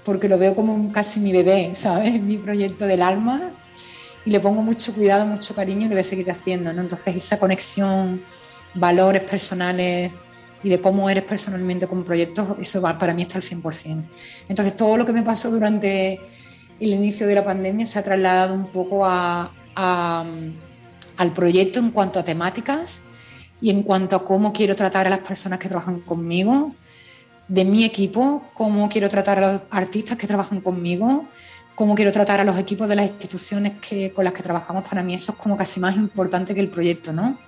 [0.05, 2.20] porque lo veo como casi mi bebé, ¿sabes?
[2.30, 3.52] Mi proyecto del alma
[4.24, 6.82] y le pongo mucho cuidado, mucho cariño y lo voy a seguir haciendo, ¿no?
[6.82, 8.22] Entonces esa conexión,
[8.74, 10.12] valores personales
[10.62, 14.05] y de cómo eres personalmente con proyectos, eso va, para mí está al 100%.
[14.48, 16.20] Entonces todo lo que me pasó durante
[16.80, 22.20] el inicio de la pandemia se ha trasladado un poco a, al proyecto en cuanto
[22.20, 23.05] a temáticas
[23.60, 26.74] y en cuanto a cómo quiero tratar a las personas que trabajan conmigo,
[27.48, 31.26] de mi equipo, cómo quiero tratar a los artistas que trabajan conmigo,
[31.74, 35.02] cómo quiero tratar a los equipos de las instituciones que, con las que trabajamos, para
[35.02, 37.39] mí eso es como casi más importante que el proyecto, ¿no?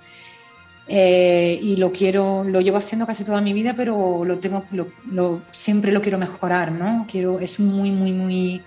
[0.87, 5.41] Eh, y lo quiero, lo llevo haciendo casi toda mi vida, pero lo tengo, lo,
[5.51, 7.05] siempre lo quiero mejorar, ¿no?
[7.09, 8.61] Quiero, es muy, muy, muy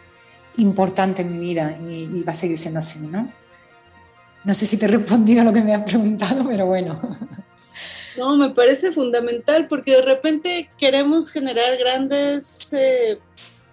[0.56, 3.30] importante en mi vida y, y va a seguir siendo así, ¿no?
[4.44, 6.98] No sé si te he respondido a lo que me has preguntado, pero bueno.
[8.16, 13.18] No, me parece fundamental porque de repente queremos generar grandes, eh,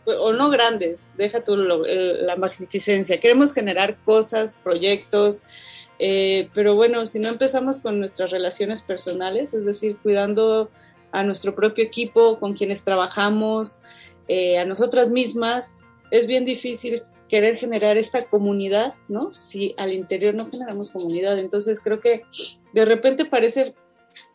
[0.05, 5.43] o no grandes, deja tú la magnificencia, queremos generar cosas, proyectos,
[5.99, 10.69] eh, pero bueno, si no empezamos con nuestras relaciones personales, es decir, cuidando
[11.11, 13.79] a nuestro propio equipo, con quienes trabajamos,
[14.27, 15.75] eh, a nosotras mismas,
[16.11, 19.19] es bien difícil querer generar esta comunidad, ¿no?
[19.31, 21.39] Si al interior no generamos comunidad.
[21.39, 22.23] Entonces creo que
[22.73, 23.73] de repente parece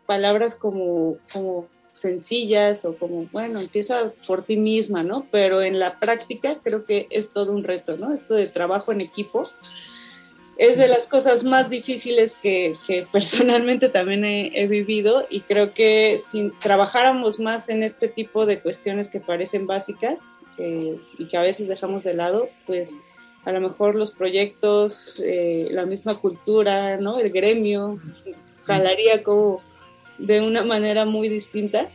[0.06, 5.26] palabras como, como sencillas o como, bueno, empieza por ti misma, ¿no?
[5.30, 8.12] Pero en la práctica creo que es todo un reto, ¿no?
[8.12, 9.42] Esto de trabajo en equipo
[10.58, 12.72] es de las cosas más difíciles que,
[13.12, 19.08] personalmente también he, vivido y creo que si trabajáramos más en este tipo de cuestiones
[19.08, 22.98] que parecen básicas y que a veces dejamos de lado, pues
[23.44, 27.16] a lo mejor los proyectos, eh, la misma cultura, ¿no?
[27.16, 27.96] el gremio,
[28.62, 29.62] jalaría como
[30.18, 31.88] de una manera muy distinta.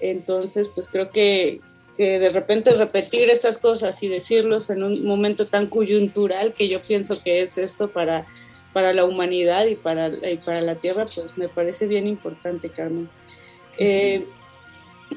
[0.00, 1.60] Entonces, pues creo que,
[1.96, 6.80] que de repente repetir estas cosas y decirlos en un momento tan coyuntural que yo
[6.86, 8.26] pienso que es esto para,
[8.72, 13.08] para la humanidad y para, y para la Tierra, pues me parece bien importante, Carmen.
[13.78, 14.26] Eh,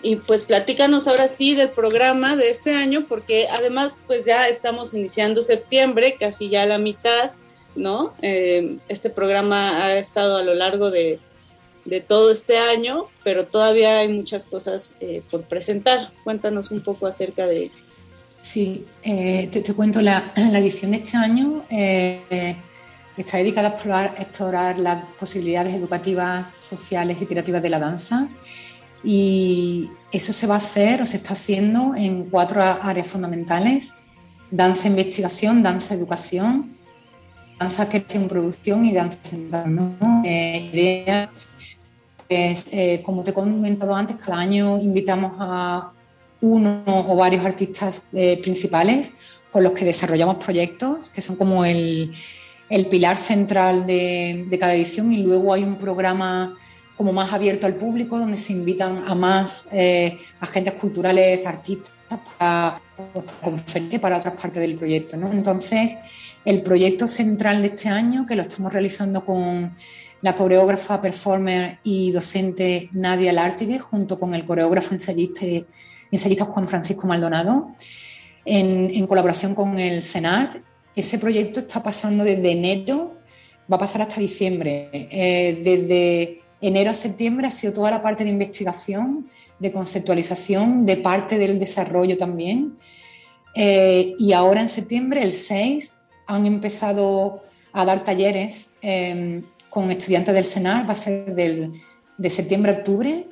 [0.02, 4.94] y pues platícanos ahora sí del programa de este año, porque además pues ya estamos
[4.94, 7.32] iniciando septiembre, casi ya la mitad,
[7.76, 8.14] ¿no?
[8.22, 11.20] Eh, este programa ha estado a lo largo de,
[11.88, 16.12] de todo este año, pero todavía hay muchas cosas eh, por presentar.
[16.24, 17.72] Cuéntanos un poco acerca de...
[18.40, 22.56] Sí, eh, te, cuento, la, la, edición de este año eh,
[23.18, 28.30] está dedicada a explorar, explorar, las posibilidades educativas, sociales y creativas de la danza.
[29.04, 34.02] Y eso se va a hacer o se está haciendo en cuatro áreas fundamentales.
[34.52, 36.78] Danza investigación, danza educación,
[37.60, 39.76] danza creación producción y danza central.
[39.76, 40.22] ¿no?
[40.24, 41.30] idea
[42.28, 45.92] pues, eh, como te he comentado antes, cada año invitamos a
[46.42, 49.14] uno o varios artistas eh, principales
[49.52, 52.12] con los que desarrollamos proyectos, que son como el,
[52.92, 56.54] pilar central de, cada edición y luego hay un programa
[56.96, 61.94] como más abierto al público, donde se invitan a más eh, agentes culturales, artistas,
[62.38, 62.82] para,
[63.42, 65.16] conferencias para otras partes del proyecto.
[65.16, 65.96] Entonces,
[66.44, 69.74] el proyecto central de este año, que lo estamos realizando con
[70.28, 75.46] la coreógrafa, performer y docente Nadia Lártigue, junto con el coreógrafo ensayista,
[76.12, 77.72] ensayista Juan Francisco Maldonado,
[78.44, 80.58] en, colaboración con el Senat.
[80.98, 83.16] Ese proyecto está pasando desde enero,
[83.72, 84.90] va a pasar hasta diciembre.
[84.92, 90.98] Eh, desde enero a septiembre ha sido toda la parte de investigación, de conceptualización, de
[90.98, 92.76] parte del desarrollo también.
[93.56, 99.42] Eh, y ahora en septiembre, el 6, han empezado a dar talleres eh,
[99.78, 103.28] con estudiantes del SENAR, va a ser de septiembre a octubre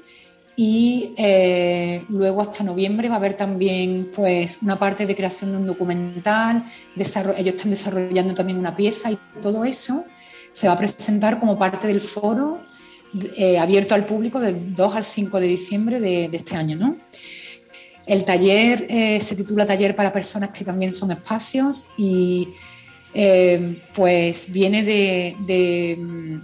[0.56, 5.57] y eh, luego hasta noviembre va a haber también pues, una parte de creación de
[5.57, 6.64] un documental,
[6.95, 10.06] ellos están desarrollando también una pieza y todo eso
[10.51, 12.61] se va a presentar como parte del foro
[13.38, 16.77] eh, abierto al público del 2 al 5 de diciembre de, este año.
[16.77, 16.98] ¿no?
[18.06, 22.49] El taller eh, se titula Taller para personas que también son espacios y
[23.18, 26.42] eh, pues viene de,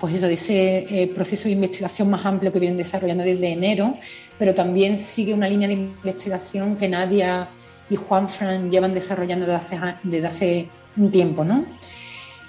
[0.00, 3.96] pues eso, de ese eh, proceso de investigación más amplio que vienen desarrollando desde enero,
[4.36, 7.48] pero también sigue una línea de investigación que Nadia
[7.88, 11.44] y Juan Fran llevan desarrollando desde hace, un tiempo.
[11.44, 11.64] ¿no?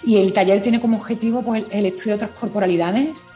[0.03, 3.27] Y el taller tiene como objetivo pues, el estudio de otras corporalidades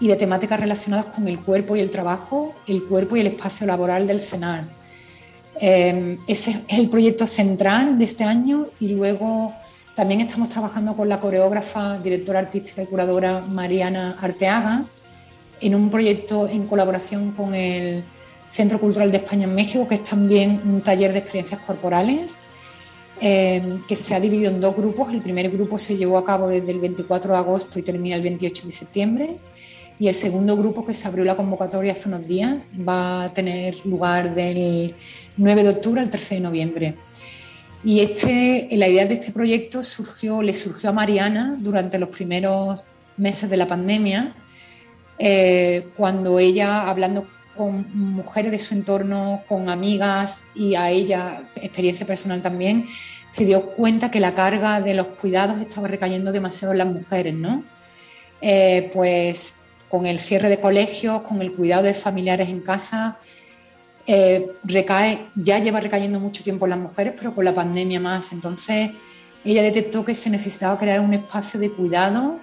[0.00, 3.66] y de temáticas relacionadas con el cuerpo y el trabajo, el cuerpo y el espacio
[3.66, 4.68] laboral del CENAR.
[5.60, 9.54] Eh, ese es el proyecto central de este año y luego
[9.94, 14.86] también estamos trabajando con la coreógrafa, directora artística y curadora Mariana Arteaga
[15.60, 18.04] en un proyecto en colaboración con el
[18.50, 22.40] Centro Cultural de España en México, que es también un taller de experiencias corporales,
[23.20, 25.12] eh, que se ha dividido en dos grupos.
[25.12, 28.22] El primer grupo se llevó a cabo desde el 24 de agosto y termina el
[28.22, 29.38] 28 de septiembre.
[29.98, 33.86] Y el segundo grupo, que se abrió la convocatoria hace unos días, va a tener
[33.86, 34.96] lugar del
[35.36, 36.96] 9 de octubre al 13 de noviembre.
[37.84, 42.84] Y este, la idea de este proyecto surgió, le surgió a Mariana durante los primeros
[43.16, 44.34] meses de la pandemia,
[45.18, 52.06] eh, cuando ella, hablando con mujeres de su entorno, con amigas y a ella, experiencia
[52.06, 52.86] personal también,
[53.30, 57.34] se dio cuenta que la carga de los cuidados estaba recayendo demasiado en las mujeres,
[57.34, 57.64] ¿no?
[58.40, 59.56] Eh, pues
[59.88, 63.18] con el cierre de colegios, con el cuidado de familiares en casa,
[64.06, 68.32] eh, recae, ya lleva recayendo mucho tiempo en las mujeres, pero con la pandemia más.
[68.32, 68.90] Entonces,
[69.44, 72.40] ella detectó que se necesitaba crear un espacio de cuidado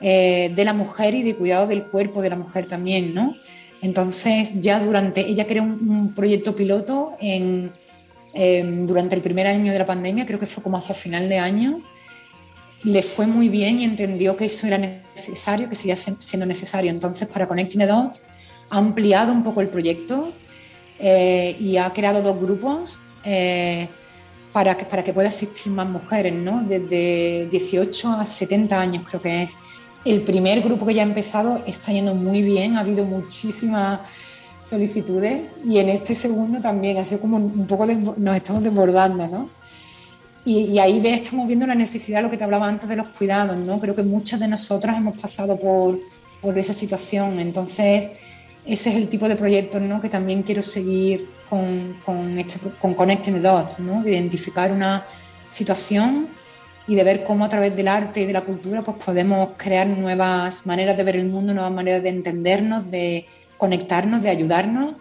[0.00, 3.34] eh, de la mujer y de cuidado del cuerpo de la mujer también, ¿no?
[3.82, 7.72] Entonces, ya durante, ella creó un, proyecto piloto en,
[8.32, 11.38] em, durante el primer año de la pandemia, creo que fue como hacia final de
[11.38, 11.82] año,
[12.82, 16.90] le fue muy bien y entendió que eso era necesario, que seguía siendo necesario.
[16.90, 18.26] Entonces, para Connecting the Dots,
[18.70, 20.32] ha ampliado un poco el proyecto
[21.06, 23.90] eh, y ha creado dos grupos eh,
[24.54, 26.62] para, que, para que pueda asistir más mujeres, ¿no?
[26.62, 29.58] desde 18 a 70 años creo que es.
[30.06, 34.00] El primer grupo que ya ha empezado está yendo muy bien, ha habido muchísimas
[34.62, 37.84] solicitudes y en este segundo también, así como un poco
[38.16, 39.50] nos estamos desbordando, ¿no?
[40.46, 43.58] y, ahí ves, estamos viendo la necesidad, lo que te hablaba antes de los cuidados,
[43.58, 43.78] ¿no?
[43.78, 45.98] Creo que muchas de nosotras hemos pasado por,
[46.40, 48.08] por esa situación, entonces
[48.66, 50.00] ese es el tipo de proyectos ¿no?
[50.00, 54.02] que también quiero seguir con, con, este, con Connecting the Dots, ¿no?
[54.02, 55.06] de identificar una
[55.48, 56.28] situación
[56.86, 59.86] y de ver cómo a través del arte y de la cultura pues podemos crear
[59.86, 63.26] nuevas maneras de ver el mundo, nuevas maneras de entendernos, de
[63.56, 64.94] conectarnos, de ayudarnos.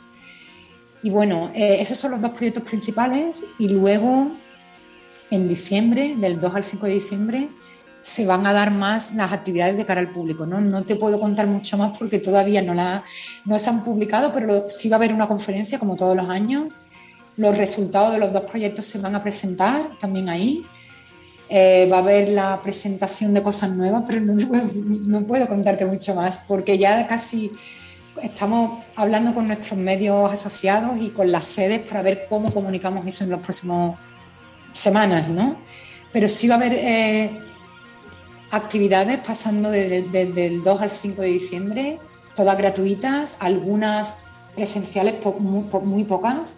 [1.02, 4.32] Y bueno, eh, esos son los dos proyectos principales y luego
[5.30, 7.50] en diciembre, del 2 al 5 de diciembre,
[8.04, 10.46] se van a dar más las actividades de cara al público.
[10.46, 13.02] No, no te puedo contar mucho más porque todavía no, la,
[13.46, 16.80] no se han publicado, pero sí va a haber una conferencia como todos los años.
[17.38, 20.66] Los resultados de los dos proyectos se van a presentar también ahí.
[21.48, 26.14] Eh, va a haber la presentación de cosas nuevas, pero no, no puedo contarte mucho
[26.14, 27.52] más porque ya casi
[28.22, 33.24] estamos hablando con nuestros medios asociados y con las sedes para ver cómo comunicamos eso
[33.24, 33.98] en las próximas
[34.74, 35.62] semanas, ¿no?
[36.12, 37.40] Pero sí va a haber eh,
[38.54, 42.00] actividades pasando desde, el 2 al 5 de diciembre,
[42.36, 44.20] todas gratuitas, algunas
[44.56, 46.58] presenciales, muy, pocas,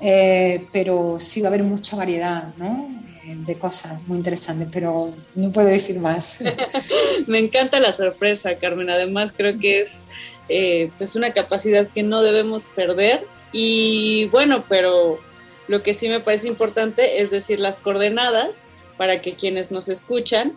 [0.00, 5.50] eh, pero sí va a haber mucha variedad eh, de cosas muy interesantes, pero no
[5.50, 6.44] puedo decir más.
[7.26, 8.88] Me encanta la sorpresa, Carmen.
[8.88, 10.04] Además, creo que es
[10.48, 13.26] eh, pues una capacidad que no debemos perder.
[13.50, 15.18] Y bueno, pero
[15.66, 18.66] lo que sí me parece importante es decir las coordenadas
[18.96, 20.56] para que quienes nos escuchan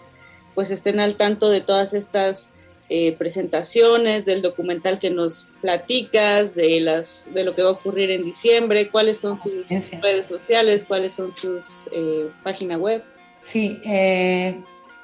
[0.55, 2.53] pues estén al tanto de todas estas
[2.89, 8.11] eh, presentaciones, del documental que nos platicas, de, las, de lo que va a ocurrir
[8.11, 9.67] en diciembre, cuáles son sus
[10.01, 13.03] redes sociales, cuáles son sus eh, páginas web.
[13.41, 14.61] Sí, eh,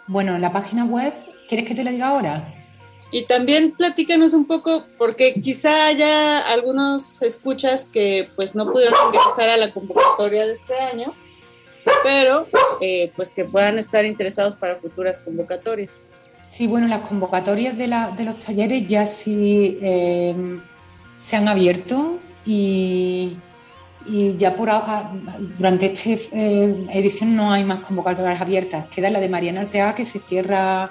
[0.08, 1.14] bueno, la página web,
[1.48, 2.54] ¿quieres que te la diga ahora?
[3.12, 9.50] Y también platícanos un poco, porque quizá haya algunos escuchas que pues no pudieron ingresar
[9.50, 11.16] a la convocatoria de este año,
[12.04, 12.48] pero
[12.82, 16.04] eh, pues que puedan estar interesados para futuras convocatorias.
[16.48, 20.60] Sí, bueno, las convocatorias de, los talleres ya sí eh,
[21.20, 23.38] se han abierto y,
[24.38, 24.70] ya por
[25.56, 28.88] durante esta eh, edición no hay más convocatorias abiertas.
[28.88, 30.90] Queda la de Mariana Arteaga que se cierra,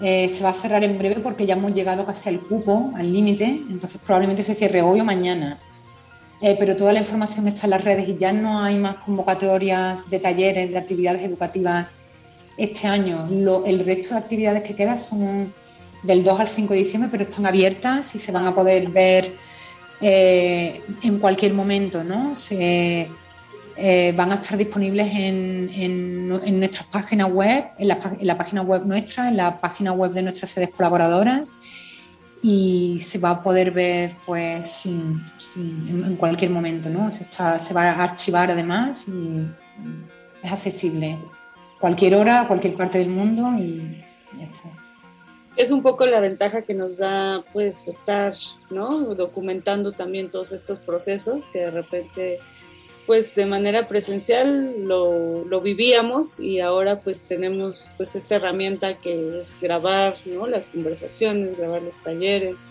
[0.00, 3.44] se va a cerrar en breve porque ya hemos llegado casi al cupo, al límite,
[3.44, 5.60] entonces probablemente se cierre hoy o mañana.
[6.40, 10.08] Eh, pero toda la información está en las redes y ya no hay más convocatorias
[10.08, 11.96] de talleres, de actividades educativas
[12.56, 13.28] este año.
[13.66, 15.52] el resto de actividades que quedan son
[16.02, 19.36] del 2 al 5 de diciembre, pero están abiertas y se van a poder ver
[20.00, 22.34] eh, en cualquier momento, ¿no?
[22.36, 23.08] Se,
[23.76, 28.84] eh, van a estar disponibles en, en, nuestras páginas web, en en la página web
[28.86, 31.52] nuestra, en la página web de nuestras sedes colaboradoras
[32.42, 37.10] y se va a poder ver pues en, cualquier momento, ¿no?
[37.10, 39.46] Se, está, se va a archivar además y
[40.42, 41.18] es accesible
[41.80, 44.04] cualquier hora, cualquier parte del mundo y
[44.38, 44.70] ya está.
[45.56, 48.34] Es un poco la ventaja que nos da pues estar,
[48.70, 49.14] ¿no?
[49.14, 52.38] Documentando también todos estos procesos que de repente
[53.08, 59.40] pues de manera presencial lo, lo, vivíamos y ahora pues tenemos pues esta herramienta que
[59.40, 60.46] es grabar ¿no?
[60.46, 62.66] las conversaciones, grabar los talleres.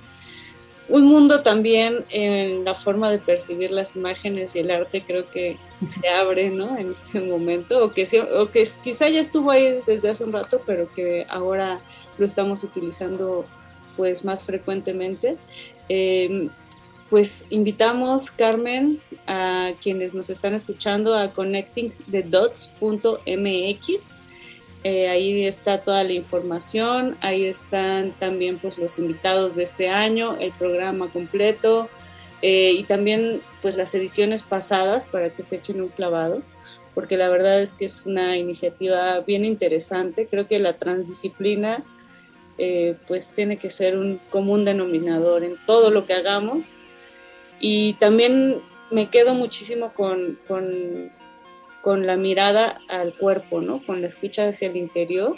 [0.89, 5.57] Un mundo también en la forma de percibir las imágenes y el arte creo que
[5.89, 6.77] se abre ¿no?
[6.77, 10.61] en este momento o que, o que quizá ya estuvo ahí desde hace un rato
[10.67, 11.81] pero que ahora
[12.19, 13.47] lo estamos utilizando
[13.95, 15.35] pues más frecuentemente.
[15.89, 16.49] Eh,
[17.09, 24.17] pues invitamos, Carmen, a quienes nos están escuchando a connectingthedots.mx.
[24.83, 30.37] Eh, ahí está toda la información, ahí están también pues los invitados de este año,
[30.39, 31.89] el programa completo
[32.41, 36.41] eh, y también pues las ediciones pasadas para que se echen un clavado,
[36.93, 40.27] porque la verdad es que es una iniciativa bien interesante.
[40.27, 41.83] Creo que la transdisciplina
[42.57, 46.71] eh, pues tiene que ser un común denominador en todo lo que hagamos
[47.59, 51.11] y también me quedo muchísimo con, con,
[51.81, 53.85] con, la mirada al cuerpo, ¿no?
[53.85, 55.35] Con la escucha hacia el interior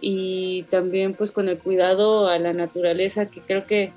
[0.00, 3.92] y también pues con el cuidado a la naturaleza que creo que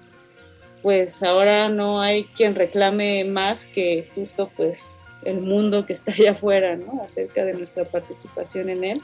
[0.84, 4.94] pues ahora no hay quien reclame más que justo pues
[5.24, 7.02] el mundo que está allá afuera, ¿no?
[7.04, 9.02] Acerca de nuestra participación en él.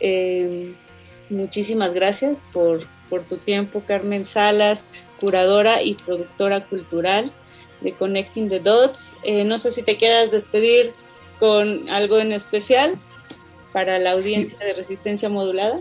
[0.00, 0.74] Eh,
[1.30, 7.32] muchísimas gracias por, por tu tiempo, Carmen Salas, curadora y productora cultural
[7.80, 9.18] de Connecting the Dots.
[9.22, 10.92] Eh, no sé si te quieras despedir
[11.38, 12.98] con algo en especial
[13.72, 15.80] para la audiencia de resistencia modulada.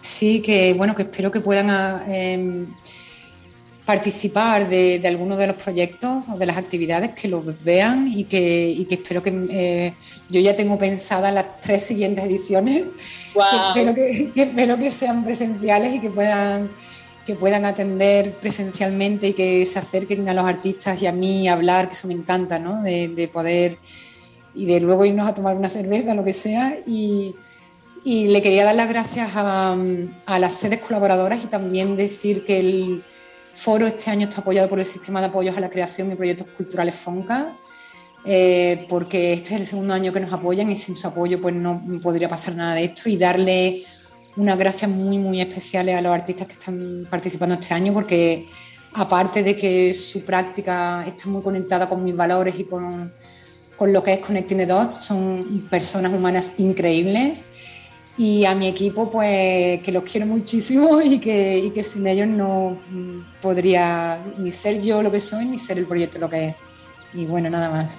[0.00, 2.74] Sí, que bueno, que espero que puedan em,
[3.84, 8.24] participar de, de algunos de los proyectos o de las actividades, que los vean y
[8.24, 9.94] que, y que espero que eh,
[10.28, 12.84] yo ya tengo pensadas las tres siguientes ediciones,
[13.34, 16.70] que, espero que, espero que sean presenciales y que puedan
[17.26, 21.52] que puedan atender presencialmente y que se acerquen a los artistas y a mí a
[21.52, 22.82] hablar, que eso me encanta, ¿no?
[22.82, 23.78] De, de poder
[24.54, 26.78] y de luego irnos a tomar una cerveza, lo que sea.
[26.86, 27.34] Y,
[28.04, 29.76] y le quería dar las gracias a,
[30.26, 33.04] a, las sedes colaboradoras y también decir que el
[33.52, 36.46] foro este año está apoyado por el Sistema de Apoyos a la Creación y Proyectos
[36.56, 37.56] Culturales FONCA,
[38.24, 41.54] eh, porque este es el segundo año que nos apoyan y sin su apoyo pues
[41.54, 43.84] no podría pasar nada de esto y darle
[44.36, 48.48] unas gracias muy, muy especiales a los artistas que están participando este año porque
[48.92, 53.12] aparte de que su práctica está muy conectada con mis valores y con,
[53.76, 57.44] con lo que es Connecting the Dots, son personas humanas increíbles
[58.18, 62.28] y a mi equipo, pues que los quiero muchísimo y que, y que sin ellos
[62.28, 66.48] no mm, podría ni ser yo lo que soy ni ser el proyecto lo que
[66.48, 66.58] es.
[67.14, 67.98] Y bueno, nada más.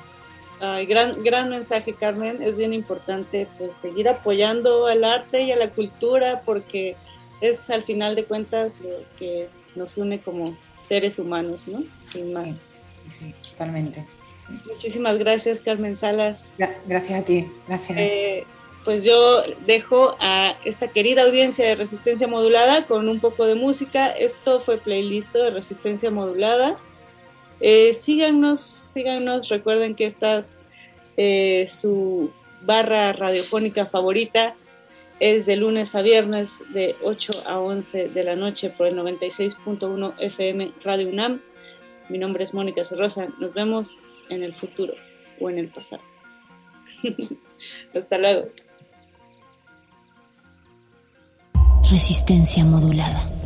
[0.62, 2.42] Ay, gran, gran mensaje, Carmen.
[2.44, 6.96] Es bien importante pues, seguir apoyando al arte y a la cultura porque
[7.42, 11.84] es al final de cuentas lo que nos une como seres humanos, ¿no?
[12.04, 12.64] Sin más.
[13.08, 14.06] Sí, sí totalmente.
[14.48, 14.54] Sí.
[14.70, 16.52] Muchísimas gracias, Carmen Salas.
[16.86, 17.52] Gracias a ti.
[17.68, 17.98] Gracias.
[17.98, 18.46] Eh,
[18.86, 24.10] pues yo dejo a esta querida audiencia de Resistencia Modulada con un poco de música.
[24.10, 26.78] Esto fue playlist de Resistencia Modulada.
[27.62, 30.60] Eh, síganos, síganos, recuerden que esta es
[31.18, 32.32] eh, su
[32.62, 34.56] barra radiofónica favorita.
[35.20, 40.16] Es de lunes a viernes de 8 a 11 de la noche por el 96.1
[40.18, 41.42] FM Radio UNAM.
[42.10, 43.28] Mi nombre es Mónica Cerrosa.
[43.40, 44.96] Nos vemos en el futuro
[45.40, 46.02] o en el pasado.
[47.96, 48.48] Hasta luego.
[51.92, 53.41] Resistencia modulada.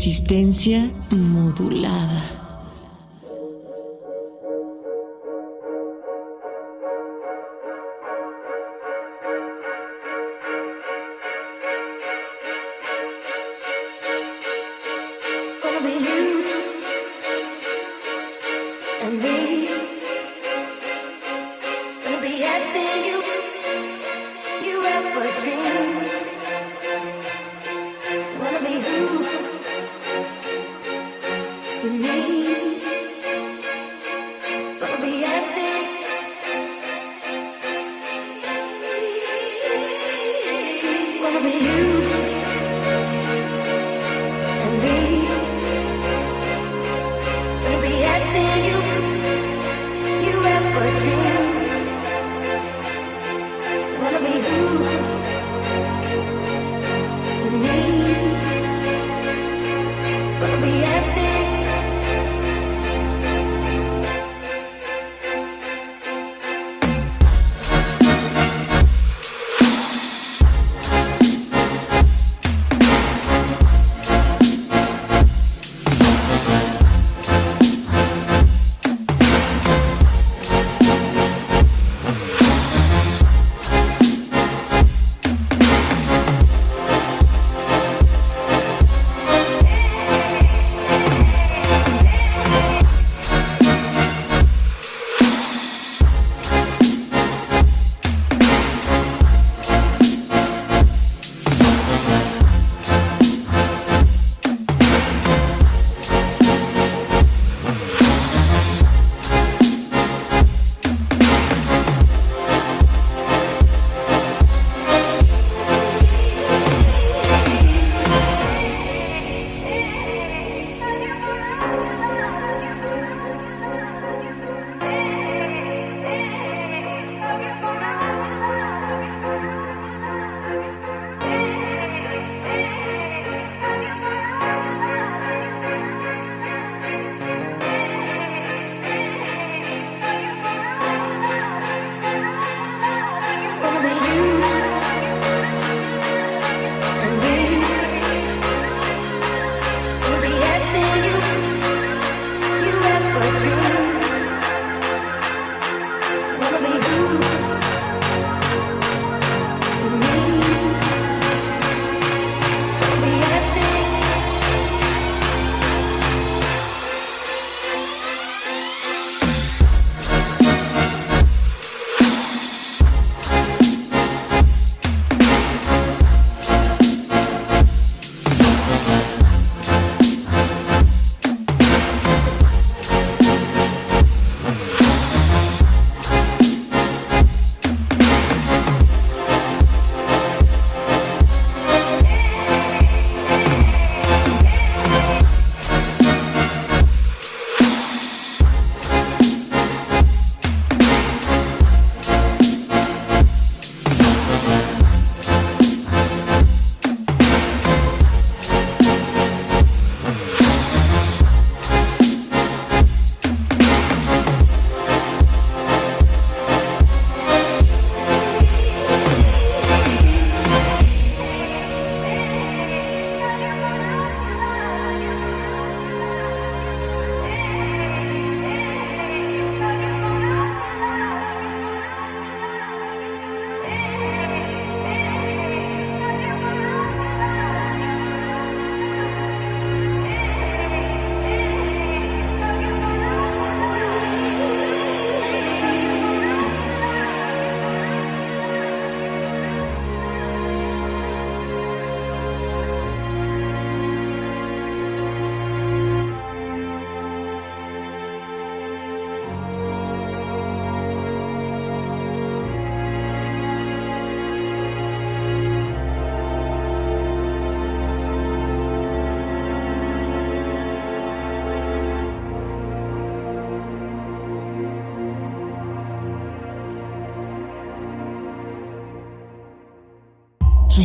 [0.00, 2.39] Resistencia modulada.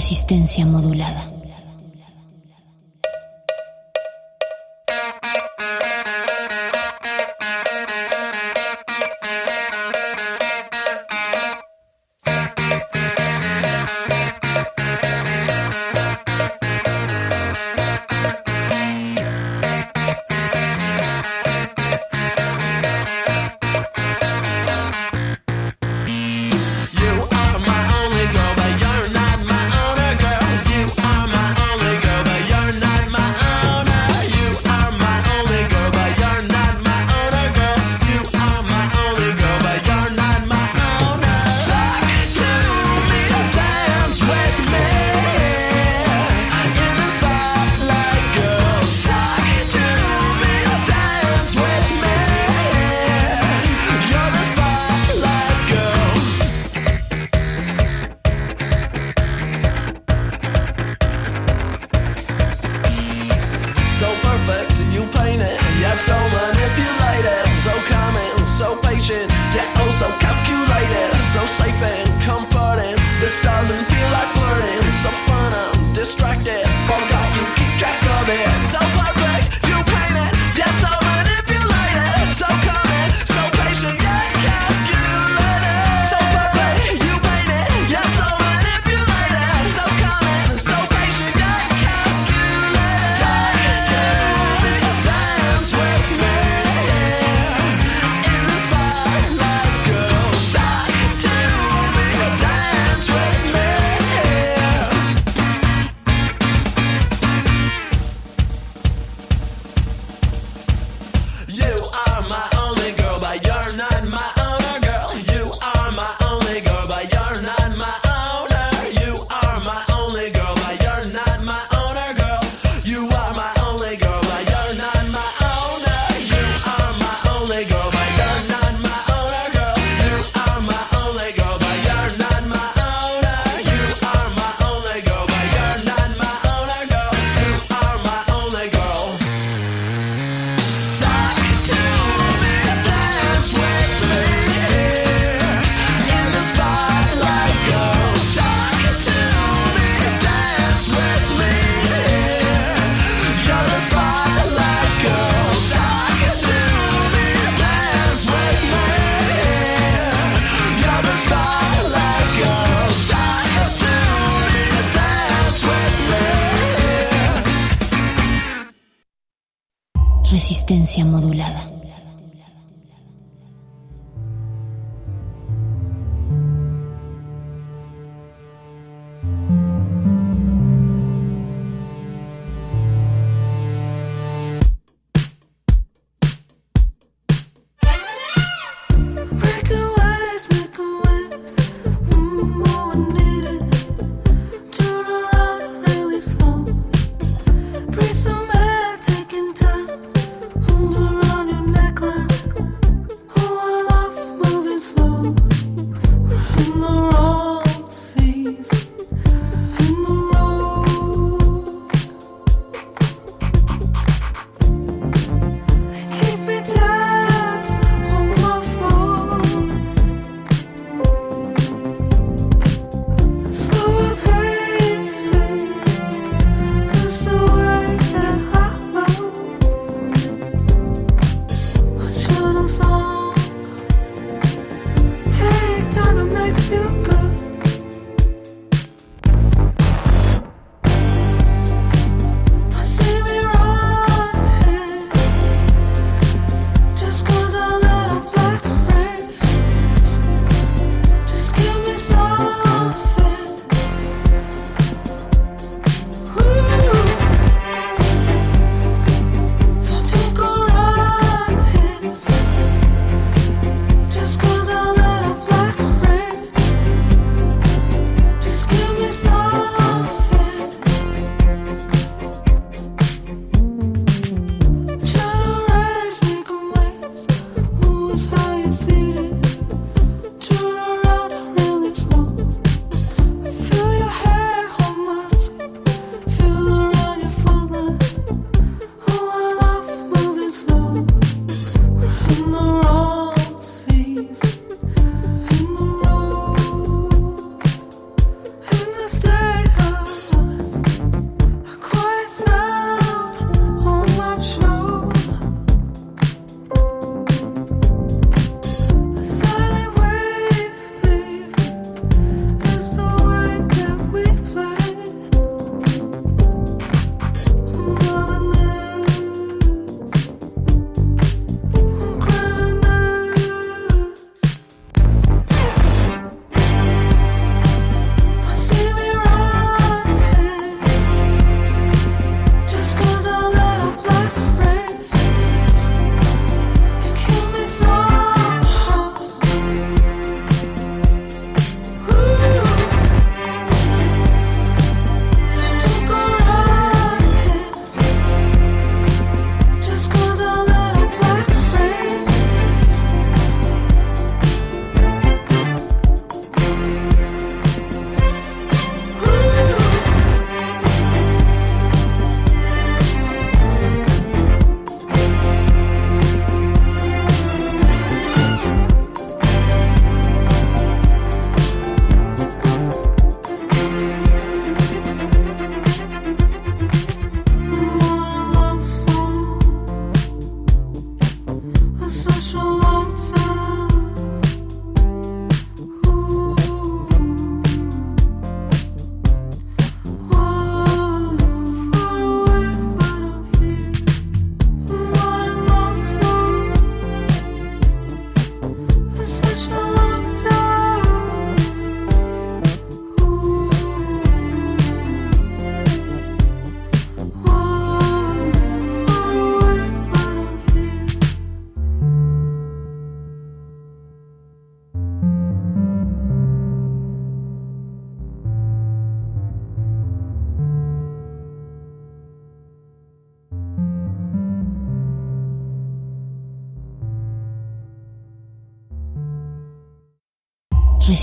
[0.06, 1.34] Resistencia modulada.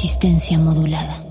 [0.02, 1.21] resistencia modulada.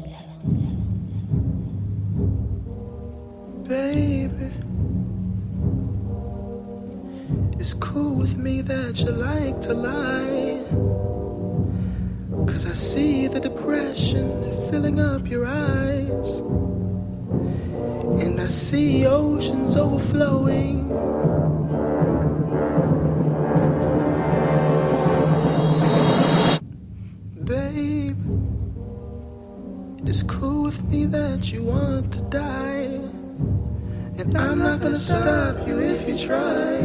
[34.22, 36.77] And I'm not gonna stop you if you try.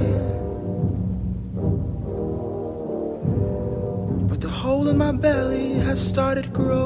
[4.27, 6.86] But the hole in my belly has started growing.